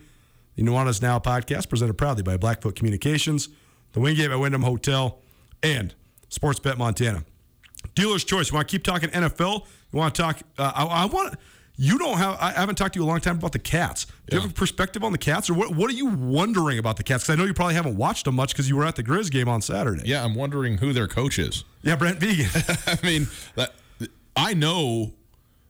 The 0.55 0.63
Nuanez 0.63 1.01
Now 1.01 1.19
podcast 1.19 1.69
presented 1.69 1.95
proudly 1.95 2.23
by 2.23 2.37
Blackfoot 2.37 2.75
Communications, 2.75 3.49
the 3.91 3.99
Wingate 3.99 4.29
by 4.29 4.37
Wyndham 4.37 4.63
Hotel, 4.63 5.19
and 5.61 5.93
Sports 6.29 6.59
Bet 6.59 6.77
Montana. 6.77 7.25
Dealer's 7.93 8.23
choice. 8.23 8.49
You 8.49 8.55
want 8.55 8.67
to 8.67 8.71
keep 8.71 8.83
talking 8.83 9.09
NFL? 9.09 9.65
You 9.91 9.99
want 9.99 10.15
to 10.15 10.21
talk? 10.21 10.39
Uh, 10.57 10.71
I, 10.73 10.85
I 10.85 11.05
want. 11.05 11.35
You 11.77 11.97
don't 11.97 12.17
have. 12.17 12.37
I 12.39 12.51
haven't 12.51 12.75
talked 12.75 12.93
to 12.93 12.99
you 12.99 13.05
a 13.05 13.07
long 13.07 13.19
time 13.19 13.37
about 13.37 13.51
the 13.51 13.59
Cats. 13.59 14.05
Do 14.27 14.37
you 14.37 14.41
have 14.41 14.49
a 14.49 14.53
perspective 14.53 15.03
on 15.03 15.11
the 15.11 15.17
Cats, 15.17 15.49
or 15.49 15.53
what? 15.55 15.75
What 15.75 15.89
are 15.89 15.93
you 15.93 16.07
wondering 16.07 16.79
about 16.79 16.95
the 16.95 17.03
Cats? 17.03 17.23
Because 17.23 17.33
I 17.33 17.37
know 17.37 17.45
you 17.45 17.53
probably 17.53 17.75
haven't 17.75 17.97
watched 17.97 18.25
them 18.25 18.35
much 18.35 18.53
because 18.53 18.69
you 18.69 18.77
were 18.77 18.85
at 18.85 18.95
the 18.95 19.03
Grizz 19.03 19.29
game 19.29 19.49
on 19.49 19.61
Saturday. 19.61 20.03
Yeah, 20.05 20.23
I'm 20.23 20.35
wondering 20.35 20.77
who 20.77 20.93
their 20.93 21.07
coach 21.07 21.37
is. 21.37 21.65
Yeah, 21.81 21.97
Brent 21.97 22.19
Vigen. 22.19 22.47
I 23.03 23.05
mean, 23.05 23.27
that, 23.55 23.73
I 24.37 24.53
know 24.53 25.13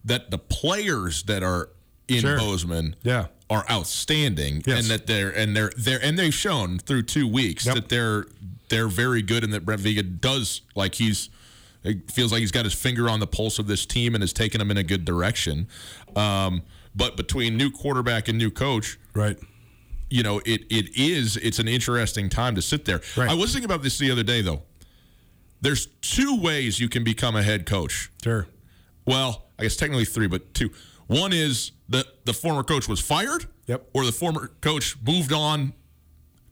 that 0.04 0.30
the 0.30 0.38
players 0.38 1.24
that 1.24 1.42
are 1.42 1.70
in 2.08 2.22
Sure. 2.22 2.38
Bozeman 2.38 2.96
Yeah. 3.04 3.28
are 3.50 3.66
outstanding 3.70 4.64
Yes. 4.66 4.80
and 4.80 4.88
that 4.90 5.08
they're 5.08 5.30
and 5.30 5.56
they're 5.56 5.72
they're 5.78 6.04
and 6.04 6.18
they've 6.18 6.34
shown 6.34 6.80
through 6.80 7.04
two 7.04 7.28
weeks 7.28 7.66
Yep. 7.66 7.76
that 7.76 7.90
they're 7.90 8.26
they're 8.70 8.88
very 8.88 9.22
good 9.22 9.44
and 9.44 9.54
that 9.54 9.66
Brent 9.66 9.82
Vigen 9.82 10.20
does 10.20 10.62
like 10.76 10.96
he's 10.96 11.30
it 11.84 12.10
feels 12.12 12.32
like 12.32 12.40
he's 12.42 12.52
got 12.52 12.66
his 12.66 12.74
finger 12.74 13.08
on 13.10 13.20
the 13.20 13.28
pulse 13.28 13.60
of 13.60 13.68
this 13.68 13.86
team 13.86 14.16
and 14.16 14.24
is 14.24 14.34
taking 14.34 14.58
them 14.60 14.72
in 14.72 14.78
a 14.78 14.84
good 14.84 15.06
direction. 15.06 15.68
Um, 16.16 16.64
but 16.96 17.16
between 17.16 17.58
new 17.58 17.70
quarterback 17.70 18.28
and 18.28 18.40
new 18.40 18.50
coach, 18.50 18.98
right. 19.14 19.38
you 20.10 20.24
know, 20.24 20.40
it 20.46 20.64
it 20.72 20.96
is 20.98 21.38
it's 21.38 21.60
an 21.60 21.68
interesting 21.68 22.28
time 22.30 22.56
to 22.56 22.62
sit 22.62 22.86
there. 22.86 23.02
Right. 23.16 23.30
I 23.30 23.34
was 23.36 23.52
thinking 23.52 23.66
about 23.66 23.84
this 23.84 23.98
the 24.00 24.10
other 24.12 24.24
day 24.24 24.42
though. 24.42 24.64
There's 25.62 25.88
two 26.02 26.40
ways 26.40 26.80
you 26.80 26.90
can 26.90 27.04
become 27.04 27.36
a 27.36 27.44
head 27.44 27.66
coach. 27.66 28.10
Sure. 28.24 28.48
Well, 29.06 29.46
I 29.60 29.64
guess 29.64 29.76
technically 29.76 30.06
three, 30.06 30.28
but 30.28 30.54
two. 30.54 30.72
One 31.08 31.34
is 31.34 31.72
the 31.90 32.06
the 32.26 32.34
former 32.34 32.64
coach 32.64 32.88
was 32.88 33.00
fired. 33.00 33.46
Yep. 33.68 33.90
Or 33.94 34.06
the 34.06 34.12
former 34.12 34.52
coach 34.62 34.96
moved 35.06 35.34
on 35.34 35.74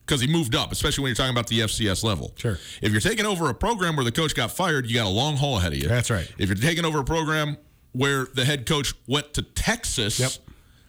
because 0.06 0.20
he 0.22 0.28
moved 0.28 0.56
up, 0.56 0.72
especially 0.72 1.04
when 1.04 1.10
you're 1.10 1.16
talking 1.16 1.32
about 1.32 1.48
the 1.48 1.60
FCS 1.62 2.04
level. 2.04 2.34
Sure. 2.38 2.58
If 2.82 2.92
you're 2.92 3.02
taking 3.02 3.26
over 3.26 3.50
a 3.50 3.54
program 3.54 3.96
where 3.96 4.04
the 4.06 4.12
coach 4.12 4.34
got 4.36 4.52
fired, 4.52 4.88
you 4.88 4.96
got 4.96 5.06
a 5.06 5.10
long 5.10 5.38
haul 5.38 5.58
ahead 5.58 5.74
of 5.74 5.78
you. 5.80 5.88
That's 5.88 6.10
right. 6.10 6.28
If 6.38 6.50
you're 6.50 6.56
taking 6.58 6.86
over 6.86 7.00
a 7.00 7.04
program 7.04 7.58
where 7.94 8.26
the 8.34 8.44
head 8.46 8.66
coach 8.66 8.94
went 9.08 9.34
to 9.36 9.44
Texas, 9.44 10.20
Yep. 10.20 10.32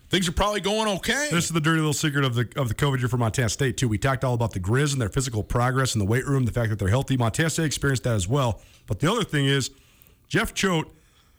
things 0.09 0.27
are 0.29 0.33
probably 0.33 0.61
going 0.63 0.89
okay. 0.97 1.29
This 1.31 1.45
is 1.45 1.51
the 1.51 1.61
dirty 1.61 1.79
little 1.79 1.93
secret 1.93 2.25
of 2.25 2.35
the 2.35 2.49
of 2.57 2.69
the 2.69 2.75
COVID 2.75 2.99
year 3.01 3.09
for 3.09 3.19
Montana 3.19 3.51
State 3.51 3.77
too. 3.77 3.87
We 3.89 3.99
talked 3.99 4.25
all 4.25 4.35
about 4.35 4.53
the 4.53 4.61
Grizz 4.61 4.93
and 4.93 5.01
their 5.01 5.11
physical 5.11 5.43
progress 5.43 5.95
in 5.95 5.99
the 5.99 6.07
weight 6.07 6.27
room, 6.27 6.45
the 6.47 6.53
fact 6.53 6.71
that 6.71 6.79
they're 6.79 6.89
healthy. 6.89 7.17
Montana 7.17 7.51
State 7.51 7.67
experienced 7.67 8.05
that 8.05 8.15
as 8.15 8.27
well. 8.27 8.61
But 8.87 9.01
the 9.01 9.11
other 9.13 9.25
thing 9.25 9.45
is, 9.47 9.71
Jeff 10.29 10.55
Choate, 10.55 10.89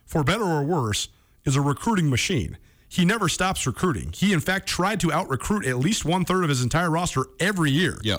for 0.05 0.23
better 0.23 0.43
or 0.43 0.63
worse, 0.63 1.09
is 1.45 1.55
a 1.55 1.61
recruiting 1.61 2.09
machine. 2.09 2.57
He 2.87 3.03
never 3.05 3.27
stops 3.29 3.65
recruiting. 3.67 4.11
He 4.13 4.31
in 4.33 4.39
fact 4.39 4.67
tried 4.67 4.99
to 5.01 5.11
out 5.11 5.29
recruit 5.29 5.65
at 5.65 5.77
least 5.77 6.05
one 6.05 6.25
third 6.25 6.43
of 6.43 6.49
his 6.49 6.61
entire 6.61 6.89
roster 6.89 7.25
every 7.39 7.71
year. 7.71 7.97
yeah. 8.03 8.17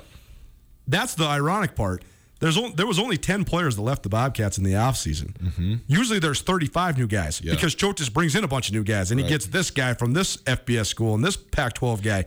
That's 0.89 1.15
the 1.15 1.25
ironic 1.25 1.75
part. 1.75 2.05
There's 2.39 2.57
only, 2.57 2.73
there 2.73 2.87
was 2.87 2.99
only 2.99 3.17
10 3.17 3.45
players 3.45 3.75
that 3.77 3.83
left 3.83 4.03
the 4.03 4.09
Bobcats 4.09 4.57
in 4.59 4.63
the 4.65 4.75
offseason. 4.75 5.33
Mm-hmm. 5.39 5.75
Usually 5.89 6.19
there's 6.19 6.43
35 6.43 6.99
new 6.99 7.07
guys 7.09 7.41
Yeah. 7.43 7.55
because 7.55 7.75
Choate 7.75 7.97
just 7.97 8.13
brings 8.13 8.37
in 8.37 8.45
a 8.45 8.49
bunch 8.49 8.69
of 8.69 8.75
new 8.75 8.85
guys 8.85 9.11
and 9.11 9.19
he 9.19 9.27
gets 9.27 9.47
this 9.47 9.71
guy 9.71 9.95
from 9.95 10.13
this 10.13 10.37
FBS 10.39 10.87
school 10.87 11.15
and 11.15 11.25
this 11.25 11.37
Pac 11.37 11.73
12 11.75 12.03
guy. 12.03 12.25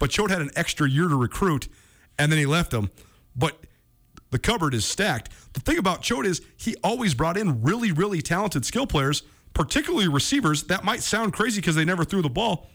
But 0.00 0.10
Choate 0.10 0.30
had 0.30 0.40
an 0.40 0.50
extra 0.56 0.88
year 0.88 1.06
to 1.06 1.14
recruit 1.14 1.68
and 2.18 2.32
then 2.32 2.38
he 2.38 2.46
left 2.46 2.70
them. 2.70 2.90
But 3.36 3.56
the 4.30 4.38
cupboard 4.38 4.72
is 4.74 4.84
stacked. 4.86 5.30
The 5.52 5.60
thing 5.60 5.78
about 5.78 6.00
Choate 6.02 6.26
is 6.26 6.40
he 6.56 6.74
always 6.82 7.12
brought 7.14 7.36
in 7.36 7.62
really, 7.62 7.92
really 7.92 8.22
talented 8.22 8.64
skill 8.64 8.86
players, 8.86 9.22
particularly 9.54 10.08
receivers. 10.08 10.64
That 10.64 10.84
might 10.84 11.02
sound 11.02 11.32
crazy 11.32 11.60
because 11.60 11.74
they 11.74 11.84
never 11.84 12.04
threw 12.04 12.22
the 12.22 12.30
ball. 12.30 12.68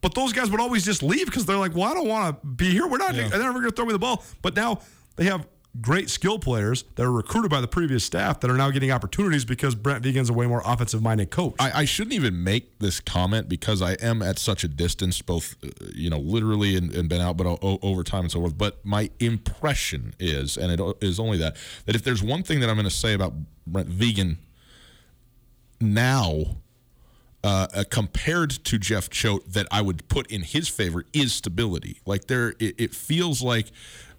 But 0.00 0.14
those 0.14 0.32
guys 0.32 0.50
would 0.50 0.60
always 0.60 0.84
just 0.84 1.02
leave 1.02 1.26
because 1.26 1.46
they're 1.46 1.56
like, 1.56 1.74
well, 1.74 1.84
I 1.84 1.94
don't 1.94 2.08
want 2.08 2.40
to 2.42 2.46
be 2.46 2.70
here. 2.70 2.86
We're 2.88 2.98
not, 2.98 3.14
they're 3.14 3.28
never 3.28 3.60
going 3.60 3.70
to 3.70 3.76
throw 3.76 3.86
me 3.86 3.92
the 3.92 4.00
ball. 4.00 4.24
But 4.42 4.56
now 4.56 4.80
they 5.16 5.24
have 5.24 5.46
great 5.80 6.10
skill 6.10 6.38
players 6.38 6.84
that 6.96 7.02
are 7.04 7.12
recruited 7.12 7.50
by 7.50 7.60
the 7.60 7.68
previous 7.68 8.04
staff 8.04 8.40
that 8.40 8.50
are 8.50 8.56
now 8.56 8.70
getting 8.70 8.90
opportunities 8.90 9.44
because 9.44 9.74
Brent 9.74 10.02
Vigen's 10.02 10.28
a 10.28 10.32
way 10.32 10.46
more 10.46 10.60
offensive 10.66 11.00
minded 11.02 11.30
coach. 11.30 11.54
I, 11.58 11.80
I 11.80 11.84
shouldn't 11.84 12.14
even 12.14 12.42
make 12.44 12.78
this 12.80 13.00
comment 13.00 13.48
because 13.48 13.80
I 13.80 13.92
am 13.92 14.22
at 14.22 14.38
such 14.38 14.64
a 14.64 14.68
distance, 14.68 15.22
both 15.22 15.54
uh, 15.64 15.68
you 15.94 16.10
know, 16.10 16.18
literally 16.18 16.76
and, 16.76 16.92
and 16.94 17.08
been 17.08 17.20
out, 17.22 17.36
but 17.36 17.46
o- 17.46 17.78
over 17.80 18.02
time 18.02 18.22
and 18.22 18.30
so 18.30 18.40
forth. 18.40 18.58
But 18.58 18.84
my 18.84 19.08
impression 19.20 20.14
is, 20.18 20.56
and 20.58 20.72
it 20.72 20.96
is 21.00 21.18
only 21.18 21.38
that, 21.38 21.56
that 21.86 21.94
if 21.94 22.02
there's 22.02 22.22
one 22.22 22.42
thing 22.42 22.60
that 22.60 22.68
I'm 22.68 22.76
going 22.76 22.84
to 22.84 22.90
say 22.90 23.14
about 23.14 23.32
Brent 23.66 23.88
Vigen 23.88 24.36
now, 25.82 26.58
uh, 27.44 27.66
uh, 27.74 27.84
compared 27.90 28.50
to 28.50 28.78
Jeff 28.78 29.10
Choate, 29.10 29.52
that 29.52 29.66
I 29.70 29.82
would 29.82 30.08
put 30.08 30.28
in 30.28 30.42
his 30.42 30.68
favor 30.68 31.04
is 31.12 31.32
stability. 31.32 32.00
Like 32.06 32.26
there, 32.26 32.50
it, 32.58 32.74
it 32.78 32.94
feels 32.94 33.42
like 33.42 33.66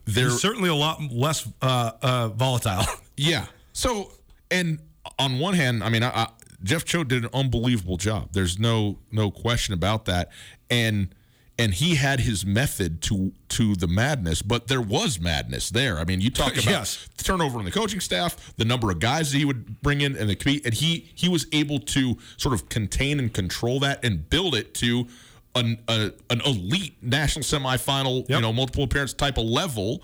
there 0.06 0.26
He's 0.26 0.42
certainly 0.42 0.70
a 0.70 0.76
lot 0.76 1.02
less 1.12 1.48
uh, 1.62 1.92
uh, 2.02 2.28
volatile. 2.30 2.86
yeah. 3.18 3.46
So, 3.72 4.12
and 4.52 4.80
on 5.18 5.40
one 5.40 5.54
hand, 5.54 5.84
I 5.84 5.90
mean, 5.90 6.04
I, 6.04 6.10
I, 6.10 6.28
Jeff 6.64 6.86
Choate 6.86 7.08
did 7.08 7.24
an 7.24 7.30
unbelievable 7.34 7.98
job. 7.98 8.30
There's 8.34 8.60
no 8.60 9.00
no 9.12 9.32
question 9.32 9.74
about 9.74 10.06
that. 10.06 10.30
And 10.70 11.14
and 11.60 11.74
he 11.74 11.96
had 11.96 12.20
his 12.22 12.46
method 12.46 13.02
to 13.04 13.32
to 13.50 13.76
the 13.76 13.88
madness, 13.88 14.42
but 14.42 14.68
there 14.68 14.82
was 14.82 15.20
madness 15.20 15.70
there. 15.70 16.00
I 16.00 16.04
mean, 16.04 16.20
you 16.20 16.30
talk 16.32 16.54
about 16.54 16.66
Yes. 16.66 17.08
the 17.18 17.24
turnover 17.24 17.60
in 17.60 17.66
the 17.66 17.72
coaching 17.72 18.00
staff, 18.00 18.54
the 18.58 18.66
number 18.66 18.90
of 18.90 19.00
guys 19.00 19.32
that 19.32 19.38
he 19.38 19.46
would 19.46 19.82
bring 19.82 20.02
in, 20.02 20.16
and 20.18 20.30
the 20.30 20.62
and 20.66 20.74
he 20.74 21.12
he 21.14 21.30
was 21.30 21.46
able 21.52 21.80
to 21.80 22.18
sort 22.38 22.54
of 22.56 22.70
contain 22.70 23.20
and 23.20 23.32
control 23.34 23.80
that 23.82 24.04
and 24.04 24.30
build 24.30 24.56
it 24.56 24.74
to 24.76 25.08
an 25.56 25.78
a, 25.88 26.12
an 26.32 26.42
elite 26.46 26.96
national 27.04 27.44
semifinal, 27.44 28.28
you 28.28 28.42
know, 28.42 28.52
multiple 28.52 28.84
appearance 28.86 29.14
type 29.14 29.38
of 29.38 29.46
level. 29.46 30.02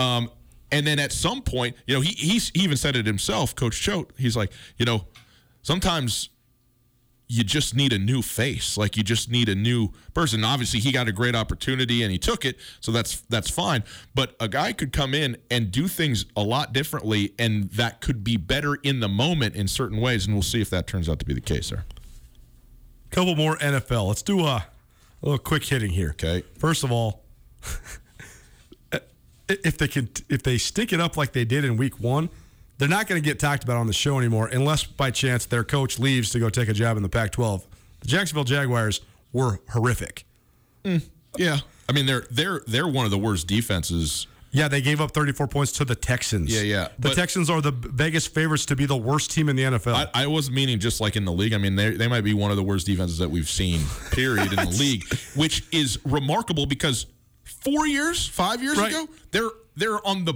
Um, 0.00 0.28
and 0.72 0.86
then 0.86 0.98
at 0.98 1.12
some 1.12 1.42
point, 1.42 1.76
you 1.86 1.94
know, 1.94 2.00
he 2.00 2.12
he 2.14 2.40
even 2.60 2.76
said 2.76 2.96
it 2.96 3.06
himself, 3.06 3.54
Coach 3.54 3.80
Choate. 3.80 4.10
He's 4.18 4.36
like, 4.36 4.50
you 4.78 4.84
know, 4.86 5.06
sometimes 5.62 6.30
you 7.30 7.44
just 7.44 7.76
need 7.76 7.92
a 7.92 7.98
new 7.98 8.22
face. 8.22 8.76
Like 8.76 8.96
you 8.96 9.04
just 9.04 9.30
need 9.30 9.48
a 9.48 9.54
new 9.54 9.90
person. 10.14 10.44
Obviously, 10.44 10.80
he 10.80 10.90
got 10.90 11.06
a 11.06 11.12
great 11.12 11.36
opportunity 11.36 12.02
and 12.02 12.10
he 12.10 12.18
took 12.18 12.44
it, 12.44 12.56
so 12.80 12.90
that's 12.90 13.20
that's 13.22 13.48
fine. 13.48 13.84
But 14.16 14.34
a 14.40 14.48
guy 14.48 14.72
could 14.72 14.92
come 14.92 15.14
in 15.14 15.36
and 15.48 15.70
do 15.70 15.86
things 15.86 16.26
a 16.36 16.42
lot 16.42 16.72
differently, 16.72 17.32
and 17.38 17.70
that 17.70 18.00
could 18.00 18.24
be 18.24 18.36
better 18.36 18.74
in 18.82 18.98
the 18.98 19.08
moment 19.08 19.54
in 19.54 19.68
certain 19.68 20.00
ways. 20.00 20.26
And 20.26 20.34
we'll 20.34 20.42
see 20.42 20.60
if 20.60 20.70
that 20.70 20.88
turns 20.88 21.08
out 21.08 21.20
to 21.20 21.24
be 21.24 21.32
the 21.32 21.40
case 21.40 21.70
there. 21.70 21.84
couple 23.10 23.36
more 23.36 23.56
NFL. 23.58 24.08
Let's 24.08 24.22
do 24.22 24.40
a 24.40 24.56
A 24.56 24.66
little 25.22 25.38
quick 25.38 25.64
hitting 25.64 25.90
here. 25.92 26.10
Okay. 26.10 26.42
First 26.58 26.82
of 26.82 26.90
all, 26.90 27.22
if 29.48 29.78
they 29.78 29.86
can, 29.86 30.08
if 30.28 30.42
they 30.42 30.58
stick 30.58 30.92
it 30.92 31.00
up 31.00 31.16
like 31.16 31.32
they 31.32 31.44
did 31.44 31.64
in 31.64 31.76
Week 31.76 32.00
One, 32.00 32.28
they're 32.80 32.88
not 32.88 33.06
going 33.06 33.22
to 33.22 33.24
get 33.24 33.38
talked 33.38 33.62
about 33.62 33.76
on 33.76 33.86
the 33.86 33.92
show 33.92 34.18
anymore, 34.18 34.48
unless 34.48 34.82
by 34.84 35.12
chance 35.12 35.46
their 35.46 35.62
coach 35.62 36.00
leaves 36.00 36.30
to 36.30 36.40
go 36.40 36.50
take 36.50 36.68
a 36.68 36.72
job 36.72 36.96
in 36.96 37.04
the 37.04 37.08
Pac-12. 37.08 37.62
The 38.00 38.08
Jacksonville 38.08 38.44
Jaguars 38.44 39.00
were 39.32 39.60
horrific. 39.70 40.24
Mm, 40.84 41.02
yeah. 41.36 41.58
I 41.88 41.92
mean, 41.92 42.06
they're 42.06 42.26
they're 42.30 42.62
they're 42.66 42.88
one 42.88 43.04
of 43.04 43.10
the 43.10 43.18
worst 43.18 43.46
defenses. 43.46 44.26
Yeah, 44.52 44.66
they 44.66 44.80
gave 44.80 45.00
up 45.00 45.12
34 45.12 45.46
points 45.46 45.70
to 45.72 45.84
the 45.84 45.94
Texans. 45.94 46.52
Yeah, 46.52 46.62
yeah, 46.62 46.88
The 46.98 47.10
but- 47.10 47.14
Texans 47.14 47.48
are 47.48 47.60
the 47.60 47.70
Vegas 47.70 48.26
favorites 48.26 48.66
to 48.66 48.74
be 48.76 48.84
the 48.84 48.96
worst 48.96 49.30
team 49.30 49.48
in 49.48 49.54
the 49.54 49.62
NFL. 49.62 49.94
I, 49.94 50.24
I 50.24 50.26
was 50.26 50.50
meaning 50.50 50.80
just 50.80 51.00
like 51.00 51.14
in 51.14 51.24
the 51.24 51.30
league. 51.32 51.52
I 51.52 51.58
mean, 51.58 51.76
they 51.76 51.90
they 51.90 52.08
might 52.08 52.22
be 52.22 52.34
one 52.34 52.50
of 52.50 52.56
the 52.56 52.62
worst 52.64 52.86
defenses 52.86 53.18
that 53.18 53.30
we've 53.30 53.48
seen, 53.48 53.80
period, 54.10 54.48
in 54.52 54.56
the 54.56 54.76
league, 54.80 55.04
which 55.36 55.64
is 55.70 55.98
remarkable 56.04 56.66
because 56.66 57.06
four 57.44 57.86
years, 57.86 58.26
five 58.26 58.60
years 58.62 58.76
Right. 58.78 58.90
ago, 58.90 59.06
they're 59.30 59.50
they're 59.76 60.04
on 60.06 60.24
the 60.24 60.34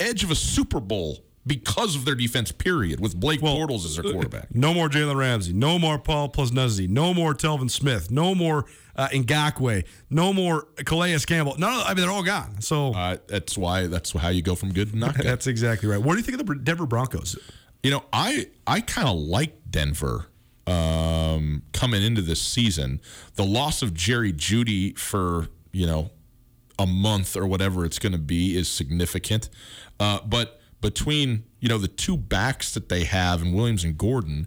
edge 0.00 0.24
of 0.24 0.30
a 0.30 0.34
Super 0.34 0.80
Bowl 0.80 1.18
because 1.46 1.94
of 1.96 2.04
their 2.04 2.14
defense, 2.14 2.52
period, 2.52 3.00
with 3.00 3.18
Blake 3.18 3.40
Bortles 3.40 3.84
as 3.84 3.96
their 3.96 4.10
quarterback. 4.10 4.54
No 4.54 4.72
more 4.72 4.88
Jalen 4.88 5.16
Ramsey. 5.16 5.52
No 5.52 5.78
more 5.78 5.98
Paul 5.98 6.30
Posluszny. 6.30 6.88
No 6.88 7.12
more 7.12 7.34
Telvin 7.34 7.70
Smith. 7.70 8.10
No 8.10 8.34
more 8.34 8.64
uh, 8.96 9.08
Ngakoue. 9.08 9.84
No 10.08 10.32
more 10.32 10.66
Calais 10.86 11.18
Campbell. 11.26 11.56
No, 11.58 11.68
I 11.68 11.88
mean 11.94 12.02
they're 12.02 12.10
all 12.10 12.22
gone. 12.22 12.60
So 12.60 12.94
Uh, 12.94 13.16
that's 13.26 13.58
why 13.58 13.86
that's 13.88 14.12
how 14.12 14.28
you 14.30 14.40
go 14.42 14.54
from 14.54 14.72
good 14.72 14.92
to 14.92 14.98
not 14.98 15.14
good. 15.16 15.26
that's 15.26 15.46
exactly 15.46 15.88
right. 15.88 16.00
What 16.00 16.12
do 16.14 16.18
you 16.18 16.24
think 16.24 16.40
of 16.40 16.46
the 16.46 16.54
Denver 16.54 16.86
Broncos? 16.86 17.38
You 17.82 17.90
know, 17.90 18.04
I 18.12 18.46
I 18.66 18.80
kind 18.80 19.08
of 19.08 19.16
like 19.16 19.58
Denver 19.70 20.26
um, 20.66 21.62
coming 21.72 22.02
into 22.02 22.22
this 22.22 22.40
season. 22.40 23.00
The 23.34 23.44
loss 23.44 23.82
of 23.82 23.92
Jerry 23.94 24.32
Jeudy 24.32 24.98
for 24.98 25.48
you 25.72 25.86
know 25.86 26.10
a 26.78 26.86
month 26.86 27.36
or 27.36 27.46
whatever 27.46 27.84
it's 27.84 27.98
going 27.98 28.12
to 28.12 28.18
be 28.18 28.56
is 28.56 28.68
significant, 28.68 29.50
uh, 30.00 30.20
but 30.26 30.60
between 30.84 31.44
you 31.60 31.68
know 31.68 31.78
the 31.78 31.88
two 31.88 32.14
backs 32.14 32.74
that 32.74 32.90
they 32.90 33.04
have 33.04 33.40
in 33.40 33.52
Williams 33.52 33.82
and 33.82 33.96
Gordon. 33.96 34.46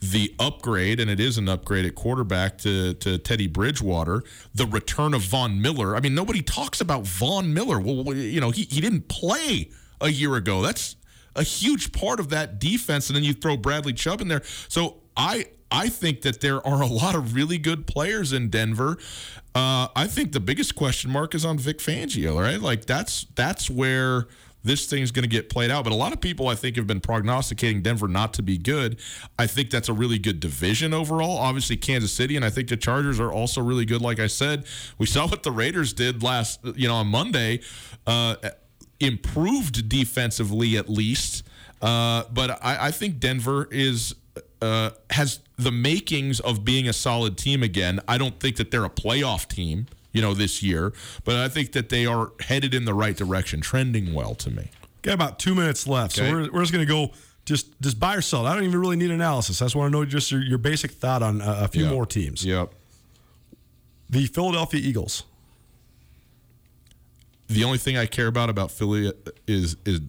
The 0.00 0.34
upgrade, 0.38 0.98
and 0.98 1.08
it 1.08 1.20
is 1.20 1.38
an 1.38 1.48
upgrade 1.48 1.86
at 1.86 1.94
quarterback 1.94 2.58
to, 2.58 2.92
to 2.94 3.18
Teddy 3.18 3.46
Bridgewater. 3.46 4.24
The 4.52 4.66
return 4.66 5.14
of 5.14 5.22
Von 5.22 5.62
Miller. 5.62 5.94
I 5.94 6.00
mean, 6.00 6.12
nobody 6.12 6.42
talks 6.42 6.80
about 6.80 7.06
Von 7.06 7.54
Miller. 7.54 7.78
Well, 7.78 8.12
you 8.12 8.40
know, 8.40 8.50
he, 8.50 8.64
he 8.64 8.80
didn't 8.80 9.06
play 9.06 9.70
a 10.00 10.08
year 10.08 10.34
ago. 10.34 10.60
That's 10.60 10.96
a 11.36 11.44
huge 11.44 11.92
part 11.92 12.18
of 12.18 12.30
that 12.30 12.58
defense, 12.58 13.08
and 13.08 13.16
then 13.16 13.22
you 13.22 13.32
throw 13.32 13.56
Bradley 13.56 13.92
Chubb 13.92 14.20
in 14.20 14.26
there. 14.26 14.42
So 14.68 14.96
I 15.16 15.46
I 15.70 15.88
think 15.88 16.22
that 16.22 16.40
there 16.40 16.66
are 16.66 16.82
a 16.82 16.86
lot 16.86 17.14
of 17.14 17.34
really 17.34 17.58
good 17.58 17.86
players 17.86 18.32
in 18.32 18.50
Denver. 18.50 18.98
Uh, 19.54 19.86
I 19.94 20.06
think 20.08 20.32
the 20.32 20.40
biggest 20.40 20.74
question 20.74 21.10
mark 21.10 21.34
is 21.34 21.44
on 21.44 21.58
Vic 21.58 21.78
Fangio, 21.78 22.38
right? 22.38 22.60
Like 22.60 22.84
that's 22.84 23.24
that's 23.36 23.70
where 23.70 24.26
this 24.62 24.86
thing's 24.86 25.10
going 25.10 25.24
to 25.24 25.28
get 25.28 25.48
played 25.48 25.70
out. 25.70 25.84
But 25.84 25.92
a 25.92 25.96
lot 25.96 26.12
of 26.12 26.20
people, 26.20 26.48
I 26.48 26.54
think, 26.54 26.76
have 26.76 26.86
been 26.86 27.00
prognosticating 27.00 27.82
Denver 27.82 28.08
not 28.08 28.34
to 28.34 28.42
be 28.42 28.58
good. 28.58 28.98
I 29.38 29.46
think 29.46 29.70
that's 29.70 29.88
a 29.88 29.92
really 29.92 30.18
good 30.18 30.40
division 30.40 30.94
overall. 30.94 31.38
Obviously, 31.38 31.76
Kansas 31.76 32.12
City, 32.12 32.36
and 32.36 32.44
I 32.44 32.50
think 32.50 32.68
the 32.68 32.76
Chargers 32.76 33.20
are 33.20 33.32
also 33.32 33.60
really 33.62 33.84
good. 33.84 34.02
Like 34.02 34.20
I 34.20 34.26
said, 34.26 34.64
we 34.98 35.06
saw 35.06 35.26
what 35.26 35.42
the 35.42 35.52
Raiders 35.52 35.92
did 35.92 36.22
last, 36.22 36.60
you 36.76 36.88
know, 36.88 36.94
on 36.94 37.08
Monday. 37.08 37.60
Uh, 38.06 38.36
improved 39.02 39.88
defensively 39.88 40.76
at 40.76 40.88
least. 40.88 41.42
Uh, 41.82 42.22
but 42.32 42.50
I, 42.64 42.86
I 42.86 42.90
think 42.92 43.18
Denver 43.18 43.68
is 43.70 44.14
uh, 44.62 44.90
has 45.10 45.40
the 45.56 45.72
makings 45.72 46.40
of 46.40 46.64
being 46.64 46.88
a 46.88 46.92
solid 46.92 47.36
team 47.36 47.62
again. 47.62 48.00
I 48.06 48.16
don't 48.16 48.38
think 48.38 48.56
that 48.56 48.70
they're 48.70 48.84
a 48.84 48.90
playoff 48.90 49.48
team, 49.48 49.86
you 50.12 50.20
know, 50.22 50.34
this 50.34 50.62
year, 50.62 50.92
but 51.24 51.36
I 51.36 51.48
think 51.48 51.72
that 51.72 51.88
they 51.88 52.06
are 52.06 52.32
headed 52.40 52.74
in 52.74 52.84
the 52.84 52.94
right 52.94 53.16
direction, 53.16 53.60
trending 53.60 54.12
well 54.14 54.34
to 54.36 54.50
me. 54.50 54.70
Got 55.02 55.14
about 55.14 55.38
two 55.38 55.54
minutes 55.54 55.86
left, 55.86 56.18
Okay. 56.18 56.28
so 56.28 56.34
we're, 56.34 56.52
we're 56.52 56.60
just 56.62 56.72
going 56.72 56.86
to 56.86 56.92
go 56.92 57.12
just 57.44 57.80
just 57.80 57.98
buy 57.98 58.14
or 58.14 58.20
sell. 58.22 58.46
I 58.46 58.54
don't 58.54 58.64
even 58.64 58.78
really 58.80 58.94
need 58.96 59.10
analysis. 59.10 59.60
I 59.60 59.64
just 59.64 59.74
want 59.74 59.92
to 59.92 59.98
know 59.98 60.04
just 60.04 60.30
your, 60.30 60.42
your 60.42 60.58
basic 60.58 60.92
thought 60.92 61.22
on 61.22 61.40
uh, 61.40 61.60
a 61.62 61.68
few 61.68 61.84
Yeah. 61.84 61.90
more 61.90 62.06
teams. 62.06 62.44
Yep. 62.44 62.72
The 64.10 64.26
Philadelphia 64.26 64.80
Eagles. 64.80 65.24
The 67.48 67.64
only 67.64 67.78
thing 67.78 67.96
I 67.98 68.06
care 68.06 68.28
about 68.28 68.48
about 68.48 68.70
Philly 68.70 69.12
is 69.46 69.76
is 69.84 70.00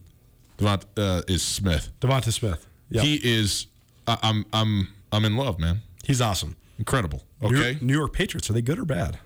Devont, 0.57 0.83
uh, 0.97 1.23
is 1.27 1.41
Smith. 1.41 1.89
Devonta 1.99 2.31
Smith. 2.31 2.65
Yeah, 2.89 3.01
He 3.01 3.15
is. 3.23 3.67
I, 4.07 4.17
I'm 4.21 4.45
I'm 4.53 4.89
I'm 5.11 5.25
in 5.25 5.35
love, 5.35 5.59
man. 5.59 5.81
he's 6.03 6.21
awesome. 6.21 6.55
Incredible. 6.77 7.23
New 7.41 7.47
Okay. 7.47 7.71
York, 7.71 7.81
New 7.81 7.93
York 7.93 8.13
Patriots 8.13 8.49
are 8.49 8.53
they 8.53 8.61
good 8.61 8.79
or 8.79 8.85
bad? 8.85 9.17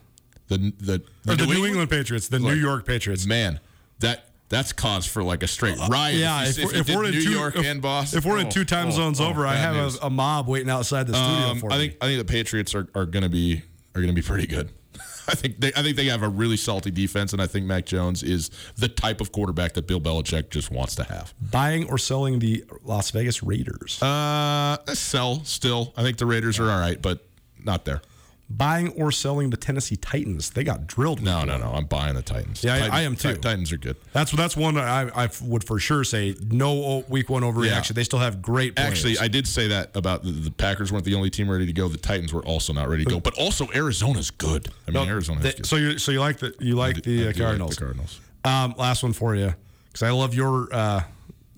The 0.47 0.73
the, 0.79 1.03
Or 1.27 1.35
the 1.35 1.45
New, 1.45 1.65
England, 1.65 1.89
Patriots, 1.89 2.27
the 2.27 2.39
New 2.39 2.53
York 2.53 2.85
Patriots. 2.85 3.25
man, 3.25 3.59
that 3.99 4.27
that's 4.49 4.71
cause 4.71 5.05
for 5.05 5.23
like 5.23 5.43
a 5.43 5.47
straight 5.47 5.77
riot. 5.89 6.15
Yeah, 6.15 6.43
if, 6.45 6.57
if, 6.57 6.65
we're, 6.65 6.75
if 6.75 6.89
we're 6.89 7.05
in 7.05 7.11
New 7.11 7.21
two, 7.21 7.31
York 7.31 7.55
if, 7.57 7.65
and 7.65 7.81
Boston, 7.81 8.17
if 8.17 8.25
we're 8.25 8.39
in 8.39 8.49
two 8.49 8.63
time 8.63 8.87
oh, 8.87 8.91
zones 8.91 9.19
oh, 9.19 9.27
over, 9.27 9.45
I 9.45 9.55
have 9.55 9.75
news. 9.75 9.99
a, 10.01 10.05
a 10.05 10.09
mob 10.09 10.47
waiting 10.47 10.69
outside 10.69 11.07
the 11.07 11.13
studio 11.13 11.51
Um, 11.51 11.59
for 11.59 11.71
I 11.71 11.77
me. 11.77 11.87
think 11.89 12.03
I 12.03 12.05
think 12.07 12.19
the 12.25 12.31
Patriots 12.31 12.73
are, 12.73 12.87
are 12.95 13.05
going 13.05 13.23
to 13.23 13.29
be 13.29 13.61
are 13.95 14.01
to 14.01 14.13
be 14.13 14.21
pretty 14.21 14.47
good. 14.47 14.69
I 15.27 15.35
think 15.35 15.59
they 15.59 15.73
I 15.75 15.83
think 15.83 15.97
they 15.97 16.05
have 16.05 16.23
a 16.23 16.29
really 16.29 16.55
salty 16.55 16.91
defense, 16.91 17.33
and 17.33 17.41
I 17.41 17.47
think 17.47 17.65
Mac 17.65 17.85
Jones 17.85 18.23
is 18.23 18.49
the 18.77 18.87
type 18.87 19.19
of 19.19 19.33
quarterback 19.33 19.73
that 19.73 19.85
Bill 19.85 19.99
Belichick 19.99 20.49
just 20.49 20.71
wants 20.71 20.95
to 20.95 21.03
have. 21.03 21.33
Buying 21.51 21.89
or 21.89 21.97
selling 21.97 22.39
the 22.39 22.63
Las 22.83 23.11
Vegas 23.11 23.43
Raiders. 23.43 24.01
Uh, 24.01 24.77
sell 24.93 25.43
still. 25.43 25.93
I 25.97 26.03
think 26.03 26.17
the 26.17 26.25
Raiders 26.25 26.57
are 26.59 26.71
all 26.71 26.79
right, 26.79 27.01
but 27.01 27.27
not 27.61 27.83
there. 27.83 28.01
Buying 28.49 28.89
or 28.93 29.11
selling 29.11 29.49
the 29.49 29.57
Tennessee 29.57 29.97
Titans. 29.97 30.51
They 30.51 30.63
got 30.63 30.87
drilled. 30.87 31.21
No, 31.21 31.43
no, 31.43 31.57
no. 31.57 31.73
I'm 31.73 31.83
buying 31.85 32.15
the 32.15 32.21
Titans. 32.21 32.63
Yeah, 32.63 32.75
I- 32.75 32.77
Titans- 32.79 32.93
I 32.95 33.01
am 33.01 33.15
too. 33.17 33.35
Titans 33.35 33.73
are 33.73 33.77
good. 33.77 33.97
That's 34.13 34.31
that's 34.31 34.55
one 34.55 34.77
I, 34.77 35.09
I 35.25 35.29
would 35.43 35.65
for 35.65 35.79
sure 35.79 36.05
say 36.05 36.33
no 36.49 37.03
week 37.09 37.29
one 37.29 37.43
overreaction. 37.43 37.89
Yeah. 37.89 37.93
They 37.95 38.03
still 38.05 38.19
have 38.19 38.41
great 38.41 38.77
players. 38.77 38.89
Actually, 38.91 39.19
I 39.19 39.27
did 39.27 39.47
say 39.47 39.67
that 39.67 39.93
about 39.97 40.23
the, 40.23 40.31
the 40.31 40.51
Packers 40.51 40.93
weren't 40.93 41.03
the 41.03 41.15
only 41.15 41.29
team 41.29 41.49
ready 41.51 41.65
to 41.65 41.73
go. 41.73 41.89
The 41.89 41.97
Titans 41.97 42.31
were 42.31 42.45
also 42.45 42.71
not 42.71 42.87
ready 42.87 43.03
to 43.03 43.09
go, 43.09 43.19
but 43.19 43.37
also 43.37 43.67
Arizona's 43.75 44.31
good. 44.31 44.69
I 44.87 44.91
mean, 44.91 45.05
No, 45.05 45.11
Arizona's 45.11 45.43
they- 45.43 45.51
good. 45.53 45.65
so 45.65 45.75
you 45.75 45.97
so 45.97 46.13
you 46.13 46.21
like 46.21 46.37
the 46.37 46.55
you 46.59 46.75
like 46.75 46.97
I 46.97 47.01
the 47.01 47.01
do 47.01 47.23
uh, 47.23 47.25
like 47.27 47.37
Cardinals. 47.37 47.75
the 47.75 47.81
Cardinals. 47.81 48.19
Um, 48.45 48.75
last 48.77 49.03
one 49.03 49.11
for 49.11 49.35
you 49.35 49.53
because 49.87 50.03
I 50.03 50.11
love 50.11 50.33
your 50.33 50.69
uh, 50.73 51.01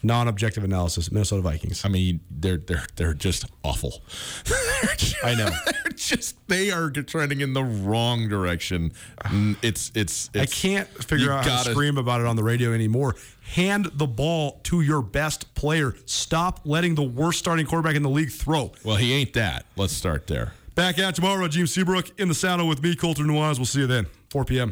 non-objective 0.04 0.64
analysis. 0.64 1.12
Minnesota 1.12 1.42
Vikings. 1.42 1.84
I 1.86 1.90
mean, 1.90 2.20
they're 2.32 2.58
they're 2.58 2.86
they're 2.96 3.14
just 3.14 3.46
awful. 3.64 4.02
I 5.24 5.36
know. 5.36 5.50
they're 5.66 5.92
just 5.96 6.36
they 6.48 6.72
are 6.72 6.90
trending 6.90 7.42
in 7.42 7.54
the 7.54 7.64
wrong 7.64 8.28
direction. 8.30 8.92
Mm, 9.26 9.58
It's 9.62 9.92
it's, 9.96 10.30
I 10.36 10.46
can't 10.46 10.88
figure 11.04 11.32
out 11.32 11.44
how 11.46 11.50
to 11.50 11.50
gotta- 11.50 11.72
scream 11.72 11.98
about 11.98 12.22
it 12.22 12.28
on 12.28 12.36
the 12.36 12.44
radio 12.44 12.74
anymore. 12.74 13.16
Hand 13.42 13.86
the 13.96 14.08
ball 14.08 14.60
to 14.64 14.82
your 14.82 15.02
best 15.02 15.54
player. 15.56 15.96
Stop 16.06 16.62
letting 16.66 16.96
the 16.96 17.04
worst 17.04 17.40
starting 17.40 17.66
quarterback 17.66 17.96
in 17.96 18.04
the 18.04 18.10
league 18.10 18.32
throw. 18.32 18.72
Well, 18.84 18.96
he 18.98 19.14
ain't 19.14 19.34
that. 19.34 19.66
Let's 19.76 19.94
start 19.94 20.28
there. 20.28 20.54
Back 20.76 21.00
at 21.00 21.16
tomorrow, 21.16 21.48
James 21.48 21.74
Seabrook 21.74 22.18
in 22.20 22.28
the 22.30 22.36
saddle 22.36 22.68
with 22.68 22.82
me, 22.82 22.96
Colter 22.96 23.24
Nuanez. 23.24 23.58
We'll 23.58 23.66
see 23.66 23.82
you 23.82 23.88
then, 23.88 24.06
4 24.30 24.46
p.m. 24.46 24.72